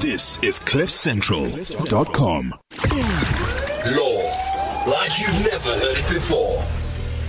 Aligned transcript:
This 0.00 0.42
is 0.42 0.58
CliffCentral.com. 0.60 2.54
Law, 3.96 4.90
like 4.90 5.20
you've 5.20 5.44
never 5.44 5.78
heard 5.78 5.98
it 5.98 6.08
before. 6.08 6.64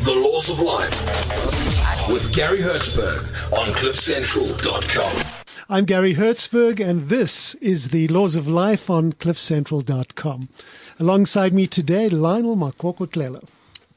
The 0.05 0.13
Laws 0.15 0.49
of 0.49 0.61
Life 0.61 2.07
with 2.09 2.33
Gary 2.33 2.59
Hertzberg 2.59 3.25
on 3.51 3.73
CliffCentral.com. 3.73 5.25
I'm 5.67 5.83
Gary 5.83 6.15
Hertzberg, 6.15 6.79
and 6.79 7.09
this 7.09 7.55
is 7.55 7.89
the 7.89 8.07
Laws 8.07 8.37
of 8.37 8.47
Life 8.47 8.89
on 8.89 9.11
CliffCentral.com. 9.11 10.47
Alongside 10.97 11.53
me 11.53 11.67
today, 11.67 12.07
Lionel 12.07 12.55
Makoko 12.55 13.43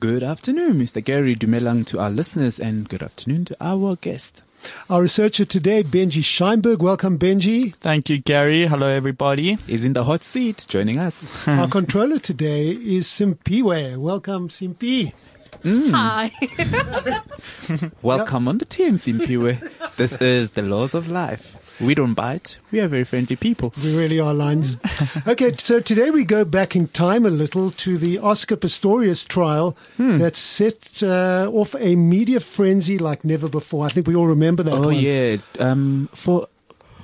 Good 0.01 0.25
afternoon, 0.25 0.81
Mr. 0.81 1.05
Gary 1.05 1.37
Dumelang 1.37 1.87
to 1.87 2.01
our 2.01 2.11
listeners, 2.11 2.59
and 2.59 2.89
good 2.89 3.05
afternoon 3.05 3.45
to 3.45 3.57
our 3.61 3.95
guest. 3.95 4.43
Our 4.91 5.03
researcher 5.03 5.45
today, 5.45 5.83
Benji 5.83 6.23
Scheinberg. 6.23 6.79
Welcome, 6.79 7.19
Benji. 7.19 7.75
Thank 7.77 8.09
you, 8.11 8.19
Gary. 8.19 8.67
Hello, 8.67 8.87
everybody. 8.89 9.59
Is 9.67 9.85
in 9.85 9.93
the 9.93 10.05
hot 10.05 10.23
seat 10.23 10.67
joining 10.69 10.99
us. 10.99 11.27
Our 11.47 11.69
controller 11.69 12.19
today 12.19 12.71
is 12.71 13.07
Simpiwe. 13.07 13.97
Welcome, 13.97 14.49
Simpi. 14.49 15.13
Mm. 15.63 15.91
Hi. 15.93 16.31
Welcome 18.03 18.49
on 18.49 18.59
the 18.59 18.65
team, 18.65 18.95
Simpiwe. 18.95 19.71
This 19.97 20.17
is 20.19 20.51
the 20.51 20.63
laws 20.63 20.95
of 20.95 21.09
life. 21.09 21.64
We 21.81 21.95
don't 21.95 22.15
bite. 22.15 22.59
We 22.71 22.81
are 22.81 22.89
very 22.89 23.05
friendly 23.05 23.37
people. 23.37 23.73
We 23.83 23.97
really 23.97 24.21
are, 24.21 24.33
Lines. 24.35 24.77
okay, 25.27 25.53
so 25.55 25.81
today 25.81 26.11
we 26.11 26.25
go 26.25 26.45
back 26.45 26.77
in 26.77 26.89
time 26.89 27.27
a 27.27 27.31
little 27.31 27.71
to 27.73 27.99
the 27.99 28.19
Oscar 28.19 28.57
Pistorius 28.57 29.27
trial 29.27 29.77
Hmm. 29.97 30.19
that 30.19 30.37
set 30.37 31.03
uh, 31.03 31.51
off 31.53 31.75
a 31.79 31.97
media 31.97 32.41
frenzy 32.41 32.99
like 32.99 33.25
never 33.25 33.49
before. 33.49 33.87
I 33.87 33.89
think 33.91 34.07
we 34.07 34.15
all 34.15 34.27
remember 34.29 34.63
that 34.63 34.75
Oh 34.75 34.83
one. 34.87 34.95
yeah. 34.97 35.37
Um, 35.59 36.09
for 36.13 36.47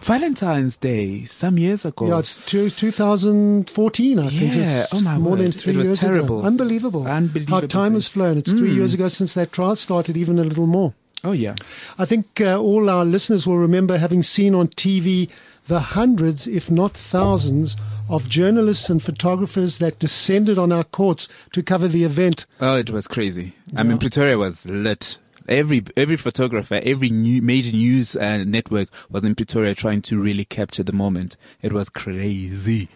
Valentine's 0.03 0.77
Day 0.79 1.25
some 1.25 1.59
years 1.59 1.85
ago. 1.85 2.09
Yeah, 2.09 2.21
it's 2.21 2.45
two, 2.47 2.71
2014, 2.71 4.19
I 4.19 4.29
think. 4.29 4.55
Yeah, 4.55 4.87
oh 4.93 5.01
my 5.01 5.19
more 5.19 5.37
than 5.37 5.47
word. 5.47 5.55
three 5.55 5.75
It 5.75 5.77
was 5.77 5.89
years 5.89 5.99
terrible. 5.99 6.39
ago. 6.39 6.47
Unbelievable. 6.47 7.07
Unbelievable 7.07 7.61
How 7.61 7.67
time 7.67 7.95
has 7.95 8.09
flown. 8.09 8.39
It's 8.39 8.51
three 8.51 8.71
Mm. 8.71 8.77
years 8.77 8.95
ago 8.95 9.09
since 9.09 9.35
that 9.35 9.53
trial 9.53 9.77
started, 9.77 10.17
even 10.17 10.39
a 10.39 10.45
little 10.45 10.67
more. 10.67 10.95
Oh 11.23 11.33
yeah. 11.33 11.55
I 11.99 12.05
think 12.05 12.41
uh, 12.41 12.59
all 12.59 12.89
our 12.89 13.05
listeners 13.05 13.47
will 13.47 13.59
remember 13.59 13.99
having 13.99 14.23
seen 14.23 14.55
on 14.55 14.69
TV 14.69 15.29
the 15.67 15.81
hundreds, 15.81 16.47
if 16.47 16.71
not 16.71 16.97
thousands, 16.97 17.77
of 18.09 18.29
journalists 18.29 18.91
and 18.91 19.03
photographers 19.03 19.79
that 19.79 19.99
descended 19.99 20.59
on 20.59 20.73
our 20.73 20.85
courts 20.85 21.29
to 21.53 21.63
cover 21.63 21.87
the 21.87 22.05
event. 22.05 22.45
Oh, 22.61 22.75
it 22.77 22.91
was 22.91 23.07
crazy. 23.07 23.55
I 23.77 23.85
mean, 23.85 23.99
Pretoria 23.99 24.37
was 24.37 24.67
lit. 24.67 25.19
Every 25.49 25.83
every 25.97 26.17
photographer, 26.17 26.81
every 26.85 27.09
new, 27.09 27.41
major 27.43 27.73
news 27.73 28.15
uh, 28.15 28.45
network 28.45 28.89
was 29.11 29.25
in 29.25 29.35
Pretoria 29.35 29.75
trying 29.75 30.03
to 30.03 30.21
really 30.21 30.45
capture 30.45 30.83
the 30.83 30.93
moment. 30.93 31.37
It 31.63 31.73
was 31.73 31.89
crazy. 31.89 32.89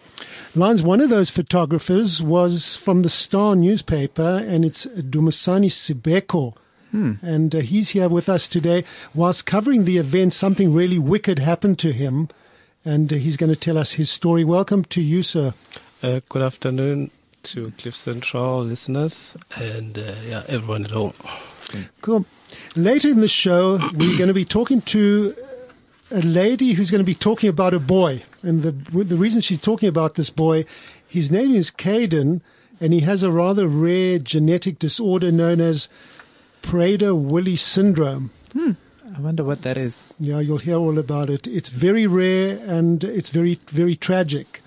Lines, 0.53 0.81
one 0.81 1.01
of 1.01 1.09
those 1.09 1.29
photographers 1.29 2.21
was 2.21 2.75
from 2.75 3.01
the 3.01 3.09
Star 3.09 3.55
newspaper, 3.55 4.43
and 4.47 4.63
it's 4.63 4.85
Dumisani 4.85 5.69
Sibeko. 5.69 6.55
And 6.91 7.53
uh, 7.53 7.59
he's 7.59 7.89
here 7.89 8.07
with 8.07 8.29
us 8.29 8.47
today. 8.47 8.85
Whilst 9.13 9.45
covering 9.45 9.85
the 9.85 9.97
event, 9.97 10.33
something 10.33 10.73
really 10.73 10.99
wicked 10.99 11.39
happened 11.39 11.77
to 11.79 11.91
him, 11.91 12.29
and 12.85 13.11
uh, 13.11 13.17
he's 13.17 13.37
going 13.37 13.51
to 13.51 13.59
tell 13.59 13.77
us 13.77 13.93
his 13.93 14.09
story. 14.09 14.43
Welcome 14.43 14.85
to 14.85 15.01
you, 15.01 15.23
sir. 15.23 15.53
Uh, 16.01 16.21
good 16.29 16.41
afternoon 16.41 17.11
to 17.43 17.71
Cliff 17.77 17.95
Central 17.95 18.63
listeners 18.63 19.37
and 19.55 19.97
uh, 19.97 20.15
yeah, 20.25 20.43
everyone 20.47 20.85
at 20.85 20.91
home. 20.91 21.13
Cool. 22.01 22.25
Later 22.75 23.09
in 23.09 23.21
the 23.21 23.27
show, 23.27 23.79
we're 23.93 24.17
going 24.17 24.27
to 24.27 24.33
be 24.33 24.45
talking 24.45 24.81
to 24.81 25.35
a 26.11 26.21
lady 26.21 26.73
who's 26.73 26.91
going 26.91 26.99
to 26.99 27.05
be 27.05 27.15
talking 27.15 27.49
about 27.49 27.73
a 27.73 27.79
boy. 27.79 28.23
And 28.41 28.63
the, 28.63 28.71
the 28.71 29.17
reason 29.17 29.41
she's 29.41 29.59
talking 29.59 29.89
about 29.89 30.15
this 30.15 30.29
boy, 30.29 30.65
his 31.07 31.31
name 31.31 31.53
is 31.53 31.71
Caden, 31.71 32.41
and 32.79 32.93
he 32.93 33.01
has 33.01 33.23
a 33.23 33.31
rather 33.31 33.67
rare 33.67 34.19
genetic 34.19 34.79
disorder 34.79 35.31
known 35.31 35.61
as 35.61 35.87
Prader-Willi 36.65 37.55
syndrome. 37.55 38.31
I 38.57 39.19
wonder 39.19 39.43
what 39.43 39.61
that 39.61 39.77
is. 39.77 40.03
Yeah, 40.19 40.39
you'll 40.39 40.57
hear 40.57 40.75
all 40.77 40.97
about 40.97 41.29
it. 41.29 41.47
It's 41.47 41.69
very 41.69 42.07
rare 42.07 42.57
and 42.65 43.03
it's 43.03 43.29
very, 43.29 43.59
very 43.67 43.95
tragic. 43.95 44.61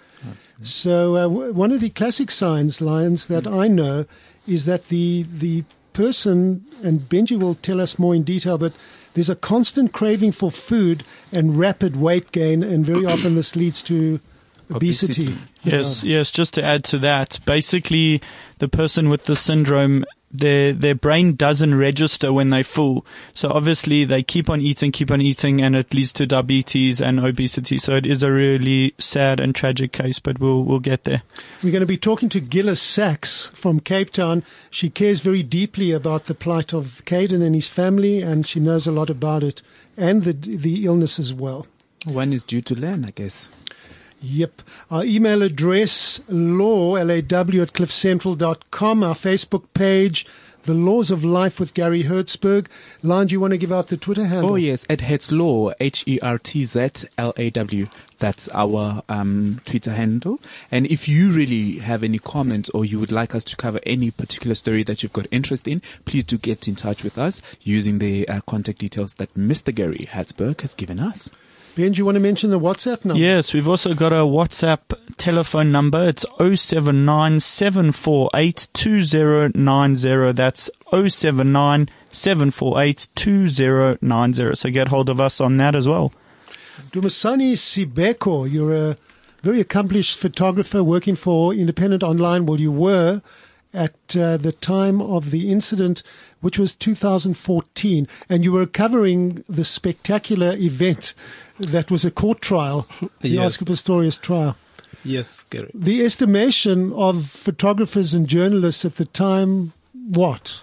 So 0.63 1.17
uh, 1.17 1.23
w- 1.23 1.53
one 1.53 1.71
of 1.71 1.81
the 1.81 1.91
classic 1.91 2.31
signs, 2.31 2.81
Lions, 2.81 3.27
that 3.27 3.47
I 3.47 3.69
know 3.69 4.07
is 4.47 4.65
that 4.65 4.89
the 4.89 5.25
the 5.33 5.65
person, 5.93 6.65
and 6.83 7.09
Benji 7.09 7.39
will 7.39 7.55
tell 7.55 7.81
us 7.81 7.99
more 7.99 8.15
in 8.15 8.25
detail, 8.25 8.59
but 8.59 8.73
there's 9.15 9.29
a 9.31 9.37
constant 9.37 9.93
craving 9.93 10.33
for 10.33 10.51
food 10.51 11.05
and 11.31 11.57
rapid 11.59 11.95
weight 11.97 12.33
gain, 12.33 12.63
and 12.65 12.85
very 12.85 13.05
often 13.13 13.37
this 13.37 13.55
leads 13.55 13.83
to 13.85 14.19
obesity. 14.71 15.29
Obesity. 15.29 15.39
Yes, 15.63 16.03
yes. 16.03 16.31
Just 16.33 16.55
to 16.55 16.65
add 16.65 16.83
to 16.85 16.99
that, 16.99 17.39
basically, 17.45 18.21
the 18.59 18.69
person 18.69 19.09
with 19.09 19.25
the 19.27 19.37
syndrome, 19.37 20.05
their 20.31 20.73
their 20.73 20.95
brain 20.95 21.37
doesn't 21.37 21.75
register 21.75 22.33
when 22.33 22.51
they're 22.51 22.65
full. 22.65 23.07
So 23.35 23.51
obviously, 23.51 24.05
they 24.05 24.23
keep 24.23 24.51
on 24.51 24.61
eating, 24.61 24.93
keep 24.93 25.11
on 25.11 25.21
eating, 25.21 25.61
and 25.61 25.75
it 25.75 25.93
leads 25.95 26.13
to 26.15 26.27
diabetes 26.27 27.01
and 27.01 27.21
obesity. 27.21 27.79
So 27.79 27.97
it 27.97 28.07
is 28.07 28.23
a 28.23 28.31
really 28.33 28.95
sad 28.99 29.41
and 29.41 29.55
tragic 29.55 29.93
case, 29.93 30.19
but 30.19 30.39
we'll 30.39 30.63
we'll 30.65 30.81
get 30.81 31.05
there. 31.05 31.23
We're 31.63 31.73
going 31.73 31.81
to 31.81 31.87
be 31.87 31.97
talking 31.97 32.29
to 32.31 32.41
Gillis 32.41 32.83
Sachs 32.83 33.51
from 33.55 33.81
Cape 33.81 34.11
Town. 34.11 34.45
She 34.71 34.91
cares 34.91 35.21
very 35.21 35.43
deeply 35.43 35.93
about 35.93 36.27
the 36.27 36.35
plight 36.35 36.73
of 36.73 37.03
Caden 37.05 37.43
and 37.43 37.55
his 37.55 37.69
family, 37.69 38.23
and 38.23 38.47
she 38.47 38.61
knows 38.61 38.87
a 38.87 38.93
lot 38.93 39.11
about 39.11 39.43
it 39.43 39.63
and 39.99 40.25
the 40.25 40.33
the 40.33 40.87
illness 40.87 41.19
as 41.19 41.35
well. 41.35 41.67
One 42.05 42.33
is 42.33 42.45
due 42.45 42.63
to 42.63 42.75
learn, 42.75 43.05
I 43.05 43.11
guess. 43.11 43.51
Yep. 44.21 44.63
Our 44.91 45.05
email 45.05 45.43
address, 45.43 46.21
law, 46.29 46.97
L-A-W 46.97 47.63
at 47.63 47.73
cliffcentral.com. 47.73 49.05
Our 49.05 49.15
Facebook 49.15 49.65
page, 49.75 50.27
The 50.65 50.75
Laws 50.75 51.11
of 51.13 51.25
Life 51.25 51.61
with 51.61 51.73
Gary 51.73 52.05
Hertzberg. 52.05 52.67
Lon, 53.03 53.29
do 53.29 53.33
you 53.33 53.41
want 53.41 53.53
to 53.53 53.59
give 53.59 53.73
out 53.73 53.89
the 53.89 53.97
Twitter 53.97 54.27
handle? 54.27 54.53
Oh 54.53 54.57
yes, 54.57 54.85
at 54.91 55.03
Hertz 55.03 55.31
Law, 55.31 55.71
H 55.79 56.03
E 56.07 56.19
R 56.21 56.39
T 56.39 56.65
Z 56.65 56.91
L 57.17 57.33
A 57.37 57.51
W. 57.51 57.87
That's 58.19 58.49
our 58.53 59.03
um, 59.09 59.61
Twitter 59.65 59.93
handle. 59.93 60.41
And 60.73 60.87
if 60.87 61.09
you 61.09 61.31
really 61.31 61.79
have 61.79 62.03
any 62.03 62.19
comments 62.19 62.71
or 62.71 62.85
you 62.85 62.99
would 62.99 63.13
like 63.13 63.37
us 63.37 63.45
to 63.45 63.57
cover 63.57 63.79
any 63.87 64.11
particular 64.11 64.57
story 64.57 64.83
that 64.83 65.03
you've 65.03 65.13
got 65.13 65.29
interest 65.31 65.69
in, 65.69 65.81
please 66.05 66.25
do 66.25 66.37
get 66.37 66.67
in 66.67 66.75
touch 66.75 67.05
with 67.05 67.19
us 67.19 67.41
using 67.63 68.01
the 68.01 68.29
uh, 68.29 68.41
contact 68.49 68.81
details 68.81 69.15
that 69.15 69.33
Mr. 69.35 69.73
Gary 69.73 70.09
Hertzberg 70.11 70.61
has 70.63 70.75
given 70.75 70.99
us. 70.99 71.31
Ben, 71.79 71.93
do 71.93 71.99
you 71.99 72.05
want 72.05 72.17
to 72.17 72.21
mention 72.21 72.51
the 72.51 72.59
WhatsApp 72.59 73.05
number? 73.05 73.23
Yes, 73.23 73.55
we've 73.55 73.69
also 73.69 73.95
got 73.95 74.13
a 74.13 74.27
WhatsApp 74.27 74.81
telephone 75.17 75.71
number. 75.71 76.09
It's 76.09 76.25
079 76.41 77.35
That's 80.35 80.71
079 80.91 81.89
So 84.35 84.71
get 84.71 84.89
hold 84.89 85.09
of 85.09 85.21
us 85.21 85.41
on 85.41 85.57
that 85.59 85.77
as 85.77 85.87
well. 85.87 86.13
Dumisani 86.91 87.53
Sibeko, 87.53 88.51
you're 88.51 88.75
a 88.75 88.97
very 89.45 89.61
accomplished 89.61 90.19
photographer 90.19 90.83
working 90.83 91.15
for 91.15 91.55
Independent 91.55 92.03
Online. 92.03 92.45
Well, 92.45 92.59
you 92.59 92.73
were 92.73 93.23
at 93.75 94.17
uh, 94.17 94.37
the 94.37 94.53
time 94.53 95.01
of 95.01 95.31
the 95.31 95.51
incident, 95.51 96.03
which 96.41 96.59
was 96.59 96.75
2014, 96.75 98.09
and 98.29 98.45
you 98.45 98.53
were 98.53 98.67
covering 98.67 99.45
the 99.49 99.65
spectacular 99.65 100.55
event 100.57 101.15
that 101.59 101.91
was 101.91 102.05
a 102.05 102.11
court 102.11 102.41
trial, 102.41 102.87
the 103.21 103.29
Yes. 103.31 103.55
Oscar 103.55 103.67
Pistorius 103.67 104.21
trial. 104.21 104.57
Yes, 105.05 105.45
Gary. 105.51 105.71
The 105.75 106.05
estimation 106.05 106.93
of 106.93 107.25
photographers 107.27 108.15
and 108.15 108.27
journalists 108.27 108.85
at 108.85 108.97
the 108.97 109.05
time, 109.05 109.73
what? 109.93 110.61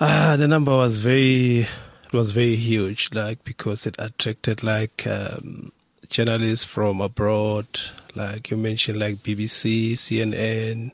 Ah, 0.00 0.36
the 0.38 0.48
number 0.48 0.72
was 0.74 0.96
very, 0.96 1.60
it 1.60 2.12
was 2.12 2.30
very 2.30 2.56
huge, 2.56 3.10
like 3.12 3.44
because 3.44 3.86
it 3.86 3.96
attracted 3.98 4.62
like 4.62 5.06
um, 5.06 5.72
journalists 6.08 6.64
from 6.64 7.00
abroad, 7.00 7.66
like 8.14 8.50
you 8.50 8.56
mentioned, 8.56 8.98
like 8.98 9.22
BBC, 9.22 9.92
CNN, 9.92 10.92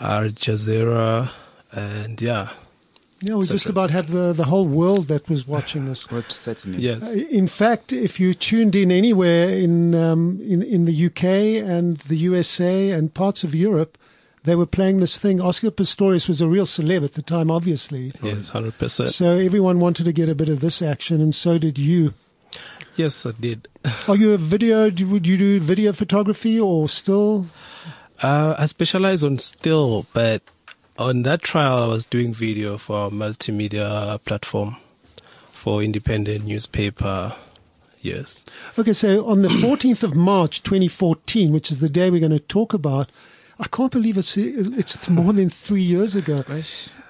Al 0.00 0.24
Jazeera, 0.30 1.30
and 1.72 2.20
yeah, 2.20 2.50
Yeah, 3.20 3.36
we 3.36 3.44
Such 3.46 3.54
just 3.56 3.66
about 3.70 3.90
had 3.90 4.08
the, 4.08 4.32
the 4.32 4.44
whole 4.44 4.66
world 4.66 5.08
that 5.08 5.28
was 5.28 5.46
watching 5.46 5.86
this. 5.86 6.10
Which 6.10 6.30
certainly. 6.32 6.78
yes, 6.82 7.14
In 7.16 7.46
fact, 7.48 7.92
if 7.92 8.18
you 8.20 8.34
tuned 8.34 8.74
in 8.76 8.90
anywhere 8.90 9.48
in 9.50 9.94
um, 9.94 10.40
in 10.42 10.62
in 10.62 10.84
the 10.84 11.06
UK 11.06 11.24
and 11.68 11.98
the 12.08 12.16
USA 12.16 12.90
and 12.90 13.14
parts 13.14 13.44
of 13.44 13.54
Europe, 13.54 13.96
they 14.42 14.54
were 14.56 14.66
playing 14.66 14.98
this 15.00 15.16
thing. 15.18 15.40
Oscar 15.40 15.70
Pistorius 15.70 16.28
was 16.28 16.40
a 16.40 16.48
real 16.48 16.66
celeb 16.66 17.04
at 17.04 17.14
the 17.14 17.22
time, 17.22 17.50
obviously. 17.50 18.12
yes, 18.22 18.48
hundred 18.50 18.76
percent. 18.78 19.10
So 19.12 19.36
everyone 19.38 19.78
wanted 19.80 20.04
to 20.04 20.12
get 20.12 20.28
a 20.28 20.34
bit 20.34 20.48
of 20.48 20.60
this 20.60 20.82
action, 20.82 21.20
and 21.20 21.34
so 21.34 21.56
did 21.58 21.78
you. 21.78 22.14
Yes, 22.96 23.26
I 23.26 23.32
did. 23.32 23.66
Are 24.06 24.16
you 24.16 24.34
a 24.34 24.38
video? 24.38 24.84
Would 24.90 25.26
you 25.26 25.36
do 25.36 25.58
video 25.60 25.92
photography 25.92 26.60
or 26.60 26.88
still? 26.88 27.46
Uh, 28.22 28.54
I 28.58 28.66
specialize 28.66 29.24
on 29.24 29.38
still, 29.38 30.06
but 30.12 30.42
on 30.98 31.22
that 31.22 31.42
trial, 31.42 31.82
I 31.82 31.86
was 31.86 32.06
doing 32.06 32.32
video 32.32 32.78
for 32.78 33.08
a 33.08 33.10
multimedia 33.10 34.22
platform 34.24 34.76
for 35.52 35.82
independent 35.82 36.44
newspaper. 36.44 37.34
Yes. 38.00 38.44
Okay, 38.78 38.92
so 38.92 39.26
on 39.26 39.42
the 39.42 39.48
14th 39.48 40.02
of 40.02 40.14
March 40.14 40.62
2014, 40.62 41.52
which 41.52 41.70
is 41.70 41.80
the 41.80 41.88
day 41.88 42.10
we're 42.10 42.20
going 42.20 42.32
to 42.32 42.38
talk 42.38 42.74
about, 42.74 43.10
I 43.58 43.68
can't 43.68 43.92
believe 43.92 44.18
it's 44.18 44.36
it's 44.36 45.08
more 45.08 45.32
than 45.32 45.48
three 45.48 45.82
years 45.82 46.16
ago. 46.16 46.44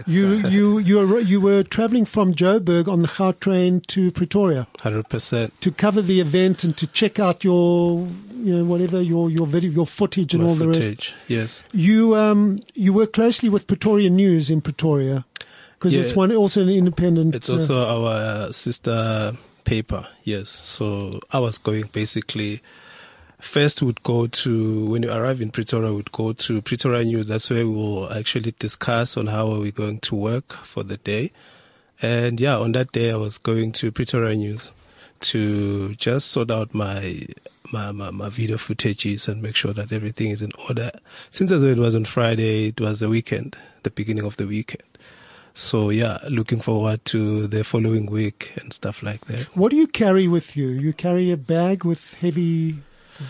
You 0.06 0.42
uh, 0.44 0.48
you 0.48 0.78
you 0.78 0.98
were 0.98 1.18
you 1.18 1.40
were 1.40 1.62
traveling 1.62 2.04
from 2.04 2.34
Joburg 2.34 2.86
on 2.86 3.00
the 3.00 3.08
Gautrain 3.08 3.84
to 3.86 4.10
Pretoria 4.10 4.66
Hundred 4.80 5.08
percent. 5.08 5.58
to 5.62 5.72
cover 5.72 6.02
the 6.02 6.20
event 6.20 6.62
and 6.62 6.76
to 6.76 6.86
check 6.86 7.18
out 7.18 7.44
your 7.44 8.06
you 8.44 8.56
know 8.56 8.64
whatever 8.64 9.00
your 9.00 9.31
your 9.31 9.46
video 9.46 9.70
your 9.70 9.87
footage 9.87 10.35
and 10.35 10.43
all 10.43 10.55
the 10.55 10.69
rest. 10.69 10.81
footage. 10.81 11.14
Yes. 11.29 11.64
You 11.73 12.14
um 12.14 12.61
you 12.75 12.93
work 12.93 13.14
closely 13.14 13.49
with 13.49 13.67
Pretoria 13.67 14.11
News 14.11 14.50
in 14.50 14.61
Pretoria 14.61 15.25
because 15.73 15.96
it's 15.96 16.14
one 16.14 16.31
also 16.32 16.62
an 16.62 16.69
independent. 16.69 17.35
It's 17.35 17.49
uh, 17.49 17.55
also 17.55 17.76
our 17.76 18.52
sister 18.52 19.37
paper. 19.64 20.06
Yes. 20.23 20.50
So 20.50 21.20
I 21.32 21.38
was 21.38 21.58
going 21.58 21.88
basically. 21.93 22.62
First, 23.41 23.82
would 23.82 24.02
go 24.05 24.26
to 24.26 24.87
when 24.87 25.02
you 25.02 25.12
arrive 25.12 25.43
in 25.43 25.50
Pretoria, 25.50 25.93
we'd 25.93 26.12
go 26.12 26.32
to 26.32 26.62
Pretoria 26.62 27.05
News. 27.05 27.26
That's 27.26 27.50
where 27.50 27.69
we'll 27.69 28.11
actually 28.11 28.55
discuss 28.58 29.19
on 29.19 29.26
how 29.26 29.52
are 29.52 29.61
we 29.61 29.70
going 29.70 29.99
to 30.00 30.14
work 30.14 30.55
for 30.64 30.82
the 30.82 30.96
day. 30.96 31.31
And 32.00 32.41
yeah, 32.41 32.56
on 32.56 32.73
that 32.73 32.93
day, 32.93 33.11
I 33.11 33.17
was 33.17 33.37
going 33.37 33.73
to 33.73 33.93
Pretoria 33.93 34.35
News 34.35 34.73
to 35.24 35.94
just 35.94 36.28
sort 36.28 36.50
out 36.50 36.74
my 36.74 37.26
my, 37.72 37.92
my, 37.92 38.10
my 38.10 38.28
video 38.28 38.56
footages 38.56 39.26
and 39.26 39.42
make 39.42 39.56
sure 39.56 39.72
that 39.72 39.90
everything 39.90 40.30
is 40.30 40.42
in 40.42 40.52
order. 40.68 40.90
Since 41.30 41.50
as 41.50 41.62
it 41.62 41.78
was 41.78 41.94
on 41.94 42.04
Friday, 42.04 42.68
it 42.68 42.80
was 42.80 43.00
the 43.00 43.08
weekend, 43.08 43.56
the 43.82 43.90
beginning 43.90 44.24
of 44.24 44.36
the 44.36 44.46
weekend. 44.46 44.84
So 45.54 45.90
yeah, 45.90 46.18
looking 46.28 46.60
forward 46.60 47.04
to 47.06 47.46
the 47.46 47.64
following 47.64 48.06
week 48.06 48.52
and 48.56 48.72
stuff 48.72 49.02
like 49.02 49.24
that. 49.26 49.46
what 49.56 49.70
do 49.70 49.76
you 49.76 49.86
carry 49.86 50.28
with 50.28 50.56
you? 50.56 50.68
You 50.68 50.92
carry 50.92 51.30
a 51.30 51.36
bag 51.36 51.84
with 51.84 52.14
heavy 52.14 52.82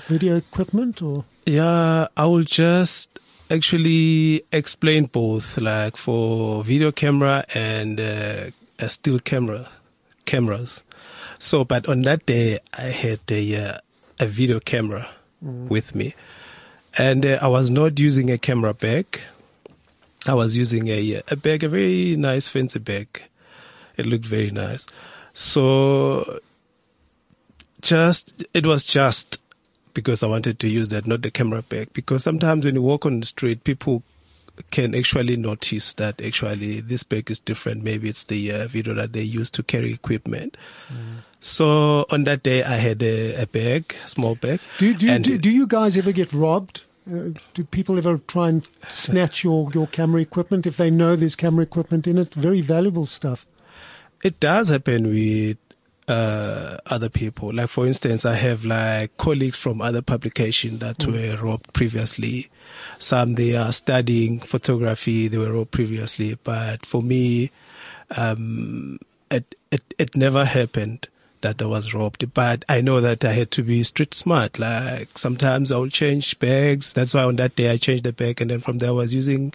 video 0.09 0.37
equipment, 0.37 1.03
or 1.03 1.25
Yeah, 1.47 2.09
I 2.17 2.25
will 2.27 2.45
just 2.45 3.19
actually 3.51 4.43
explain 4.53 5.07
both, 5.07 5.59
like 5.59 5.97
for 5.97 6.65
video 6.65 6.93
camera 6.93 7.45
and 7.55 8.01
uh, 8.01 8.51
a 8.79 8.89
still 8.89 9.19
camera, 9.19 9.69
cameras. 10.25 10.83
So, 11.45 11.63
but 11.63 11.87
on 11.91 12.01
that 12.01 12.25
day, 12.25 12.59
I 12.73 12.85
had 12.85 13.21
a 13.29 13.57
uh, 13.57 13.79
a 14.19 14.27
video 14.27 14.61
camera 14.61 15.11
with 15.43 15.95
me, 15.95 16.15
and 16.97 17.27
uh, 17.27 17.39
I 17.43 17.49
was 17.49 17.71
not 17.71 17.99
using 17.99 18.31
a 18.31 18.39
camera 18.39 18.73
bag. 18.73 19.21
I 20.25 20.33
was 20.33 20.57
using 20.57 20.89
a 20.89 21.21
a 21.29 21.37
bag, 21.37 21.63
a 21.63 21.69
very 21.69 22.17
nice 22.17 22.49
fancy 22.49 22.79
bag. 22.79 23.25
It 23.99 24.07
looked 24.07 24.25
very 24.25 24.51
nice. 24.51 24.87
So, 25.35 26.41
just 27.83 28.43
it 28.55 28.65
was 28.65 28.83
just 28.83 29.39
because 29.93 30.23
I 30.23 30.29
wanted 30.29 30.59
to 30.61 30.69
use 30.69 30.89
that, 30.89 31.07
not 31.07 31.21
the 31.21 31.31
camera 31.31 31.61
bag. 31.61 31.93
Because 31.93 32.25
sometimes 32.25 32.65
when 32.65 32.75
you 32.75 32.83
walk 32.83 33.05
on 33.05 33.21
the 33.21 33.27
street, 33.27 33.65
people 33.65 34.03
can 34.71 34.95
actually 34.95 35.37
notice 35.37 35.93
that 35.95 36.23
actually 36.23 36.81
this 36.81 37.03
bag 37.03 37.31
is 37.31 37.39
different. 37.39 37.83
Maybe 37.83 38.09
it's 38.09 38.25
the 38.25 38.51
uh, 38.51 38.67
video 38.69 38.95
that 38.95 39.13
they 39.13 39.23
use 39.23 39.51
to 39.51 39.63
carry 39.63 39.93
equipment. 39.93 40.57
So 41.45 42.07
on 42.09 42.25
that 42.25 42.43
day, 42.43 42.65
I 42.65 42.77
had 42.77 43.03
a, 43.03 43.43
a 43.43 43.47
bag, 43.47 43.95
small 44.07 44.35
bag. 44.35 44.61
do 44.79 44.95
do, 44.95 45.11
and 45.11 45.23
do 45.23 45.37
do 45.37 45.51
you 45.51 45.67
guys 45.67 45.99
ever 45.99 46.11
get 46.11 46.33
robbed? 46.33 46.81
Uh, 47.07 47.39
do 47.53 47.65
people 47.65 47.99
ever 47.99 48.17
try 48.17 48.49
and 48.49 48.67
snatch 48.89 49.45
your, 49.45 49.71
your 49.75 49.87
camera 49.89 50.23
equipment 50.23 50.67
if 50.67 50.79
they 50.79 50.89
know 50.89 51.15
there's 51.17 51.37
camera 51.37 51.63
equipment 51.63 52.07
in 52.07 52.17
it? 52.17 52.33
Very 52.33 52.63
valuable 52.63 53.05
stuff. 53.05 53.45
It 54.23 54.41
does 54.41 54.71
happen 54.71 55.09
with 55.09 55.59
uh, 56.09 56.79
other 56.87 57.11
people. 57.11 57.53
Like 57.53 57.69
for 57.69 57.87
instance, 57.87 58.25
I 58.25 58.37
have 58.37 58.65
like 58.65 59.15
colleagues 59.19 59.59
from 59.59 59.83
other 59.83 60.01
publications 60.01 60.79
that 60.79 61.05
were 61.07 61.37
robbed 61.43 61.75
previously. 61.75 62.49
Some 62.99 63.35
they 63.35 63.55
are 63.55 63.71
studying 63.71 64.41
photography, 64.41 65.29
they 65.29 65.37
were 65.37 65.53
robbed 65.53 65.73
previously. 65.73 66.39
But 66.43 66.87
for 66.87 67.03
me, 67.03 67.51
um, 68.17 68.99
it 69.31 69.55
it 69.71 69.83
it 69.99 70.17
never 70.17 70.47
happened 70.47 71.09
that 71.45 71.63
I 71.63 71.67
was 71.67 71.95
robbed. 71.95 72.35
But 72.35 72.65
I 72.69 72.81
know 72.81 73.01
that 73.01 73.25
I 73.25 73.33
had 73.33 73.51
to 73.53 73.63
be 73.63 73.83
street 73.85 74.13
smart. 74.15 74.59
Like 74.59 75.17
sometimes 75.17 75.71
I 75.71 75.77
will 75.77 75.89
change 75.89 76.39
bags. 76.41 76.93
That's 76.93 77.15
why 77.15 77.23
on 77.23 77.37
that 77.37 77.55
day 77.55 77.71
I 77.71 77.77
changed 77.77 78.05
the 78.05 78.13
bag, 78.13 78.41
and 78.41 78.51
then 78.51 78.61
from 78.61 78.79
there 78.79 78.91
I 78.91 78.93
was 78.93 79.15
using 79.15 79.55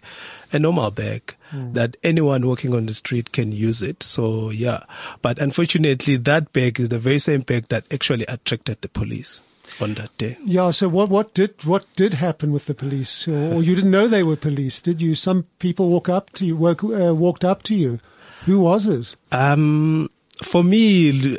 a 0.54 0.60
normal 0.60 0.92
bag 0.92 1.36
that 1.52 1.98
anyone 2.04 2.46
walking 2.46 2.74
on 2.76 2.86
the 2.86 2.94
street 2.94 3.32
can 3.32 3.52
use 3.52 3.82
it. 3.82 4.04
So 4.04 4.52
yeah, 4.52 4.84
but 5.22 5.40
unfortunately 5.40 6.18
that 6.18 6.54
bag 6.54 6.80
is 6.80 6.90
the 6.90 7.00
very 7.00 7.20
same 7.20 7.42
bag 7.42 7.68
that 7.70 7.86
actually 7.92 8.26
attracted 8.28 8.82
the 8.82 8.90
police 8.90 9.44
on 9.80 9.96
that 9.96 10.16
day. 10.18 10.38
Yeah. 10.44 10.72
So 10.72 10.88
what 10.90 11.10
what 11.10 11.34
did 11.34 11.66
what 11.66 11.86
did 11.96 12.16
happen 12.16 12.52
with 12.52 12.66
the 12.66 12.76
police? 12.76 13.28
Or, 13.28 13.56
or 13.56 13.64
you 13.64 13.76
didn't 13.76 13.92
know 13.92 14.08
they 14.08 14.24
were 14.24 14.36
police, 14.36 14.80
did 14.80 15.02
you? 15.02 15.16
Some 15.16 15.46
people 15.60 15.90
walk 15.90 16.10
up 16.10 16.32
to 16.34 16.46
you, 16.46 16.56
walk, 16.56 16.84
uh, 16.84 17.16
walked 17.16 17.44
up 17.44 17.64
to 17.64 17.76
you. 17.76 18.00
Who 18.46 18.60
was 18.62 18.88
it? 18.88 19.16
Um, 19.32 20.10
for 20.44 20.64
me, 20.64 21.38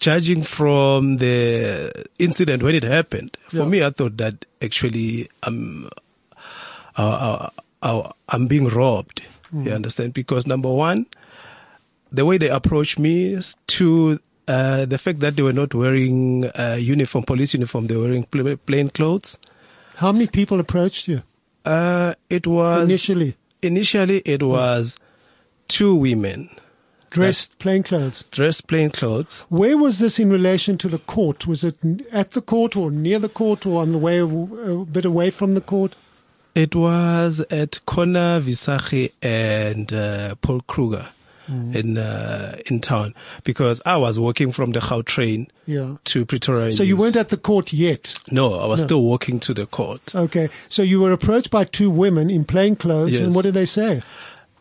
judging 0.00 0.42
from 0.42 1.18
the 1.18 1.92
incident 2.18 2.62
when 2.62 2.74
it 2.74 2.82
happened, 2.82 3.36
for 3.48 3.56
Yeah. 3.58 3.64
me, 3.66 3.84
I 3.84 3.90
thought 3.90 4.16
that 4.16 4.44
actually 4.62 5.28
um, 5.42 5.88
uh, 6.96 7.02
uh, 7.02 7.50
uh, 7.82 8.12
I'm 8.28 8.46
being 8.48 8.68
robbed. 8.68 9.22
You 9.52 9.72
understand? 9.72 10.14
Because 10.14 10.46
number 10.46 10.70
one, 10.70 11.06
the 12.12 12.24
way 12.24 12.38
they 12.38 12.48
approached 12.48 12.98
me, 13.00 13.34
is 13.34 13.56
to 13.78 14.20
uh, 14.46 14.84
the 14.86 14.96
fact 14.96 15.18
that 15.20 15.36
they 15.36 15.42
were 15.42 15.52
not 15.52 15.74
wearing 15.74 16.44
uh, 16.58 16.76
uniform, 16.80 17.24
police 17.24 17.52
uniform, 17.54 17.86
they 17.88 17.96
were 17.96 18.04
wearing 18.04 18.24
pl- 18.24 18.56
plain 18.58 18.90
clothes. 18.90 19.38
How 19.96 20.12
many 20.12 20.28
people 20.28 20.60
approached 20.60 21.08
you 21.08 21.22
Uh, 21.64 22.14
it 22.30 22.46
was 22.46 22.88
initially? 22.88 23.34
initially 23.62 24.18
it 24.24 24.42
was 24.42 24.96
two 25.68 25.94
women 25.94 26.48
Dressed 27.10 27.58
plain 27.58 27.82
clothes. 27.82 28.24
dressed 28.30 28.66
plain 28.68 28.90
clothes. 28.90 29.44
Where 29.48 29.76
was 29.76 29.98
this 29.98 30.18
in 30.18 30.30
relation 30.30 30.78
to 30.78 30.88
the 30.88 30.98
court? 30.98 31.46
Was 31.46 31.64
it 31.64 31.76
at 32.12 32.30
the 32.32 32.40
court 32.40 32.76
or 32.76 32.90
near 32.90 33.18
the 33.18 33.28
court 33.28 33.66
or 33.66 33.82
on 33.82 33.92
the 33.92 33.98
way 33.98 34.18
a 34.20 34.26
bit 34.84 35.04
away 35.04 35.30
from 35.30 35.54
the 35.54 35.60
court? 35.60 35.96
It 36.54 36.74
was 36.74 37.40
at 37.50 37.80
Kona 37.86 38.40
Visagie 38.42 39.12
and 39.22 39.92
uh, 39.92 40.34
Paul 40.36 40.60
Kruger 40.66 41.08
in 41.48 41.98
uh, 41.98 42.56
in 42.66 42.78
town 42.80 43.12
because 43.42 43.80
I 43.84 43.96
was 43.96 44.20
walking 44.20 44.52
from 44.52 44.70
the 44.70 44.78
Gautrain 44.80 45.48
Yeah. 45.66 45.96
to 46.04 46.24
Pretoria. 46.24 46.70
So 46.72 46.84
you 46.84 46.96
weren't 46.96 47.16
at 47.16 47.30
the 47.30 47.36
court 47.36 47.72
yet. 47.72 48.14
No, 48.30 48.54
I 48.60 48.66
was 48.66 48.80
No. 48.82 48.86
still 48.86 49.02
walking 49.02 49.40
to 49.40 49.54
the 49.54 49.66
court. 49.66 50.14
Okay. 50.14 50.48
So 50.68 50.82
you 50.82 51.00
were 51.00 51.10
approached 51.10 51.50
by 51.50 51.64
two 51.64 51.90
women 51.90 52.30
in 52.30 52.44
plain 52.44 52.76
clothes, 52.76 53.18
and 53.18 53.34
what 53.34 53.42
did 53.44 53.54
they 53.54 53.66
say? 53.66 54.00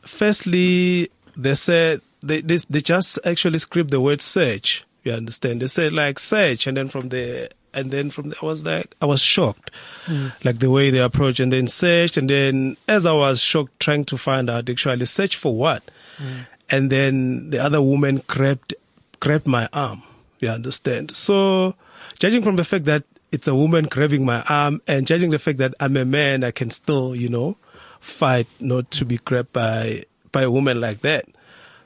Firstly, 0.02 1.10
they 1.38 1.54
said 1.56 2.02
they, 2.22 2.42
they 2.42 2.58
they 2.70 2.82
just 2.82 3.20
actually 3.26 3.60
script 3.60 3.92
the 3.92 4.02
word 4.02 4.22
search. 4.22 4.86
You 5.04 5.14
understand? 5.14 5.62
They 5.62 5.68
said 5.68 5.94
like 5.94 6.20
search, 6.20 6.68
and 6.68 6.76
then 6.78 6.90
from 6.90 7.10
the 7.10 7.50
and 7.74 7.92
then 7.92 8.10
from 8.10 8.30
the, 8.30 8.36
I 8.42 8.46
was 8.46 8.66
like 8.66 8.96
I 9.02 9.06
was 9.06 9.22
shocked, 9.22 9.72
hmm. 10.06 10.28
like 10.44 10.60
the 10.60 10.70
way 10.70 10.90
they 10.90 11.00
approached, 11.00 11.40
and 11.40 11.54
then 11.54 11.68
searched, 11.68 12.18
and 12.18 12.30
then 12.30 12.78
as 12.88 13.06
I 13.06 13.14
was 13.14 13.42
shocked, 13.42 13.80
trying 13.80 14.06
to 14.06 14.18
find 14.18 14.50
out 14.50 14.70
actually 14.70 15.06
search 15.06 15.36
for 15.36 15.56
what, 15.56 15.84
hmm. 16.18 16.40
and 16.70 16.92
then 16.92 17.50
the 17.52 17.60
other 17.60 17.82
woman 17.82 18.22
grabbed 18.28 18.76
grabbed 19.20 19.48
my 19.48 19.70
arm. 19.74 20.04
You 20.40 20.50
understand? 20.50 21.12
So, 21.12 21.76
judging 22.18 22.44
from 22.44 22.56
the 22.56 22.64
fact 22.64 22.86
that 22.86 23.04
it's 23.32 23.48
a 23.48 23.56
woman 23.56 23.86
grabbing 23.86 24.26
my 24.26 24.42
arm, 24.44 24.82
and 24.88 25.08
judging 25.08 25.30
the 25.30 25.40
fact 25.40 25.60
that 25.60 25.74
I'm 25.80 25.98
a 25.98 26.06
man, 26.06 26.44
I 26.44 26.52
can 26.52 26.72
still, 26.72 27.16
you 27.16 27.30
know, 27.30 27.58
fight 28.00 28.48
not 28.60 28.92
to 28.92 29.06
be 29.06 29.18
grabbed 29.18 29.54
by 29.54 30.04
by 30.32 30.44
a 30.44 30.52
woman 30.52 30.82
like 30.82 31.02
that. 31.02 31.26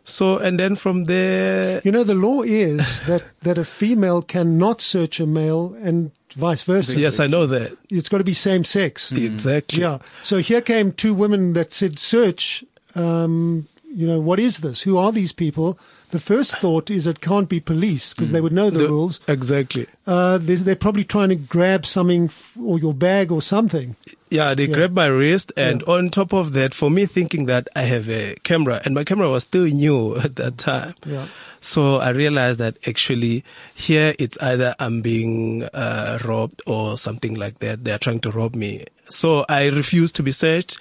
So, 0.06 0.38
and 0.38 0.60
then 0.60 0.76
from 0.76 1.06
there, 1.06 1.82
You 1.86 1.92
know, 1.92 2.04
the 2.04 2.14
law 2.16 2.42
is 2.42 3.00
that, 3.08 3.24
that 3.44 3.58
a 3.58 3.64
female 3.64 4.22
cannot 4.22 4.82
search 4.82 5.20
a 5.20 5.26
male 5.26 5.76
and 5.82 6.12
vice 6.36 6.64
versa. 6.64 6.98
yes, 7.00 7.20
I 7.20 7.28
know 7.28 7.46
that 7.48 7.78
It's 7.90 8.10
got 8.10 8.18
to 8.18 8.24
be 8.24 8.34
same 8.34 8.64
sex. 8.64 9.12
exactly. 9.12 9.80
Yeah. 9.82 10.00
So 10.24 10.38
here 10.40 10.62
came 10.62 10.92
two 10.92 11.14
women 11.14 11.54
that 11.54 11.72
said, 11.72 12.00
search, 12.00 12.64
um, 12.96 13.68
you 13.94 14.08
know, 14.08 14.20
what 14.20 14.40
is 14.40 14.60
this? 14.60 14.82
Who 14.82 14.98
are 14.98 15.12
these 15.12 15.32
people? 15.32 15.78
The 16.14 16.20
first 16.20 16.56
thought 16.56 16.92
is 16.92 17.08
it 17.08 17.22
can't 17.22 17.50
be 17.50 17.60
police 17.60 18.14
because 18.14 18.32
they 18.32 18.40
would 18.40 18.54
know 18.54 18.70
the, 18.70 18.78
The- 18.80 18.88
rules. 18.88 19.20
Exactly. 19.28 19.88
Uh, 20.06 20.38
they're, 20.38 20.58
they're 20.58 20.76
probably 20.76 21.04
trying 21.04 21.30
to 21.30 21.36
grab 21.36 21.88
something 21.88 22.26
f- 22.26 22.52
or 22.62 22.78
your 22.78 22.94
bag 22.94 23.32
or 23.32 23.42
something. 23.42 23.96
Yeah, 24.30 24.54
they 24.54 24.66
Yeah. 24.66 24.76
grabbed 24.76 24.94
my 24.94 25.08
wrist, 25.08 25.52
and 25.58 25.82
on 25.84 26.10
top 26.10 26.32
of 26.32 26.54
that, 26.54 26.76
for 26.76 26.92
me 26.92 27.08
thinking 27.08 27.48
that 27.48 27.68
I 27.76 27.82
have 27.84 28.10
a 28.10 28.36
camera, 28.44 28.80
and 28.86 28.94
my 28.94 29.04
camera 29.04 29.28
was 29.30 29.42
still 29.44 29.66
new 29.66 30.16
at 30.26 30.36
that 30.36 30.60
time. 30.60 30.94
Yeah. 31.04 31.26
So 31.62 31.96
I 31.98 32.10
realized 32.10 32.60
that 32.60 32.78
actually 32.88 33.44
here 33.74 34.14
it's 34.20 34.38
either 34.40 34.76
I'm 34.78 35.02
being 35.02 35.64
uh, 35.74 36.20
robbed 36.24 36.62
or 36.68 36.96
something 36.98 37.34
like 37.34 37.58
that. 37.60 37.86
They 37.86 37.92
are 37.92 37.98
trying 37.98 38.20
to 38.20 38.30
rob 38.32 38.54
me. 38.54 38.86
So 39.10 39.46
I 39.50 39.68
refused 39.70 40.16
to 40.18 40.24
be 40.24 40.32
searched. 40.32 40.78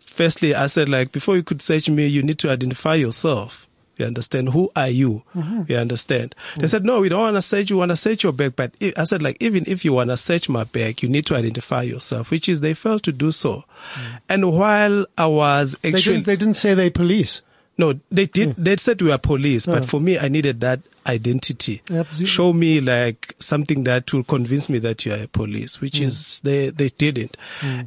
Firstly, 0.00 0.54
I 0.54 0.66
said 0.66 0.90
like, 0.90 1.12
before 1.12 1.36
you 1.36 1.42
could 1.42 1.62
search 1.62 1.88
me, 1.88 2.06
you 2.06 2.22
need 2.22 2.38
to 2.40 2.50
identify 2.50 2.94
yourself. 2.94 3.65
You 3.96 4.06
understand? 4.06 4.50
Who 4.50 4.70
are 4.76 4.88
you? 4.88 5.22
Mm-hmm. 5.34 5.62
You 5.68 5.76
understand? 5.78 6.34
They 6.56 6.64
mm. 6.64 6.68
said, 6.68 6.84
no, 6.84 7.00
we 7.00 7.08
don't 7.08 7.20
want 7.20 7.36
to 7.36 7.42
search. 7.42 7.70
You 7.70 7.78
want 7.78 7.90
to 7.90 7.96
search 7.96 8.24
your 8.24 8.32
bag. 8.32 8.54
But 8.54 8.74
I 8.96 9.04
said, 9.04 9.22
like, 9.22 9.38
even 9.40 9.64
if 9.66 9.84
you 9.84 9.92
want 9.94 10.10
to 10.10 10.16
search 10.16 10.48
my 10.48 10.64
bag, 10.64 11.02
you 11.02 11.08
need 11.08 11.24
to 11.26 11.34
identify 11.34 11.82
yourself, 11.82 12.30
which 12.30 12.48
is 12.48 12.60
they 12.60 12.74
failed 12.74 13.02
to 13.04 13.12
do 13.12 13.32
so. 13.32 13.64
Mm. 13.94 14.20
And 14.28 14.52
while 14.52 15.06
I 15.16 15.26
was 15.26 15.76
They 15.82 15.94
actually, 15.94 16.16
didn't, 16.16 16.26
they 16.26 16.36
didn't 16.36 16.56
say 16.56 16.74
they 16.74 16.90
police. 16.90 17.40
no, 17.78 17.98
they 18.10 18.26
did. 18.26 18.50
Mm. 18.50 18.54
They 18.58 18.76
said 18.76 19.02
we 19.02 19.10
were 19.10 19.18
police, 19.18 19.66
but 19.66 19.84
for 19.84 20.00
me, 20.00 20.18
I 20.18 20.28
needed 20.28 20.60
that 20.60 20.80
identity. 21.06 21.82
Absolutely. 21.90 22.26
Show 22.26 22.52
me 22.52 22.80
like 22.80 23.34
something 23.38 23.84
that 23.84 24.12
will 24.12 24.24
convince 24.24 24.68
me 24.68 24.78
that 24.80 25.04
you 25.04 25.12
are 25.12 25.22
a 25.22 25.28
police, 25.28 25.80
which 25.80 26.00
is 26.00 26.40
they 26.40 26.70
they 26.70 26.88
didn't. 26.90 27.36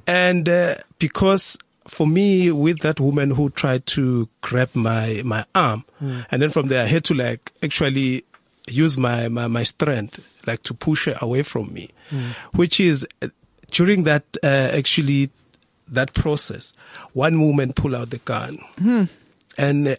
And 0.07 0.47
uh, 0.47 0.75
because 0.99 1.57
for 1.89 2.07
me, 2.07 2.51
with 2.51 2.79
that 2.79 2.99
woman 2.99 3.31
who 3.31 3.49
tried 3.49 3.85
to 3.87 4.29
grab 4.41 4.69
my 4.73 5.21
my 5.25 5.45
arm, 5.53 5.83
and 6.31 6.41
then 6.41 6.49
from 6.49 6.67
there 6.67 6.83
I 6.83 6.87
had 6.87 7.03
to 7.05 7.13
like 7.13 7.51
actually 7.63 8.23
use 8.67 8.97
my 8.97 9.27
my, 9.27 9.47
my 9.47 9.63
strength 9.63 10.19
like 10.45 10.61
to 10.63 10.73
push 10.73 11.05
her 11.05 11.15
away 11.21 11.43
from 11.43 11.73
me, 11.73 11.89
which 12.53 12.79
is 12.79 13.05
uh, 13.21 13.27
during 13.71 14.03
that 14.05 14.23
uh, 14.43 14.47
actually 14.47 15.29
that 15.87 16.13
process, 16.13 16.71
one 17.13 17.41
woman 17.41 17.73
pulled 17.73 17.95
out 17.95 18.09
the 18.11 18.19
gun. 18.19 18.59
And 19.57 19.87
uh, 19.87 19.95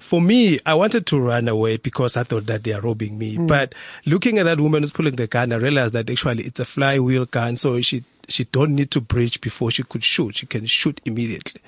for 0.00 0.20
me, 0.20 0.58
I 0.66 0.74
wanted 0.74 1.06
to 1.06 1.20
run 1.20 1.46
away 1.48 1.76
because 1.76 2.16
I 2.16 2.24
thought 2.24 2.46
that 2.46 2.64
they 2.64 2.72
are 2.72 2.80
robbing 2.80 3.16
me. 3.18 3.36
Mm. 3.36 3.46
But 3.46 3.74
looking 4.06 4.38
at 4.38 4.44
that 4.44 4.60
woman 4.60 4.82
who's 4.82 4.90
pulling 4.90 5.14
the 5.16 5.26
gun, 5.26 5.52
I 5.52 5.56
realized 5.56 5.92
that 5.94 6.10
actually 6.10 6.42
it's 6.44 6.58
a 6.58 6.64
flywheel 6.64 7.26
gun. 7.26 7.56
So 7.56 7.80
she, 7.80 8.04
she 8.28 8.44
don't 8.44 8.74
need 8.74 8.90
to 8.92 9.00
breach 9.00 9.40
before 9.40 9.70
she 9.70 9.82
could 9.84 10.02
shoot. 10.02 10.36
She 10.36 10.46
can 10.46 10.66
shoot 10.66 11.00
immediately. 11.04 11.60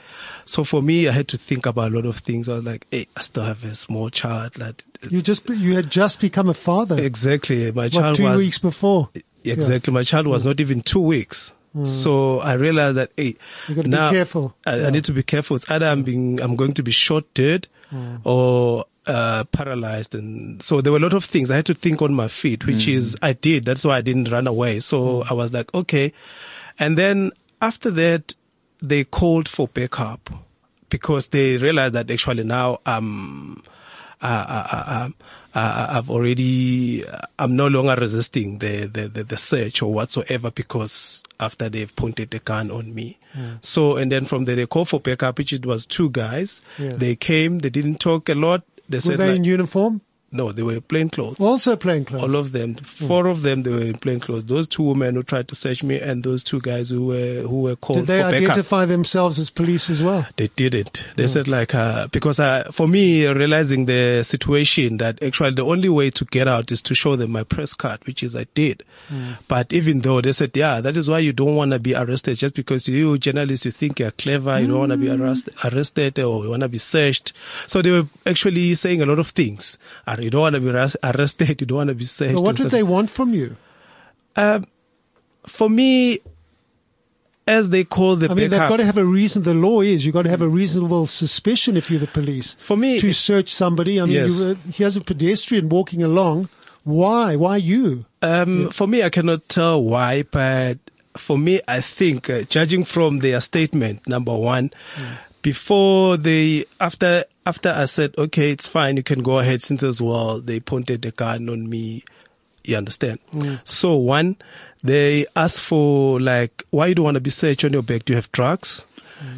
So 0.44 0.64
for 0.64 0.82
me, 0.82 1.08
I 1.08 1.12
had 1.12 1.28
to 1.28 1.38
think 1.38 1.66
about 1.66 1.92
a 1.92 1.94
lot 1.94 2.06
of 2.06 2.18
things. 2.18 2.48
I 2.48 2.54
was 2.54 2.64
like, 2.64 2.86
hey, 2.90 3.06
I 3.16 3.20
still 3.20 3.44
have 3.44 3.62
a 3.64 3.74
small 3.74 4.10
child. 4.10 4.58
Like, 4.58 4.82
You 5.08 5.22
just 5.22 5.48
you 5.48 5.74
had 5.76 5.90
just 5.90 6.20
become 6.20 6.48
a 6.48 6.54
father. 6.54 6.98
exactly. 6.98 7.70
My 7.70 7.88
child 7.88 8.16
two 8.16 8.24
was 8.24 8.38
weeks 8.38 8.58
before. 8.58 9.10
Exactly. 9.44 9.92
My 9.92 10.02
child 10.04 10.26
was 10.26 10.44
not 10.46 10.60
even 10.60 10.80
two 10.82 11.00
weeks. 11.00 11.52
So 11.84 12.40
I 12.40 12.52
realized 12.54 12.98
that, 12.98 13.12
hey, 13.16 13.36
You 13.68 13.74
gotta 13.74 13.88
be 13.88 13.90
now 13.90 14.10
careful. 14.10 14.54
I, 14.66 14.76
Yeah. 14.76 14.86
I 14.88 14.90
need 14.90 15.04
to 15.04 15.12
be 15.12 15.22
careful. 15.22 15.56
It's 15.56 15.70
either 15.70 15.86
I'm 15.86 16.02
being, 16.02 16.40
I'm 16.40 16.54
going 16.56 16.74
to 16.74 16.82
be 16.82 16.90
shot 16.90 17.24
dead 17.34 17.66
or, 18.24 18.84
uh, 19.06 19.44
paralyzed. 19.44 20.14
And 20.14 20.62
so 20.62 20.80
there 20.80 20.92
were 20.92 20.98
a 20.98 21.02
lot 21.02 21.14
of 21.14 21.24
things 21.24 21.50
I 21.50 21.56
had 21.56 21.66
to 21.66 21.74
think 21.74 22.02
on 22.02 22.14
my 22.14 22.28
feet, 22.28 22.66
which 22.66 22.86
is 22.88 23.16
I 23.22 23.32
did. 23.32 23.64
That's 23.64 23.84
why 23.84 23.96
I 23.98 24.00
didn't 24.02 24.30
run 24.30 24.46
away. 24.46 24.80
So 24.80 25.22
I 25.28 25.34
was 25.34 25.52
like, 25.52 25.74
okay. 25.74 26.12
And 26.78 26.96
then 26.96 27.32
after 27.60 27.90
that, 27.90 28.34
they 28.82 29.04
called 29.04 29.48
for 29.48 29.68
backup 29.68 30.30
because 30.88 31.28
they 31.28 31.56
realized 31.56 31.94
that 31.94 32.10
actually 32.10 32.44
now 32.44 32.78
um 32.84 33.62
uh, 34.20 34.26
uh, 34.48 34.68
uh, 34.76 35.04
um, 35.06 35.14
uh, 35.54 35.86
I've 35.90 36.08
already 36.10 37.04
I'm 37.38 37.56
no 37.56 37.68
longer 37.68 37.94
resisting 38.00 38.58
the, 38.58 38.86
the 38.86 39.08
the 39.08 39.24
the 39.24 39.36
search 39.36 39.82
or 39.82 39.92
whatsoever 39.92 40.50
because 40.50 41.22
after 41.38 41.68
they've 41.68 41.94
pointed 41.94 42.30
the 42.30 42.38
gun 42.38 42.70
on 42.70 42.94
me. 42.94 43.18
So 43.60 43.96
and 43.96 44.12
then 44.12 44.24
from 44.26 44.44
there 44.44 44.56
they 44.56 44.66
called 44.66 44.88
for 44.88 45.00
backup, 45.00 45.38
which 45.38 45.52
it 45.52 45.64
was 45.64 45.86
two 45.86 46.10
guys. 46.10 46.60
Yeah. 46.78 46.92
They 46.94 47.16
came. 47.16 47.60
They 47.60 47.70
didn't 47.70 47.98
talk 48.00 48.28
a 48.28 48.34
lot. 48.34 48.62
They 48.88 48.96
Were 48.96 49.00
said 49.00 49.18
they 49.18 49.28
like, 49.28 49.36
in 49.36 49.44
uniform? 49.44 50.02
No, 50.32 50.50
they 50.52 50.62
were 50.62 50.80
plain 50.80 51.08
clothes. 51.10 51.36
Also 51.40 51.76
plain 51.76 52.04
clothes. 52.04 52.22
All 52.22 52.36
of 52.36 52.52
them, 52.52 52.74
four 52.74 53.26
of 53.26 53.42
them, 53.42 53.62
they 53.62 53.70
were 53.70 53.82
in 53.82 53.94
plain 53.94 54.18
clothes. 54.18 54.44
Those 54.46 54.66
two 54.66 54.82
women 54.82 55.14
who 55.14 55.22
tried 55.22 55.48
to 55.48 55.54
search 55.54 55.82
me, 55.82 56.00
and 56.00 56.22
those 56.22 56.42
two 56.42 56.60
guys 56.60 56.90
who 56.90 57.06
were 57.06 57.42
who 57.42 57.60
were 57.62 57.76
called 57.76 58.00
Did 58.00 58.06
they 58.06 58.22
for 58.22 58.30
backup. 58.30 58.50
identify 58.50 58.84
themselves 58.86 59.38
as 59.38 59.50
police 59.50 59.90
as 59.90 60.02
well? 60.02 60.26
They 60.36 60.48
didn't. 60.48 61.04
They 61.16 61.26
said 61.26 61.48
like, 61.48 61.74
uh, 61.74 62.06
because 62.08 62.40
uh, 62.40 62.64
for 62.72 62.88
me, 62.88 63.26
realizing 63.26 63.86
the 63.86 64.22
situation 64.22 64.96
that 64.98 65.22
actually 65.22 65.52
the 65.54 65.62
only 65.64 65.88
way 65.88 66.10
to 66.10 66.24
get 66.24 66.48
out 66.48 66.72
is 66.72 66.82
to 66.82 66.94
show 66.94 67.16
them 67.16 67.32
my 67.32 67.44
press 67.44 67.74
card, 67.74 68.04
which 68.06 68.22
is 68.22 68.34
I 68.34 68.44
did. 68.54 68.82
But 69.48 69.72
even 69.74 70.00
though 70.00 70.20
they 70.22 70.32
said, 70.32 70.56
yeah, 70.56 70.80
that 70.80 70.96
is 70.96 71.10
why 71.10 71.18
you 71.18 71.32
don't 71.34 71.54
want 71.54 71.72
to 71.72 71.78
be 71.78 71.94
arrested 71.94 72.38
just 72.38 72.54
because 72.54 72.88
you 72.88 73.18
journalists, 73.18 73.66
you 73.66 73.72
think 73.72 73.98
you're 74.00 74.10
clever, 74.10 74.58
you 74.58 74.66
don't 74.68 74.78
want 74.78 74.92
to 74.92 74.96
be 74.96 75.10
arrest- 75.10 75.50
arrested 75.64 76.18
or 76.18 76.44
you 76.44 76.50
want 76.50 76.62
to 76.62 76.68
be 76.68 76.78
searched. 76.78 77.32
So 77.66 77.82
they 77.82 77.90
were 77.90 78.08
actually 78.24 78.74
saying 78.74 79.02
a 79.02 79.06
lot 79.06 79.18
of 79.18 79.28
things. 79.28 79.78
You 80.22 80.30
don't 80.30 80.40
want 80.42 80.54
to 80.54 80.60
be 80.60 80.70
arrested. 80.70 81.60
You 81.60 81.66
don't 81.66 81.76
want 81.76 81.88
to 81.88 81.94
be 81.94 82.04
searched. 82.04 82.34
But 82.34 82.42
what 82.42 82.56
did 82.56 82.70
they 82.70 82.82
want 82.82 83.10
from 83.10 83.34
you? 83.34 83.56
Um, 84.36 84.64
for 85.46 85.68
me, 85.68 86.20
as 87.46 87.70
they 87.70 87.84
call 87.84 88.16
the 88.16 88.30
I 88.30 88.34
mean, 88.34 88.50
they've 88.50 88.58
got 88.68 88.76
to 88.76 88.84
have 88.84 88.98
a 88.98 89.04
reason. 89.04 89.42
The 89.42 89.54
law 89.54 89.80
is 89.80 90.06
you've 90.06 90.14
got 90.14 90.22
to 90.22 90.30
have 90.30 90.42
a 90.42 90.48
reasonable 90.48 91.06
suspicion 91.06 91.76
if 91.76 91.90
you're 91.90 92.00
the 92.00 92.06
police 92.06 92.54
for 92.58 92.76
me, 92.76 93.00
to 93.00 93.12
search 93.12 93.52
somebody. 93.52 94.00
I 94.00 94.04
mean, 94.04 94.14
Yes. 94.14 94.38
you 94.40 94.46
were, 94.48 94.54
here's 94.72 94.96
a 94.96 95.00
pedestrian 95.00 95.68
walking 95.68 96.02
along. 96.02 96.48
Why? 96.84 97.36
Why 97.36 97.56
you? 97.58 98.06
Um, 98.22 98.70
For 98.70 98.86
me, 98.86 99.02
I 99.02 99.10
cannot 99.10 99.48
tell 99.48 99.82
why, 99.82 100.22
but 100.22 100.78
for 101.16 101.38
me, 101.38 101.60
I 101.68 101.80
think, 101.80 102.30
uh, 102.30 102.42
judging 102.42 102.84
from 102.84 103.18
their 103.20 103.40
statement, 103.40 104.06
number 104.08 104.36
one, 104.36 104.70
before 105.42 106.16
they, 106.16 106.64
after, 106.80 107.24
after 107.44 107.70
I 107.70 107.84
said, 107.84 108.14
okay, 108.16 108.52
it's 108.52 108.68
fine, 108.68 108.96
you 108.96 109.02
can 109.02 109.22
go 109.22 109.38
ahead 109.38 109.60
since 109.62 109.82
as 109.82 110.00
well, 110.00 110.40
they 110.40 110.60
pointed 110.60 111.02
the 111.02 111.10
gun 111.10 111.48
on 111.48 111.68
me. 111.68 112.04
You 112.64 112.76
understand? 112.76 113.18
So 113.64 113.96
one, 113.96 114.36
they 114.84 115.26
asked 115.34 115.60
for 115.60 116.20
like, 116.20 116.62
why 116.70 116.86
you 116.86 116.94
don't 116.94 117.04
want 117.04 117.16
to 117.16 117.20
be 117.20 117.30
searched 117.30 117.64
on 117.64 117.72
your 117.72 117.82
back? 117.82 118.04
Do 118.04 118.12
you 118.12 118.16
have 118.16 118.30
drugs? 118.32 118.86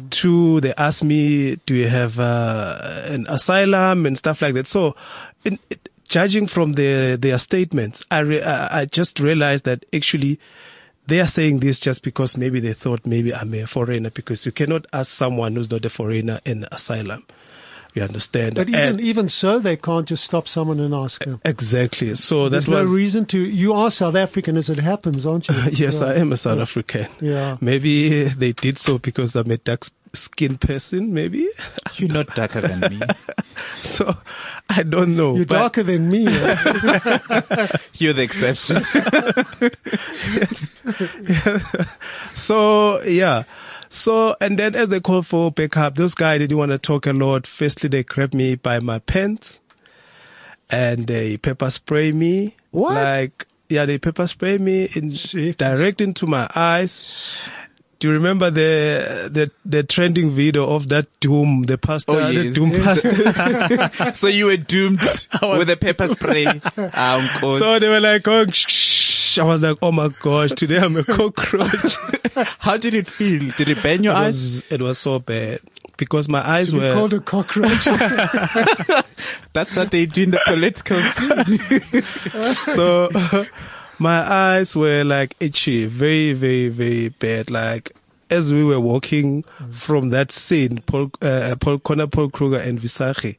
Two, 0.09 0.61
they 0.61 0.73
asked 0.77 1.03
me, 1.03 1.57
do 1.67 1.75
you 1.75 1.87
have 1.87 2.19
uh, 2.19 2.79
an 3.05 3.25
asylum 3.29 4.05
and 4.07 4.17
stuff 4.17 4.41
like 4.41 4.55
that. 4.55 4.67
So, 4.67 4.95
in, 5.43 5.59
it, 5.69 5.89
judging 6.07 6.47
from 6.47 6.73
their 6.73 7.17
their 7.17 7.37
statements, 7.37 8.03
I 8.09 8.19
re, 8.19 8.41
I, 8.41 8.81
I 8.81 8.85
just 8.85 9.19
realized 9.19 9.65
that 9.65 9.85
actually 9.93 10.39
they 11.07 11.19
are 11.21 11.27
saying 11.27 11.59
this 11.59 11.79
just 11.79 12.03
because 12.03 12.37
maybe 12.37 12.59
they 12.59 12.73
thought 12.73 13.05
maybe 13.05 13.33
I'm 13.33 13.53
a 13.53 13.65
foreigner 13.65 14.09
because 14.09 14.45
you 14.45 14.51
cannot 14.51 14.85
ask 14.93 15.11
someone 15.11 15.55
who's 15.55 15.69
not 15.71 15.85
a 15.85 15.89
foreigner 15.89 16.39
in 16.45 16.67
asylum. 16.71 17.25
You 17.93 18.01
understand? 18.03 18.55
But 18.55 18.67
even 18.67 18.81
And- 18.81 18.99
even 19.01 19.29
so, 19.29 19.57
they 19.57 19.77
can't 19.77 20.05
just 20.05 20.25
stop 20.25 20.49
someone 20.49 20.81
and 20.81 20.93
ask 20.93 21.23
them. 21.23 21.39
exactly. 21.45 22.13
So 22.15 22.49
There's 22.49 22.65
that 22.65 22.71
no 22.71 22.83
reason 22.83 23.25
to. 23.27 23.39
You 23.39 23.71
are 23.73 23.89
South 23.89 24.15
African, 24.15 24.57
as 24.57 24.69
it 24.69 24.79
happens, 24.79 25.25
aren't 25.25 25.47
you? 25.47 25.55
yes, 25.71 26.01
Yeah. 26.01 26.07
I 26.07 26.13
am 26.15 26.33
a 26.33 26.37
South 26.37 26.59
African. 26.59 27.07
Yeah. 27.21 27.55
Maybe 27.61 28.25
they 28.25 28.51
did 28.51 28.77
so 28.77 28.97
because 28.97 29.37
I'm 29.37 29.49
a 29.49 29.55
dark 29.57 29.85
skinned 30.11 30.59
person. 30.59 31.13
Maybe 31.13 31.47
You're 31.95 32.09
not 32.11 32.35
darker 32.35 32.59
than 32.59 32.81
me. 32.81 32.99
so. 33.79 34.15
I 34.69 34.83
don't 34.83 35.15
know. 35.15 35.35
You're 35.35 35.45
darker 35.45 35.83
than 35.83 36.09
me. 36.09 36.23
You're 37.93 38.13
the 38.13 38.23
exception. 38.23 38.83
So 42.35 43.01
yeah. 43.03 43.43
So 43.89 44.35
and 44.41 44.59
then 44.59 44.75
as 44.75 44.89
they 44.89 44.99
called 44.99 45.27
for 45.27 45.51
backup, 45.51 45.95
those 45.95 46.13
guys 46.13 46.39
didn't 46.39 46.57
want 46.57 46.71
to 46.71 46.77
talk 46.77 47.05
a 47.05 47.13
lot. 47.13 47.47
Firstly, 47.47 47.89
they 47.89 48.03
grabbed 48.03 48.33
me 48.33 48.55
by 48.55 48.79
my 48.79 48.99
pants 48.99 49.61
and 50.69 51.07
they 51.07 51.37
pepper 51.37 51.69
spray 51.69 52.11
me. 52.11 52.55
What? 52.71 52.95
Like 52.95 53.47
yeah, 53.69 53.85
they 53.85 53.97
pepper 53.97 54.27
spray 54.27 54.57
me 54.57 54.89
in 54.95 55.15
direct 55.53 56.01
into 56.01 56.27
my 56.27 56.49
eyes. 56.55 57.37
Do 57.99 58.07
you 58.09 58.13
remember 58.13 58.49
the 58.49 59.29
the 59.31 59.51
the 59.65 59.83
trending 59.83 60.29
video 60.31 60.65
of 60.75 60.89
that 60.89 61.07
doom, 61.21 61.63
the 61.63 61.77
pastor, 61.77 62.11
Oh, 62.11 62.27
the 62.33 62.43
yes. 62.45 62.55
doom 62.55 62.71
pastor? 62.83 64.13
so 64.13 64.27
you 64.27 64.47
were 64.47 64.57
doomed 64.57 64.99
with 65.41 65.69
a 65.69 65.77
pepper 65.79 66.07
spray. 66.09 66.45
Um, 66.45 67.27
so 67.41 67.79
they 67.79 67.87
were 67.87 68.01
like 68.01 68.23
going. 68.23 68.51
Shh, 68.51 68.65
shh. 68.69 69.39
I 69.39 69.43
was 69.43 69.61
like, 69.63 69.77
oh 69.81 69.91
my 69.91 70.09
gosh, 70.21 70.51
today 70.51 70.77
I'm 70.79 70.95
a 70.95 71.03
cockroach. 71.03 71.95
How 72.59 72.77
did 72.77 72.93
it 72.93 73.07
feel? 73.09 73.51
Did 73.57 73.67
it 73.69 73.81
burn 73.83 74.03
your 74.03 74.13
it, 74.13 74.17
eyes? 74.17 74.41
was, 74.41 74.71
it 74.71 74.81
was 74.81 74.97
so 74.97 75.19
bad 75.19 75.59
because 75.97 76.29
my 76.29 76.39
eyes 76.47 76.73
were. 76.73 76.93
called 76.93 77.13
a 77.13 77.19
cockroach. 77.19 77.85
That's 79.53 79.75
what 79.75 79.91
they 79.91 80.05
do 80.05 80.23
in 80.23 80.31
the 80.31 80.39
political 80.45 80.99
scene. 81.01 82.03
so 82.75 83.09
my 83.99 84.19
eyes 84.29 84.75
were 84.75 85.03
like 85.03 85.35
itchy, 85.39 85.85
very, 85.85 86.33
very, 86.33 86.69
very 86.69 87.09
bad. 87.09 87.49
Like 87.49 87.91
as 88.29 88.53
we 88.53 88.63
were 88.63 88.79
walking 88.79 89.43
from 89.71 90.09
that 90.09 90.31
scene, 90.31 90.79
Paul, 90.85 91.11
uh, 91.21 91.55
Paul 91.59 91.79
Connor, 91.79 92.07
Paul 92.07 92.29
Kruger, 92.29 92.57
and 92.57 92.79
Visagie, 92.79 93.37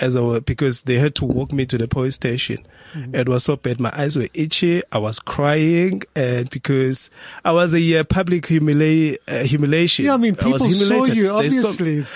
as 0.00 0.16
I 0.16 0.20
were, 0.22 0.40
because 0.40 0.82
they 0.84 0.94
had 0.98 1.14
to 1.16 1.24
walk 1.26 1.52
me 1.52 1.66
to 1.66 1.76
the 1.78 1.86
police 1.86 2.14
station. 2.14 2.66
It 3.12 3.28
was 3.28 3.44
so 3.44 3.56
bad. 3.56 3.78
My 3.78 3.92
eyes 3.94 4.16
were 4.16 4.28
itchy. 4.32 4.82
I 4.90 4.96
was 4.96 5.18
crying, 5.18 6.00
and 6.14 6.48
because 6.48 7.10
I 7.44 7.52
was 7.52 7.74
a 7.74 7.98
uh, 7.98 8.04
public 8.04 8.44
humili- 8.46 9.18
uh, 9.28 9.42
humiliation. 9.44 10.06
yeah, 10.06 10.14
I 10.14 10.16
mean, 10.16 10.34
I 10.40 10.46
was 10.48 10.62
people 10.62 10.74
saw 10.86 11.04
you. 11.04 11.26
Saw- 11.26 11.36
Obviously, 11.36 12.06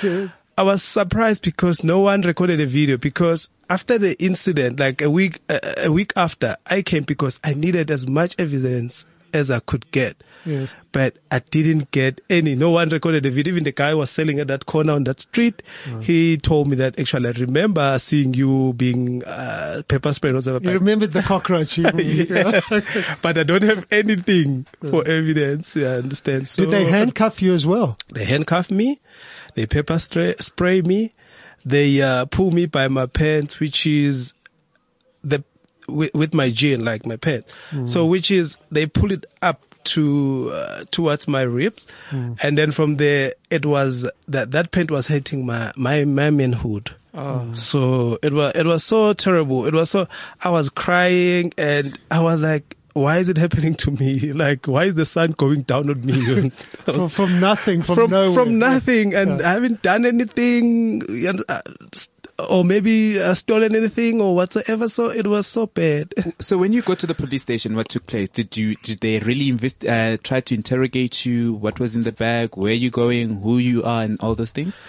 I 0.61 0.63
was 0.63 0.83
surprised 0.83 1.43
because 1.43 1.83
no 1.83 2.01
one 2.01 2.21
recorded 2.21 2.61
a 2.61 2.67
video 2.67 2.99
because 2.99 3.49
after 3.71 3.97
the 3.97 4.15
incident, 4.23 4.79
like 4.79 5.01
a 5.01 5.09
week, 5.09 5.41
a, 5.49 5.87
a 5.87 5.91
week 5.91 6.13
after, 6.17 6.59
I 6.67 6.83
came 6.83 7.05
because 7.05 7.41
I 7.43 7.55
needed 7.55 7.91
as 7.91 8.07
much 8.07 8.35
evidence 8.39 9.07
as 9.33 9.51
I 9.51 9.61
could 9.61 9.91
get. 9.91 10.23
Yes. 10.45 10.69
But 10.93 11.17
I 11.31 11.39
didn't 11.39 11.91
get 11.93 12.21
any. 12.29 12.57
No 12.57 12.73
one 12.73 12.91
recorded 12.91 13.23
the 13.23 13.31
video. 13.31 13.53
Even 13.53 13.65
the 13.65 13.73
guy 13.73 13.95
was 13.95 14.11
selling 14.11 14.39
at 14.39 14.49
that 14.49 14.67
corner 14.67 14.93
on 14.93 15.05
that 15.05 15.21
street. 15.21 15.63
He 16.03 16.37
told 16.37 16.69
me 16.69 16.77
that 16.77 16.99
actually 17.01 17.29
I 17.29 17.33
remember 17.33 17.99
seeing 17.99 18.35
you 18.35 18.75
being 18.77 19.25
uh, 19.25 19.81
pepper 19.89 20.13
sprayed. 20.13 20.35
or 20.35 20.39
whatever, 20.39 20.61
You 20.63 20.73
remembered 20.73 21.13
the 21.13 21.23
cockroach. 21.23 21.79
Yeah. 21.79 22.61
but 23.23 23.39
I 23.39 23.45
don't 23.45 23.63
have 23.63 23.87
anything 23.91 24.67
for 24.91 25.07
evidence. 25.09 25.75
Yeah, 25.75 25.93
I 25.93 25.97
understand. 25.97 26.49
So 26.49 26.65
Did 26.65 26.73
they 26.73 26.85
handcuff 26.85 27.41
you 27.41 27.55
as 27.55 27.67
well? 27.67 27.97
they 28.13 28.27
handcuff 28.27 28.71
me, 28.71 29.01
they 29.55 29.67
pepper 29.67 29.99
spray, 29.99 30.35
spray 30.41 30.83
me, 30.83 31.13
they 31.65 32.01
uh, 32.03 32.25
pull 32.27 32.51
me 32.51 32.67
by 32.67 32.89
my 32.89 33.07
pants, 33.07 33.61
which 33.61 33.87
is 33.87 34.33
the 35.23 35.43
with, 35.89 36.15
with 36.15 36.35
my 36.35 36.51
jean, 36.51 36.85
like 36.85 37.05
my 37.07 37.17
pants. 37.17 37.53
So 37.87 38.07
which 38.07 38.31
is 38.31 38.57
they 38.71 38.87
pull 38.87 39.13
it 39.13 39.27
up 39.43 39.63
to 39.83 40.51
uh, 40.53 40.85
towards 40.91 41.27
my 41.27 41.43
ribs, 41.43 41.87
and 42.43 42.57
then 42.57 42.71
from 42.71 42.97
there 42.97 43.33
it 43.51 43.65
was 43.67 44.09
that 44.29 44.51
that 44.53 44.71
pant 44.71 44.91
was 44.91 45.07
hitting 45.09 45.45
my 45.47 45.73
my 45.77 46.05
my 46.05 46.31
manhood. 46.31 46.95
So 47.57 48.19
it 48.23 48.33
was 48.33 48.53
it 48.55 48.67
was 48.67 48.85
so 48.85 49.13
terrible. 49.15 49.67
It 49.67 49.75
was 49.75 49.91
so 49.91 50.07
I 50.43 50.51
was 50.51 50.69
crying 50.71 51.53
and 51.59 51.99
I 52.11 52.21
was 52.21 52.41
like. 52.41 52.77
Why 52.93 53.19
is 53.19 53.29
it 53.29 53.37
happening 53.37 53.75
to 53.75 53.91
me? 53.91 54.33
Like, 54.41 54.67
why 54.67 54.85
is 54.85 54.95
the 54.95 55.05
sun 55.05 55.33
going 55.33 55.63
down 55.63 55.91
on 55.91 56.05
me? 56.05 56.51
From, 56.85 57.09
from 57.09 57.41
nothing, 57.41 57.83
from, 57.83 57.95
from 57.97 58.11
nowhere. 58.11 58.35
from 58.35 58.59
nothing, 58.59 59.15
and 59.15 59.43
I 59.43 59.53
haven't 59.53 59.83
done 59.83 60.07
anything, 60.07 61.03
you 61.11 61.35
know, 61.35 61.45
uh, 61.49 61.61
or 62.49 62.65
maybe 62.65 63.21
uh, 63.21 63.35
stolen 63.35 63.77
anything 63.77 64.21
or 64.21 64.35
whatsoever. 64.35 64.89
So 64.89 65.11
it 65.11 65.27
was 65.27 65.47
so 65.47 65.67
bad. 65.67 66.15
So 66.41 66.57
when 66.57 66.73
you 66.73 66.81
got 66.81 66.99
to 67.01 67.07
the 67.07 67.15
police 67.15 67.43
station, 67.43 67.77
what 67.77 67.89
took 67.89 68.07
place? 68.07 68.29
Did 68.31 68.57
you 68.57 68.77
did 68.77 69.01
they 69.01 69.19
really 69.19 69.51
invest, 69.51 69.85
uh, 69.85 70.17
try 70.23 70.41
to 70.41 70.55
interrogate 70.55 71.27
you? 71.27 71.53
What 71.53 71.79
was 71.79 71.95
in 71.95 72.05
the 72.05 72.13
bag? 72.13 72.57
Where 72.57 72.73
you 72.73 72.91
going? 72.91 73.43
Who 73.43 73.59
you 73.59 73.83
are, 73.85 74.03
and 74.03 74.19
all 74.21 74.35
those 74.35 74.53
things? 74.53 74.81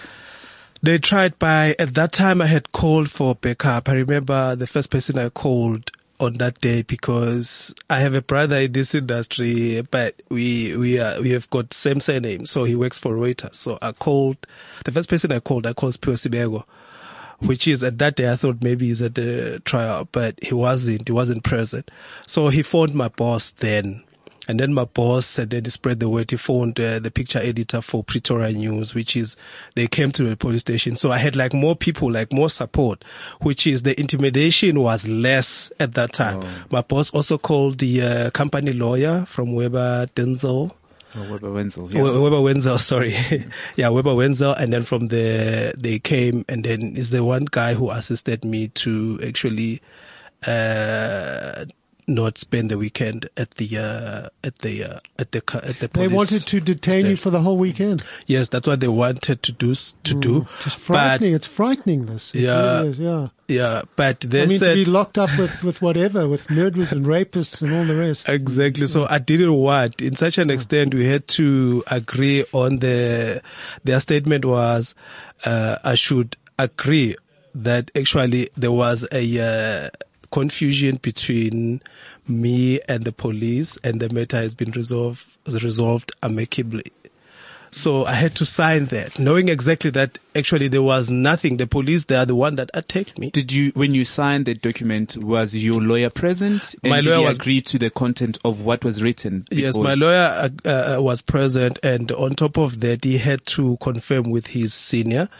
They 0.82 0.98
tried 0.98 1.38
by 1.38 1.76
at 1.78 1.94
that 1.94 2.12
time 2.12 2.40
I 2.40 2.46
had 2.46 2.72
called 2.72 3.10
for 3.10 3.34
backup. 3.34 3.88
I 3.88 3.92
remember 3.92 4.56
the 4.56 4.66
first 4.66 4.90
person 4.90 5.18
I 5.18 5.28
called 5.28 5.90
on 6.22 6.34
that 6.34 6.60
day 6.60 6.82
because 6.82 7.74
I 7.90 7.98
have 7.98 8.14
a 8.14 8.22
brother 8.22 8.56
in 8.56 8.72
this 8.72 8.94
industry, 8.94 9.82
but 9.90 10.22
we 10.28 10.76
we 10.76 10.98
are, 10.98 11.20
we 11.20 11.30
have 11.30 11.50
got 11.50 11.74
same 11.74 12.00
surname, 12.00 12.46
so 12.46 12.64
he 12.64 12.74
works 12.76 12.98
for 12.98 13.14
Reuters. 13.14 13.56
So 13.56 13.78
I 13.82 13.92
called 13.92 14.38
the 14.84 14.92
first 14.92 15.08
person 15.08 15.32
I 15.32 15.40
called. 15.40 15.66
I 15.66 15.72
called 15.72 15.94
Siphiwe 15.94 16.14
Sibeko, 16.28 16.64
which 17.40 17.66
is 17.66 17.82
at 17.82 17.98
that 17.98 18.16
day 18.16 18.30
I 18.30 18.36
thought 18.36 18.62
maybe 18.62 18.86
he's 18.86 19.02
at 19.02 19.14
the 19.14 19.60
trial, 19.64 20.08
but 20.12 20.38
he 20.42 20.54
wasn't. 20.54 21.08
He 21.08 21.12
wasn't 21.12 21.44
present. 21.44 21.90
So 22.26 22.48
he 22.48 22.62
phoned 22.62 22.94
my 22.94 23.08
boss 23.08 23.50
then. 23.50 24.04
And 24.48 24.58
then 24.58 24.74
my 24.74 24.84
boss 24.86 25.24
said 25.26 25.50
then 25.50 25.64
he 25.64 25.70
spread 25.70 26.00
the 26.00 26.08
word. 26.08 26.30
He 26.32 26.36
phoned 26.36 26.80
uh, 26.80 26.98
the 26.98 27.12
picture 27.12 27.38
editor 27.38 27.80
for 27.80 28.02
Pretoria 28.02 28.52
News, 28.52 28.92
which 28.92 29.16
is 29.16 29.36
they 29.76 29.86
came 29.86 30.10
to 30.12 30.24
the 30.24 30.36
police 30.36 30.62
station. 30.62 30.96
So 30.96 31.12
I 31.12 31.18
had 31.18 31.36
like 31.36 31.54
more 31.54 31.76
people, 31.76 32.10
like 32.10 32.32
more 32.32 32.50
support, 32.50 33.04
which 33.40 33.68
is 33.68 33.82
the 33.82 33.98
intimidation 34.00 34.80
was 34.80 35.06
less 35.06 35.70
at 35.78 35.94
that 35.94 36.12
time. 36.12 36.42
My 36.70 36.80
boss 36.80 37.10
also 37.10 37.38
called 37.38 37.78
the 37.78 38.02
uh, 38.02 38.30
company 38.30 38.72
lawyer 38.72 39.24
from 39.26 39.54
Weber 39.54 40.08
Denzel. 40.16 40.72
Oh, 41.14 41.30
Webber 41.30 41.50
Wentzel. 41.52 41.88
We- 41.92 42.00
Webber 42.00 42.40
Wentzel, 42.40 42.78
sorry. 42.80 43.14
yeah, 43.76 43.90
Webber 43.90 44.14
Wentzel. 44.14 44.54
And 44.58 44.72
then 44.72 44.82
from 44.82 45.08
there, 45.08 45.72
they 45.76 45.98
came 45.98 46.44
and 46.48 46.64
then 46.64 46.96
is 46.96 47.10
the 47.10 47.22
one 47.22 47.44
guy 47.50 47.74
who 47.74 47.90
assisted 47.90 48.44
me 48.46 48.68
to 48.68 49.20
actually, 49.22 49.82
uh, 50.46 51.66
not 52.06 52.36
spend 52.36 52.70
the 52.70 52.78
weekend 52.78 53.28
at 53.36 53.52
the, 53.52 53.78
uh, 53.78 54.28
at 54.42 54.58
the, 54.58 54.84
uh, 54.84 54.98
at 55.18 55.32
the, 55.32 55.38
at 55.62 55.78
the 55.78 55.88
police. 55.88 56.10
They 56.10 56.16
wanted 56.16 56.42
to 56.46 56.60
detain 56.60 57.06
you 57.06 57.16
for 57.16 57.30
the 57.30 57.40
whole 57.40 57.56
weekend. 57.56 58.04
Yes, 58.26 58.48
that's 58.48 58.66
what 58.66 58.80
they 58.80 58.88
wanted 58.88 59.42
to 59.42 59.52
do, 59.52 59.74
to 59.74 60.14
do. 60.14 60.46
It's 60.66 60.74
But, 60.76 60.80
frightening. 60.80 61.34
it's 61.34 61.46
frightening, 61.46 62.06
this. 62.06 62.34
Yeah. 62.34 62.78
really 62.78 62.88
is, 62.88 62.98
yeah. 62.98 63.28
yeah, 63.48 63.82
but 63.96 64.20
they 64.20 64.42
I 64.42 64.46
mean, 64.46 64.58
said, 64.58 64.74
to 64.74 64.84
be 64.84 64.90
locked 64.90 65.16
up 65.18 65.30
with, 65.38 65.62
with 65.62 65.80
whatever, 65.80 66.28
with 66.28 66.50
murderers 66.50 66.92
and 66.92 67.06
rapists 67.06 67.62
and 67.62 67.72
all 67.72 67.84
the 67.84 67.96
rest. 67.96 68.28
Exactly. 68.28 68.86
So 68.86 69.06
I 69.08 69.18
didn't 69.18 69.54
want, 69.54 70.02
in 70.02 70.16
such 70.16 70.38
an 70.38 70.50
extent, 70.50 70.94
we 70.94 71.06
had 71.06 71.28
to 71.28 71.84
agree 71.86 72.44
on 72.52 72.80
the, 72.80 73.42
their 73.84 74.00
statement 74.00 74.44
was, 74.44 74.94
uh, 75.44 75.78
I 75.84 75.94
should 75.94 76.36
agree 76.58 77.16
that 77.54 77.90
actually 77.96 78.48
there 78.56 78.72
was 78.72 79.06
a, 79.12 79.86
uh, 79.86 79.90
confusion 80.32 80.98
between 81.02 81.80
me 82.26 82.80
and 82.88 83.04
the 83.04 83.12
police 83.12 83.78
and 83.84 84.00
the 84.00 84.08
matter 84.08 84.38
has 84.38 84.54
been 84.54 84.70
resolved, 84.72 85.26
resolved 85.46 86.10
amicably. 86.22 86.84
So 87.74 88.04
I 88.04 88.12
had 88.12 88.34
to 88.36 88.44
sign 88.44 88.86
that, 88.86 89.18
knowing 89.18 89.48
exactly 89.48 89.90
that 89.92 90.18
actually 90.36 90.68
there 90.68 90.82
was 90.82 91.10
nothing. 91.10 91.56
The 91.56 91.66
police, 91.66 92.04
they 92.04 92.16
are 92.16 92.26
the 92.26 92.34
one 92.34 92.56
that 92.56 92.70
attacked 92.74 93.18
me. 93.18 93.30
Did 93.30 93.50
you, 93.50 93.70
when 93.74 93.94
you 93.94 94.04
signed 94.04 94.44
the 94.44 94.52
document, 94.52 95.16
was 95.16 95.54
your 95.56 95.80
lawyer 95.80 96.10
present? 96.10 96.74
My 96.84 97.00
lawyer 97.00 97.22
was- 97.22 97.38
agree 97.38 97.62
to 97.62 97.78
the 97.78 97.88
content 97.88 98.38
of 98.44 98.66
what 98.66 98.84
was 98.84 99.02
written? 99.02 99.44
Yes, 99.50 99.78
my 99.78 99.94
lawyer 99.94 100.50
uh, 100.66 100.68
uh, 100.68 101.02
was 101.02 101.22
present, 101.22 101.78
and 101.82 102.12
on 102.12 102.32
top 102.32 102.58
of 102.58 102.80
that, 102.80 103.04
he 103.04 103.16
had 103.16 103.46
to 103.46 103.78
confirm 103.78 104.24
with 104.24 104.48
his 104.48 104.74
senior 104.74 105.30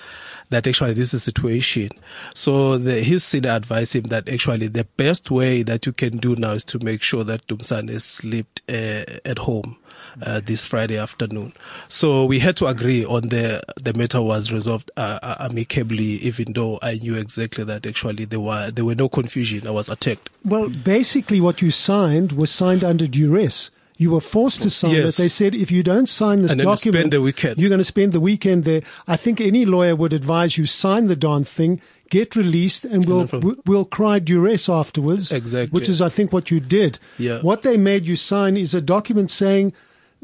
that 0.52 0.66
actually 0.66 0.94
this 0.94 1.08
is 1.08 1.14
a 1.14 1.20
situation. 1.20 1.90
So 2.34 2.78
the, 2.78 3.02
his 3.02 3.24
senior 3.24 3.50
advised 3.50 3.96
him 3.96 4.04
that 4.04 4.28
actually 4.28 4.68
the 4.68 4.84
best 4.96 5.30
way 5.30 5.62
that 5.62 5.86
you 5.86 5.92
can 5.92 6.18
do 6.18 6.36
now 6.36 6.52
is 6.52 6.64
to 6.64 6.78
make 6.78 7.02
sure 7.02 7.24
that 7.24 7.46
Dumsan 7.46 7.90
is 7.90 8.04
slept 8.04 8.62
uh, 8.68 9.04
at 9.24 9.38
home. 9.38 9.76
Uh, 10.20 10.42
this 10.44 10.66
Friday 10.66 10.98
afternoon, 10.98 11.54
so 11.88 12.26
we 12.26 12.38
had 12.38 12.54
to 12.54 12.66
agree 12.66 13.02
on 13.02 13.28
the 13.28 13.62
the 13.80 13.94
matter 13.94 14.20
was 14.20 14.52
resolved 14.52 14.90
uh, 14.98 15.18
uh, 15.22 15.36
amicably. 15.48 16.16
Even 16.20 16.52
though 16.52 16.78
I 16.82 16.96
knew 16.96 17.16
exactly 17.16 17.64
that 17.64 17.86
actually 17.86 18.26
there 18.26 18.40
were 18.40 18.70
there 18.70 18.84
were 18.84 18.94
no 18.94 19.08
confusion, 19.08 19.66
I 19.66 19.70
was 19.70 19.88
attacked. 19.88 20.28
Well, 20.44 20.68
basically, 20.68 21.40
what 21.40 21.62
you 21.62 21.70
signed 21.70 22.32
was 22.32 22.50
signed 22.50 22.84
under 22.84 23.06
duress. 23.06 23.70
You 24.02 24.10
were 24.10 24.20
forced 24.36 24.62
to 24.62 24.70
sign 24.70 24.92
Yes. 24.96 25.18
it. 25.18 25.22
They 25.22 25.28
said 25.28 25.54
if 25.54 25.70
you 25.70 25.82
don't 25.92 26.08
sign 26.08 26.42
this 26.42 26.54
document, 26.56 26.78
spend 27.02 27.12
the 27.12 27.20
weekend. 27.28 27.58
you're 27.58 27.68
going 27.74 27.78
to 27.86 27.92
spend 27.96 28.12
the 28.12 28.20
weekend 28.30 28.64
there. 28.64 28.82
I 29.06 29.16
think 29.16 29.40
any 29.40 29.64
lawyer 29.64 29.94
would 30.00 30.12
advise 30.12 30.58
you 30.58 30.66
sign 30.66 31.06
the 31.06 31.16
darn 31.16 31.44
thing, 31.44 31.80
get 32.10 32.34
released, 32.36 32.84
and 32.84 33.06
we'll- 33.06 33.28
we'll 33.64 33.84
cry 33.98 34.18
duress 34.18 34.68
afterwards. 34.68 35.30
Exactly. 35.32 35.74
Which 35.76 35.88
is, 35.88 36.02
I 36.02 36.08
think, 36.08 36.32
what 36.32 36.50
you 36.50 36.58
did. 36.60 36.98
Yeah. 37.18 37.38
What 37.42 37.62
they 37.62 37.76
made 37.76 38.04
you 38.06 38.16
sign 38.16 38.56
is 38.56 38.74
a 38.74 38.80
document 38.80 39.30
saying. 39.30 39.72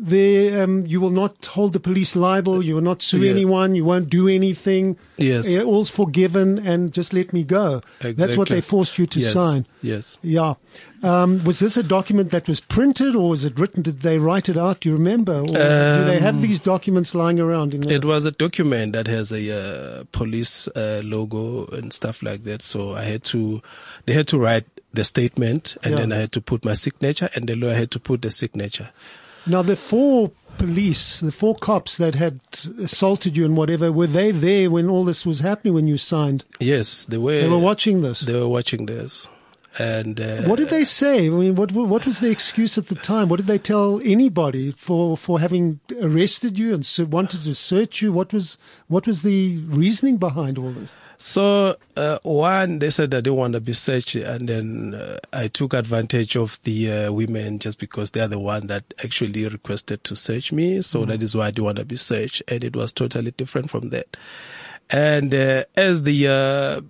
The, 0.00 0.50
um, 0.61 0.87
you 0.87 1.00
will 1.00 1.11
not 1.11 1.44
hold 1.46 1.72
the 1.72 1.80
police 1.80 2.14
liable. 2.14 2.64
You 2.64 2.76
will 2.76 2.82
not 2.82 3.02
sue 3.02 3.22
Yeah. 3.22 3.32
anyone. 3.32 3.74
You 3.74 3.84
won't 3.84 4.08
do 4.08 4.28
anything. 4.28 4.96
Yes. 5.16 5.48
it, 5.48 5.64
all's 5.64 5.90
forgiven, 5.90 6.61
and 6.64 6.92
just 6.92 7.12
let 7.12 7.32
me 7.32 7.42
go. 7.42 7.80
That's 8.00 8.37
what 8.37 8.48
they 8.48 8.61
forced 8.61 8.96
you 8.98 9.06
to 9.08 9.18
Yes. 9.18 9.32
sign. 9.32 9.66
Yes. 9.82 10.16
Yeah. 10.22 10.54
Um, 11.02 11.42
was 11.42 11.58
this 11.58 11.76
a 11.76 11.82
document 11.82 12.30
that 12.30 12.46
was 12.48 12.61
printed 12.61 13.16
or 13.16 13.30
was 13.30 13.44
it 13.44 13.58
written? 13.58 13.82
Did 13.82 14.00
they 14.02 14.18
write 14.18 14.48
it 14.48 14.56
out? 14.56 14.80
Do 14.80 14.88
you 14.90 14.94
remember? 14.94 15.40
Or 15.40 15.46
do 15.46 15.52
they 15.54 16.20
have 16.20 16.40
these 16.40 16.61
documents 16.61 17.12
lying 17.16 17.40
around? 17.40 17.74
In 17.74 17.80
the, 17.80 17.88
Um, 17.88 17.94
It 17.96 18.04
was 18.04 18.24
a 18.24 18.30
document 18.30 18.92
that 18.92 19.08
has 19.08 19.32
a 19.32 19.50
uh, 20.00 20.04
police 20.12 20.68
uh, 20.76 21.00
logo 21.04 21.66
and 21.66 21.92
stuff 21.92 22.22
like 22.22 22.44
that. 22.44 22.62
So 22.62 22.94
I 22.94 23.02
had 23.02 23.24
to, 23.24 23.61
they 24.06 24.12
had 24.12 24.28
to 24.28 24.38
write 24.38 24.66
the 24.94 25.02
statement 25.04 25.76
and 25.82 25.94
Yeah. 25.94 26.00
then 26.00 26.12
I 26.12 26.18
had 26.18 26.32
to 26.32 26.40
put 26.40 26.64
my 26.64 26.74
signature 26.74 27.28
and 27.34 27.48
the 27.48 27.56
lawyer 27.56 27.74
had 27.74 27.90
to 27.92 27.98
put 28.00 28.22
the 28.22 28.30
signature. 28.30 28.90
Now, 29.46 29.62
the 29.62 29.77
four 29.77 30.31
police, 30.59 31.20
the 31.20 31.33
four 31.33 31.55
cops 31.55 31.96
that 31.98 32.14
had 32.14 32.40
assaulted 32.83 33.37
you 33.37 33.44
and 33.44 33.57
whatever, 33.57 33.90
were 33.92 34.07
they 34.07 34.31
there 34.31 34.70
when 34.70 34.88
all 34.88 35.05
this 35.05 35.24
was 35.24 35.40
happening 35.40 35.74
when 35.74 35.87
you 35.87 35.96
signed? 35.96 36.44
Yes, 36.61 37.05
they 37.07 37.18
were. 37.18 37.40
They 37.40 37.48
were 37.48 37.59
watching 37.59 38.03
this. 38.03 38.20
They 38.20 38.35
were 38.35 38.48
watching 38.48 38.87
this. 38.87 39.29
And 39.78 40.20
uh, 40.20 40.42
What 40.42 40.56
did 40.56 40.70
they 40.70 40.84
say? 40.84 41.26
I 41.26 41.30
mean, 41.30 41.54
what 41.54 41.70
what 41.70 42.04
was 42.04 42.18
the 42.18 42.30
excuse 42.30 42.76
at 42.78 42.88
the 42.88 42.96
time? 42.96 43.28
What 43.28 43.36
did 43.36 43.46
they 43.46 43.58
tell 43.58 44.00
anybody 44.02 44.72
for, 44.72 45.16
for 45.16 45.38
having 45.38 45.78
arrested 46.02 46.58
you 46.58 46.74
and 46.74 46.84
so 46.84 47.04
wanted 47.04 47.42
to 47.42 47.54
search 47.54 48.02
you? 48.02 48.12
What 48.12 48.32
was 48.32 48.58
what 48.88 49.06
was 49.06 49.22
the 49.22 49.58
reasoning 49.58 50.16
behind 50.16 50.58
all 50.58 50.72
this? 50.72 50.90
So 51.18 51.76
uh, 51.96 52.18
one, 52.22 52.78
they 52.78 52.90
said 52.90 53.10
that 53.12 53.24
they 53.24 53.30
want 53.30 53.52
to 53.54 53.60
be 53.60 53.72
searched, 53.72 54.14
and 54.14 54.48
then 54.48 54.94
uh, 54.94 55.18
I 55.32 55.48
took 55.48 55.74
advantage 55.74 56.36
of 56.36 56.60
the 56.62 56.92
uh, 56.92 57.12
women 57.12 57.58
just 57.58 57.78
because 57.78 58.12
they 58.12 58.20
are 58.20 58.28
the 58.28 58.38
one 58.38 58.68
that 58.68 58.94
actually 59.02 59.46
requested 59.46 60.04
to 60.04 60.16
search 60.16 60.52
me. 60.52 60.80
So 60.82 61.04
that 61.04 61.22
is 61.22 61.36
why 61.36 61.48
I 61.48 61.50
do 61.50 61.64
want 61.64 61.78
to 61.78 61.84
be 61.84 61.96
searched, 61.96 62.42
and 62.48 62.62
it 62.62 62.74
was 62.74 62.92
totally 62.92 63.32
different 63.32 63.68
from 63.70 63.90
that. 63.90 64.16
And 64.90 65.34
uh, 65.34 65.64
as 65.76 66.02
the 66.02 66.28
uh, 66.28 66.80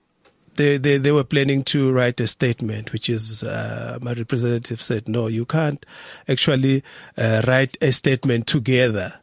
they, 0.58 0.76
they 0.76 0.98
they 0.98 1.12
were 1.12 1.24
planning 1.24 1.64
to 1.64 1.90
write 1.90 2.20
a 2.20 2.26
statement, 2.26 2.92
which 2.92 3.08
is 3.08 3.42
uh, 3.42 3.98
my 4.02 4.12
representative 4.12 4.80
said, 4.82 5.08
no, 5.08 5.26
you 5.28 5.46
can't 5.46 5.84
actually 6.28 6.82
uh, 7.16 7.42
write 7.46 7.78
a 7.80 7.90
statement 7.92 8.46
together. 8.46 9.14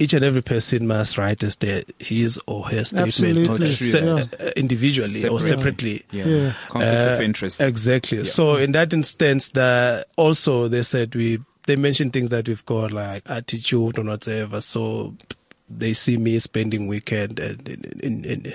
Each 0.00 0.12
and 0.14 0.24
every 0.24 0.42
person 0.42 0.86
must 0.86 1.18
write 1.18 1.42
a 1.42 1.50
sta- 1.50 1.84
his 1.98 2.40
or 2.46 2.66
her 2.68 2.84
statement 2.84 3.08
Absolutely, 3.08 3.66
se- 3.66 4.04
yeah. 4.04 4.46
uh, 4.46 4.50
individually 4.56 5.26
or 5.28 5.40
separately. 5.40 6.04
Yeah. 6.12 6.26
Yeah. 6.26 6.52
Conflict 6.68 7.06
of 7.06 7.18
Uh, 7.20 7.22
interest. 7.22 7.60
Exactly. 7.60 8.24
So 8.24 8.56
in 8.56 8.72
that 8.72 8.92
instance, 8.92 9.48
the 9.50 10.06
also 10.16 10.68
they 10.68 10.82
said 10.84 11.14
we 11.16 11.38
they 11.66 11.76
mentioned 11.76 12.12
things 12.12 12.30
that 12.30 12.48
we've 12.48 12.64
got 12.64 12.92
like 12.92 13.28
attitude 13.28 13.98
or 13.98 14.04
whatever. 14.04 14.60
So 14.60 15.14
they 15.68 15.92
see 15.94 16.16
me 16.16 16.38
spending 16.38 16.86
weekend 16.86 17.40
in 17.40 17.60
in 18.00 18.24
in 18.24 18.46
in, 18.46 18.54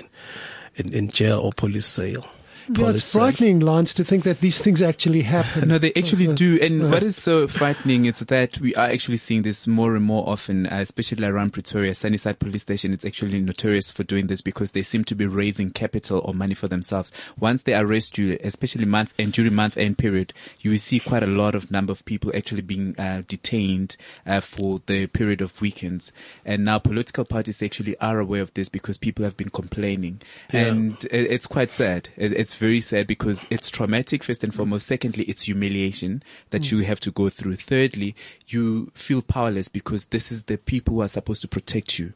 in, 0.76 0.92
in 0.92 1.08
jail 1.08 1.40
or 1.40 1.52
police 1.52 1.86
cell. 1.86 2.26
Yeah, 2.68 2.90
it's 2.90 3.12
frightening, 3.12 3.60
Lance, 3.60 3.92
to 3.94 4.04
think 4.04 4.24
that 4.24 4.40
these 4.40 4.58
things 4.58 4.80
actually 4.82 5.22
happen. 5.22 5.68
No, 5.74 5.78
they 5.78 5.92
actually 5.96 6.32
do. 6.34 6.58
And 6.60 6.82
Uh, 6.84 6.88
what 6.88 7.02
is 7.02 7.16
so 7.16 7.46
frightening 7.48 8.06
is 8.06 8.20
that 8.20 8.60
we 8.60 8.74
are 8.74 8.86
actually 8.86 9.16
seeing 9.16 9.42
this 9.42 9.66
more 9.66 9.96
and 9.96 10.04
more 10.04 10.28
often, 10.28 10.66
uh, 10.66 10.76
especially 10.76 11.26
around 11.26 11.52
Pretoria. 11.52 11.94
Sunnyside 11.94 12.38
Police 12.38 12.62
Station 12.62 12.92
is 12.92 13.04
actually 13.04 13.40
notorious 13.40 13.90
for 13.90 14.04
doing 14.04 14.26
this 14.28 14.40
because 14.40 14.70
they 14.70 14.82
seem 14.82 15.04
to 15.04 15.14
be 15.14 15.26
raising 15.26 15.70
capital 15.70 16.20
or 16.24 16.32
money 16.34 16.54
for 16.54 16.68
themselves. 16.68 17.12
Once 17.38 17.62
they 17.62 17.74
arrest 17.74 18.18
you, 18.18 18.38
especially 18.44 18.84
month 18.84 19.12
and 19.18 19.32
during 19.32 19.54
month 19.54 19.76
end 19.76 19.98
period, 19.98 20.32
you 20.60 20.70
will 20.70 20.78
see 20.78 21.00
quite 21.00 21.22
a 21.22 21.26
lot 21.26 21.54
of 21.54 21.70
number 21.70 21.92
of 21.92 22.04
people 22.04 22.30
actually 22.34 22.62
being 22.62 22.94
uh, 22.98 23.22
detained 23.26 23.96
uh, 24.26 24.40
for 24.40 24.80
the 24.86 25.06
period 25.08 25.40
of 25.40 25.60
weekends. 25.60 26.12
And 26.44 26.64
now 26.64 26.78
political 26.78 27.24
parties 27.24 27.62
actually 27.62 27.96
are 27.98 28.18
aware 28.20 28.42
of 28.42 28.54
this 28.54 28.68
because 28.68 28.96
people 28.98 29.24
have 29.24 29.36
been 29.36 29.50
complaining. 29.50 30.20
Yeah. 30.52 30.66
And 30.66 31.04
it's 31.10 31.46
quite 31.46 31.70
sad. 31.72 32.08
It- 32.16 32.32
It's 32.54 32.60
very 32.60 32.80
sad 32.80 33.08
because 33.08 33.48
it's 33.50 33.68
traumatic 33.68 34.22
first 34.22 34.44
and 34.44 34.54
foremost. 34.54 34.86
Secondly, 34.86 35.24
it's 35.24 35.42
humiliation 35.42 36.22
that 36.50 36.70
you 36.70 36.84
have 36.84 37.00
to 37.00 37.10
go 37.10 37.28
through. 37.28 37.56
Thirdly, 37.56 38.14
you 38.46 38.92
feel 38.94 39.22
powerless 39.22 39.66
because 39.66 40.06
this 40.06 40.30
is 40.30 40.44
the 40.44 40.56
people 40.56 40.94
who 40.94 41.02
are 41.02 41.08
supposed 41.08 41.42
to 41.42 41.48
protect 41.48 41.98
you. 41.98 42.12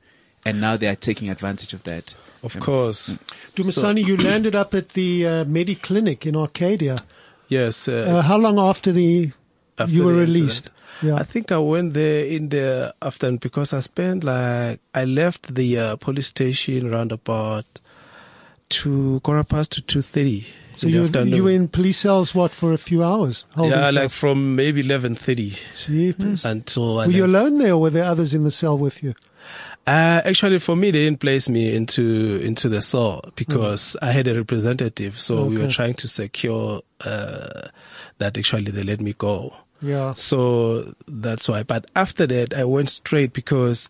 And 0.46 0.60
now 0.60 0.76
they 0.76 0.86
are 0.86 0.94
taking 0.94 1.28
advantage 1.28 1.74
of 1.74 1.82
that. 1.82 2.14
Of 2.44 2.56
course. 2.60 3.16
Dumisani, 3.56 4.06
you 4.06 4.16
landed 4.16 4.54
up 4.54 4.74
at 4.74 4.90
the 4.90 5.26
uh, 5.26 5.44
Mediclinic 5.44 6.24
in 6.24 6.36
Arcadia. 6.36 7.02
Yes. 7.48 7.88
Uh, 7.88 8.22
how 8.22 8.38
long 8.38 8.60
after 8.60 8.92
the 8.92 9.32
after 9.76 9.92
you 9.92 10.04
were 10.04 10.12
the 10.12 10.20
released? 10.20 10.70
Yeah. 11.02 11.16
I 11.16 11.24
think 11.24 11.50
I 11.50 11.58
went 11.58 11.94
there 11.94 12.24
in 12.24 12.50
the 12.50 12.94
afternoon 13.02 13.38
because 13.38 13.72
I 13.72 13.80
spent 13.80 14.22
like 14.22 14.78
I 14.94 15.04
left 15.04 15.52
the 15.52 15.78
uh, 15.78 15.96
police 15.96 16.28
station 16.28 16.94
around 16.94 17.10
about 17.10 17.80
quarter 19.22 19.44
past 19.44 19.72
to 19.72 19.80
two 19.82 20.02
thirty. 20.02 20.46
so 20.76 20.86
you 20.86 21.06
you 21.24 21.42
were 21.44 21.50
in 21.50 21.68
police 21.68 21.98
cells 21.98 22.34
what 22.34 22.50
for 22.52 22.72
a 22.72 22.78
few 22.78 23.02
hours? 23.02 23.44
yeah, 23.56 23.90
like 23.90 24.10
from 24.10 24.54
maybe 24.56 24.80
eleven 24.80 25.14
thirty 25.16 25.56
until 26.44 27.00
I 27.00 27.06
Were 27.06 27.12
you 27.12 27.26
left. 27.26 27.46
alone 27.46 27.58
there, 27.58 27.72
or 27.72 27.78
were 27.80 27.90
there 27.90 28.04
others 28.04 28.34
in 28.34 28.44
the 28.44 28.50
cell 28.50 28.76
with 28.78 29.02
you? 29.02 29.14
Uh, 29.86 30.20
actually, 30.24 30.58
for 30.58 30.76
me, 30.76 30.90
they 30.90 31.04
didn't 31.06 31.20
place 31.20 31.48
me 31.48 31.74
into 31.74 32.38
into 32.42 32.68
the 32.68 32.82
cell 32.82 33.24
because 33.36 33.96
Mm. 34.02 34.06
I 34.08 34.12
had 34.12 34.28
a 34.28 34.34
representative, 34.34 35.18
so 35.18 35.46
we 35.46 35.56
were 35.56 35.70
trying 35.70 35.94
to 35.94 36.08
secure 36.08 36.82
uh, 37.00 37.68
that 38.18 38.36
actually 38.36 38.70
they 38.70 38.82
let 38.82 39.00
me 39.00 39.14
go. 39.16 39.54
Yeah. 39.80 40.14
So 40.14 40.94
that's 41.06 41.48
why. 41.48 41.62
But 41.62 41.90
after 41.94 42.26
that, 42.26 42.52
I 42.54 42.64
went 42.64 42.90
straight 42.90 43.32
because 43.32 43.88